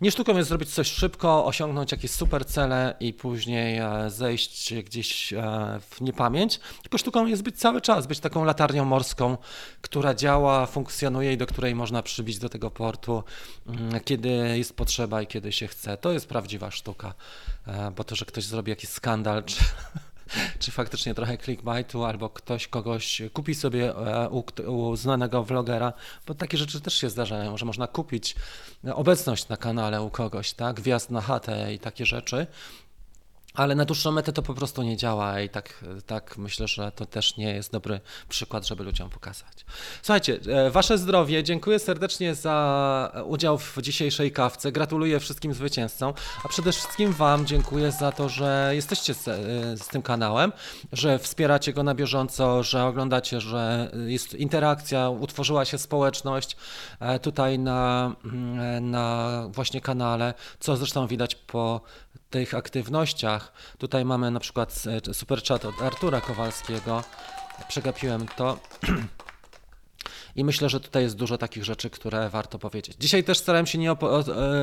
nie 0.00 0.10
sztuką 0.10 0.36
jest 0.36 0.48
zrobić 0.48 0.74
coś 0.74 0.92
szybko, 0.92 1.44
osiągnąć 1.44 1.92
jakieś 1.92 2.10
super 2.10 2.46
cele 2.46 2.94
i 3.00 3.12
później 3.12 3.78
e, 3.78 4.10
zejść 4.10 4.74
gdzieś 4.74 5.32
e, 5.32 5.80
w 5.90 6.00
niepamięć. 6.00 6.60
Tylko 6.82 6.98
sztuką 6.98 7.26
jest 7.26 7.42
być 7.42 7.58
cały 7.58 7.80
czas, 7.80 8.06
być 8.06 8.20
taką 8.20 8.44
latarnią 8.44 8.84
morską, 8.84 9.38
która 9.80 10.14
działa, 10.14 10.66
funkcjonuje 10.66 11.32
i 11.32 11.36
do 11.36 11.46
której 11.46 11.74
można 11.74 12.02
przybić 12.02 12.38
do 12.38 12.48
tego 12.48 12.70
portu, 12.70 13.24
mm, 13.66 14.00
kiedy 14.00 14.28
jest 14.58 14.76
potrzeba 14.76 15.22
i 15.22 15.26
kiedy 15.26 15.52
się 15.52 15.66
chce. 15.66 15.96
To 15.96 16.12
jest 16.12 16.28
prawdziwa 16.28 16.70
sztuka, 16.70 17.14
e, 17.66 17.90
bo 17.90 18.04
to, 18.04 18.16
że 18.16 18.24
ktoś 18.24 18.44
zrobi 18.44 18.70
jakiś 18.70 18.90
skandal, 18.90 19.44
czy 19.44 19.56
czy 20.58 20.70
faktycznie 20.70 21.14
trochę 21.14 21.38
clickbaitu, 21.38 22.04
albo 22.04 22.30
ktoś 22.30 22.68
kogoś 22.68 23.22
kupi 23.32 23.54
sobie 23.54 23.96
e, 23.96 24.28
u, 24.28 24.44
u 24.66 24.96
znanego 24.96 25.44
vlogera, 25.44 25.92
bo 26.26 26.34
takie 26.34 26.58
rzeczy 26.58 26.80
też 26.80 26.94
się 26.94 27.10
zdarzają, 27.10 27.56
że 27.56 27.66
można 27.66 27.86
kupić 27.86 28.34
obecność 28.94 29.48
na 29.48 29.56
kanale 29.56 30.02
u 30.02 30.10
kogoś, 30.10 30.52
tak, 30.52 30.80
wjazd 30.80 31.10
na 31.10 31.20
chatę 31.20 31.74
i 31.74 31.78
takie 31.78 32.06
rzeczy. 32.06 32.46
Ale 33.54 33.74
na 33.74 33.84
dłuższą 33.84 34.12
metę 34.12 34.32
to 34.32 34.42
po 34.42 34.54
prostu 34.54 34.82
nie 34.82 34.96
działa 34.96 35.40
i 35.40 35.48
tak, 35.48 35.84
tak 36.06 36.38
myślę, 36.38 36.68
że 36.68 36.92
to 36.92 37.06
też 37.06 37.36
nie 37.36 37.54
jest 37.54 37.72
dobry 37.72 38.00
przykład, 38.28 38.66
żeby 38.66 38.84
ludziom 38.84 39.10
pokazać. 39.10 39.64
Słuchajcie, 40.02 40.38
e, 40.48 40.70
Wasze 40.70 40.98
zdrowie, 40.98 41.44
dziękuję 41.44 41.78
serdecznie 41.78 42.34
za 42.34 43.22
udział 43.26 43.58
w 43.58 43.78
dzisiejszej 43.82 44.32
kawce. 44.32 44.72
Gratuluję 44.72 45.20
wszystkim 45.20 45.54
zwycięzcom, 45.54 46.14
a 46.44 46.48
przede 46.48 46.72
wszystkim 46.72 47.12
Wam 47.12 47.46
dziękuję 47.46 47.92
za 47.92 48.12
to, 48.12 48.28
że 48.28 48.70
jesteście 48.74 49.14
z, 49.14 49.28
e, 49.28 49.76
z 49.76 49.88
tym 49.88 50.02
kanałem, 50.02 50.52
że 50.92 51.18
wspieracie 51.18 51.72
go 51.72 51.82
na 51.82 51.94
bieżąco, 51.94 52.62
że 52.62 52.84
oglądacie, 52.84 53.40
że 53.40 53.90
jest 54.06 54.34
interakcja, 54.34 55.08
utworzyła 55.10 55.64
się 55.64 55.78
społeczność 55.78 56.56
e, 57.00 57.18
tutaj 57.18 57.58
na, 57.58 58.12
mm, 58.24 58.90
na 58.90 59.28
właśnie 59.48 59.80
kanale, 59.80 60.34
co 60.60 60.76
zresztą 60.76 61.06
widać 61.06 61.34
po 61.34 61.80
tych 62.30 62.54
aktywnościach. 62.54 63.41
Tutaj 63.78 64.04
mamy 64.04 64.30
na 64.30 64.40
przykład 64.40 64.82
e, 65.08 65.14
super 65.14 65.42
chat 65.42 65.64
od 65.64 65.82
Artura 65.82 66.20
Kowalskiego. 66.20 67.04
Przegapiłem 67.68 68.26
to. 68.36 68.58
I 70.36 70.44
myślę, 70.44 70.68
że 70.68 70.80
tutaj 70.80 71.02
jest 71.02 71.16
dużo 71.16 71.38
takich 71.38 71.64
rzeczy, 71.64 71.90
które 71.90 72.28
warto 72.28 72.58
powiedzieć. 72.58 72.96
Dzisiaj 73.00 73.24
też 73.24 73.38
starałem 73.38 73.66
się 73.66 73.78
nie, 73.78 73.90
e, 73.90 73.96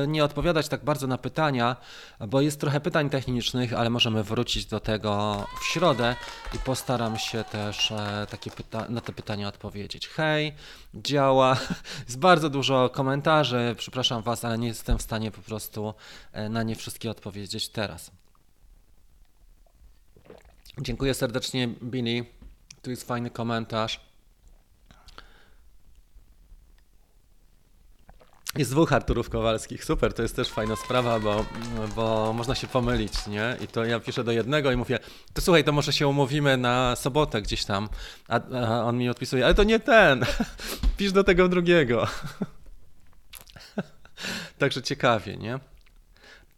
nie, 0.06 0.24
odpowiadać 0.24 0.68
tak 0.68 0.84
bardzo 0.84 1.06
na 1.06 1.18
pytania, 1.18 1.76
bo 2.28 2.40
jest 2.40 2.60
trochę 2.60 2.80
pytań 2.80 3.10
technicznych, 3.10 3.72
ale 3.72 3.90
możemy 3.90 4.24
wrócić 4.24 4.66
do 4.66 4.80
tego 4.80 5.44
w 5.60 5.64
środę 5.64 6.16
i 6.54 6.58
postaram 6.58 7.18
się 7.18 7.44
też 7.44 7.90
e, 7.90 8.26
takie 8.30 8.50
na 8.88 9.00
te 9.00 9.12
pytania 9.12 9.48
odpowiedzieć. 9.48 10.08
Hej, 10.08 10.54
działa. 10.94 11.56
Jest 12.06 12.18
bardzo 12.18 12.50
dużo 12.50 12.88
komentarzy. 12.88 13.74
Przepraszam 13.78 14.22
Was, 14.22 14.44
ale 14.44 14.58
nie 14.58 14.68
jestem 14.68 14.98
w 14.98 15.02
stanie 15.02 15.30
po 15.30 15.42
prostu 15.42 15.94
na 16.50 16.62
nie 16.62 16.76
wszystkie 16.76 17.10
odpowiedzieć 17.10 17.68
teraz. 17.68 18.10
Dziękuję 20.82 21.14
serdecznie, 21.14 21.68
Billy. 21.68 22.24
Tu 22.82 22.90
jest 22.90 23.08
fajny 23.08 23.30
komentarz. 23.30 24.00
Jest 28.56 28.70
dwóch 28.70 28.92
Arturów 28.92 29.30
Kowalskich, 29.30 29.84
super, 29.84 30.12
to 30.14 30.22
jest 30.22 30.36
też 30.36 30.48
fajna 30.48 30.76
sprawa, 30.76 31.20
bo, 31.20 31.44
bo 31.96 32.32
można 32.32 32.54
się 32.54 32.66
pomylić, 32.66 33.26
nie? 33.26 33.56
I 33.60 33.66
to 33.66 33.84
ja 33.84 34.00
piszę 34.00 34.24
do 34.24 34.32
jednego 34.32 34.72
i 34.72 34.76
mówię, 34.76 34.98
to 35.32 35.42
słuchaj, 35.42 35.64
to 35.64 35.72
może 35.72 35.92
się 35.92 36.08
umówimy 36.08 36.56
na 36.56 36.96
sobotę 36.96 37.42
gdzieś 37.42 37.64
tam, 37.64 37.88
a, 38.28 38.40
a 38.66 38.84
on 38.84 38.98
mi 38.98 39.08
odpisuje, 39.08 39.44
ale 39.44 39.54
to 39.54 39.64
nie 39.64 39.80
ten, 39.80 40.24
pisz 40.96 41.12
do 41.12 41.24
tego 41.24 41.48
drugiego. 41.48 42.06
Także 44.58 44.82
ciekawie, 44.82 45.36
nie? 45.36 45.58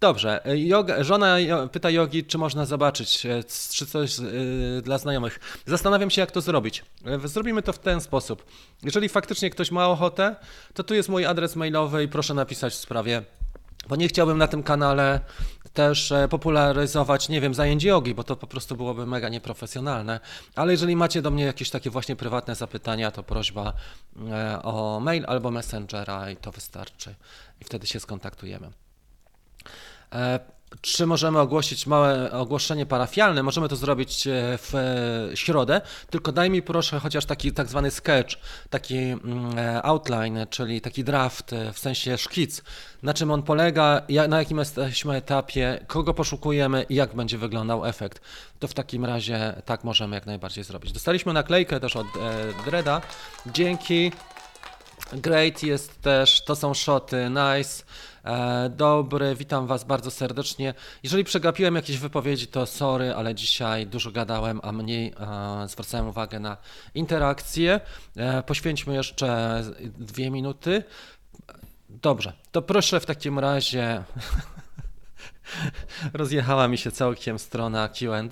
Dobrze, 0.03 0.41
yoga, 0.55 1.05
żona 1.05 1.37
pyta 1.73 1.91
Jogi, 1.91 2.25
czy 2.25 2.39
można 2.39 2.67
zobaczyć, 2.67 3.27
e, 3.27 3.45
czy 3.73 3.87
coś 3.87 4.19
yy, 4.19 4.83
dla 4.83 4.99
znajomych. 4.99 5.41
Zastanawiam 5.67 6.11
się, 6.11 6.21
jak 6.21 6.31
to 6.31 6.41
zrobić. 6.41 6.85
E, 7.07 7.29
zrobimy 7.29 7.63
to 7.63 7.73
w 7.73 7.79
ten 7.79 8.01
sposób. 8.01 8.45
Jeżeli 8.83 9.09
faktycznie 9.09 9.51
ktoś 9.51 9.71
ma 9.71 9.89
ochotę, 9.89 10.37
to 10.75 10.85
tu 10.85 10.95
jest 10.95 11.09
mój 11.09 11.27
adres 11.27 11.57
mailowy 11.57 12.05
i 12.05 12.09
proszę 12.09 12.35
napisać 12.35 12.73
w 12.73 12.77
sprawie, 12.77 13.23
bo 13.89 13.97
nie 13.97 14.09
chciałbym 14.09 14.39
na 14.39 14.47
tym 14.47 14.63
kanale 14.63 15.21
też 15.73 16.13
popularyzować, 16.31 17.29
nie 17.29 17.41
wiem, 17.41 17.55
zajęć 17.55 17.85
jogi, 17.85 18.15
bo 18.15 18.25
to 18.25 18.37
po 18.37 18.47
prostu 18.47 18.77
byłoby 18.77 19.07
mega 19.07 19.29
nieprofesjonalne. 19.29 20.21
Ale 20.55 20.73
jeżeli 20.73 20.97
macie 20.97 21.23
do 21.23 21.31
mnie 21.31 21.45
jakieś 21.45 21.71
takie 21.71 21.91
właśnie 21.91 22.17
prywatne 22.17 22.55
zapytania, 22.55 23.11
to 23.11 23.23
prośba 23.23 23.73
o 24.63 25.01
mail 25.01 25.25
albo 25.29 25.51
messengera 25.51 26.31
i 26.31 26.37
to 26.37 26.53
wystarczy. 26.53 27.15
I 27.61 27.65
wtedy 27.65 27.87
się 27.87 28.01
skontaktujemy. 28.01 28.73
E, 30.13 30.41
czy 30.81 31.07
możemy 31.07 31.39
ogłosić 31.39 31.87
małe 31.87 32.33
ogłoszenie 32.33 32.87
parafialne? 32.87 33.43
Możemy 33.43 33.69
to 33.69 33.77
zrobić 33.77 34.27
e, 34.27 34.59
w 34.59 34.75
e, 34.75 35.37
środę, 35.37 35.81
tylko 36.11 36.33
daj 36.33 36.51
mi 36.51 36.63
proszę 36.63 37.01
chociaż 37.01 37.27
taki 37.27 37.53
tak 37.53 37.69
zwany 37.69 37.91
sketch, 37.91 38.37
taki 38.71 38.97
mm, 38.97 39.55
outline, 39.83 40.47
czyli 40.51 40.81
taki 40.81 41.05
draft, 41.05 41.55
w 41.73 41.79
sensie 41.79 42.19
szkic, 42.19 42.63
na 43.03 43.15
czym 43.15 43.31
on 43.31 43.43
polega, 43.43 44.03
na 44.29 44.39
jakim 44.39 44.59
jesteśmy 44.59 45.17
etapie, 45.17 45.85
kogo 45.87 46.15
poszukujemy 46.15 46.87
i 46.89 46.95
jak 46.95 47.15
będzie 47.15 47.39
wyglądał 47.39 47.87
efekt. 47.87 48.21
To 48.59 48.69
w 48.69 48.75
takim 48.75 49.05
razie 49.05 49.63
tak 49.65 49.85
możemy 49.85 50.17
jak 50.17 50.27
najbardziej 50.27 50.65
zrobić. 50.65 50.93
Dostaliśmy 50.93 51.33
naklejkę 51.33 51.81
też 51.81 51.97
od 51.97 52.07
Dreda. 52.65 53.01
Dzięki. 53.47 54.13
Great 55.13 55.63
jest 55.63 56.01
też, 56.03 56.45
to 56.45 56.57
są 56.57 56.75
shoty, 56.75 57.31
nice. 57.31 57.85
E, 58.25 58.69
dobry, 58.69 59.35
witam 59.35 59.67
Was 59.67 59.85
bardzo 59.85 60.11
serdecznie. 60.11 60.75
Jeżeli 61.03 61.25
przegapiłem 61.25 61.75
jakieś 61.75 61.99
wypowiedzi, 61.99 62.47
to 62.47 62.67
sorry, 62.67 63.15
ale 63.15 63.35
dzisiaj 63.35 63.87
dużo 63.87 64.11
gadałem, 64.11 64.61
a 64.63 64.73
mniej 64.73 65.15
e, 65.21 65.69
zwracałem 65.69 66.09
uwagę 66.09 66.41
na 66.41 66.57
interakcję. 66.95 67.81
E, 68.17 68.43
poświęćmy 68.43 68.95
jeszcze 68.95 69.63
dwie 69.99 70.31
minuty. 70.31 70.83
Dobrze, 71.89 72.33
to 72.53 72.63
proszę 72.63 73.01
w 73.01 73.07
takim 73.07 73.39
razie. 73.39 74.03
Rozjechała 76.13 76.69
mi 76.69 76.79
się 76.79 76.91
całkiem 76.91 77.39
strona 77.39 77.89
QA. 77.89 78.23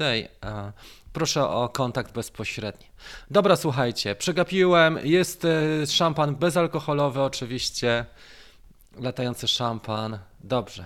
Proszę 1.13 1.49
o 1.49 1.69
kontakt 1.69 2.13
bezpośredni. 2.13 2.87
Dobra, 3.31 3.57
słuchajcie, 3.57 4.15
przegapiłem. 4.15 4.99
Jest 5.05 5.47
szampan 5.87 6.37
bezalkoholowy, 6.37 7.23
oczywiście 7.23 8.07
latający 8.97 9.49
szampan. 9.49 10.19
Dobrze. 10.41 10.85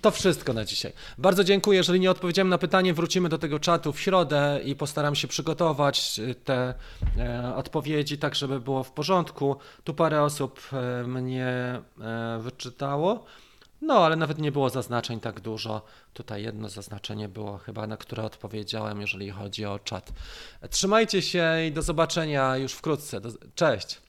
To 0.00 0.10
wszystko 0.10 0.52
na 0.52 0.64
dzisiaj. 0.64 0.92
Bardzo 1.18 1.44
dziękuję. 1.44 1.76
Jeżeli 1.76 2.00
nie 2.00 2.10
odpowiedziałem 2.10 2.48
na 2.48 2.58
pytanie, 2.58 2.94
wrócimy 2.94 3.28
do 3.28 3.38
tego 3.38 3.58
czatu 3.58 3.92
w 3.92 4.00
środę 4.00 4.60
i 4.64 4.76
postaram 4.76 5.14
się 5.14 5.28
przygotować 5.28 6.18
y, 6.18 6.34
te 6.34 6.74
e, 7.18 7.54
odpowiedzi 7.56 8.18
tak, 8.18 8.34
żeby 8.34 8.60
było 8.60 8.84
w 8.84 8.92
porządku. 8.92 9.56
Tu 9.84 9.94
parę 9.94 10.22
osób 10.22 10.60
e, 10.72 11.02
mnie 11.06 11.46
e, 12.00 12.38
wyczytało. 12.40 13.24
No, 13.80 13.94
ale 13.94 14.16
nawet 14.16 14.38
nie 14.38 14.52
było 14.52 14.70
zaznaczeń 14.70 15.20
tak 15.20 15.40
dużo. 15.40 15.82
Tutaj 16.12 16.42
jedno 16.42 16.68
zaznaczenie 16.68 17.28
było 17.28 17.58
chyba, 17.58 17.86
na 17.86 17.96
które 17.96 18.22
odpowiedziałem, 18.22 19.00
jeżeli 19.00 19.30
chodzi 19.30 19.64
o 19.64 19.78
czat. 19.78 20.12
Trzymajcie 20.70 21.22
się 21.22 21.64
i 21.68 21.72
do 21.72 21.82
zobaczenia 21.82 22.56
już 22.56 22.72
wkrótce. 22.72 23.20
Do... 23.20 23.30
Cześć. 23.54 24.00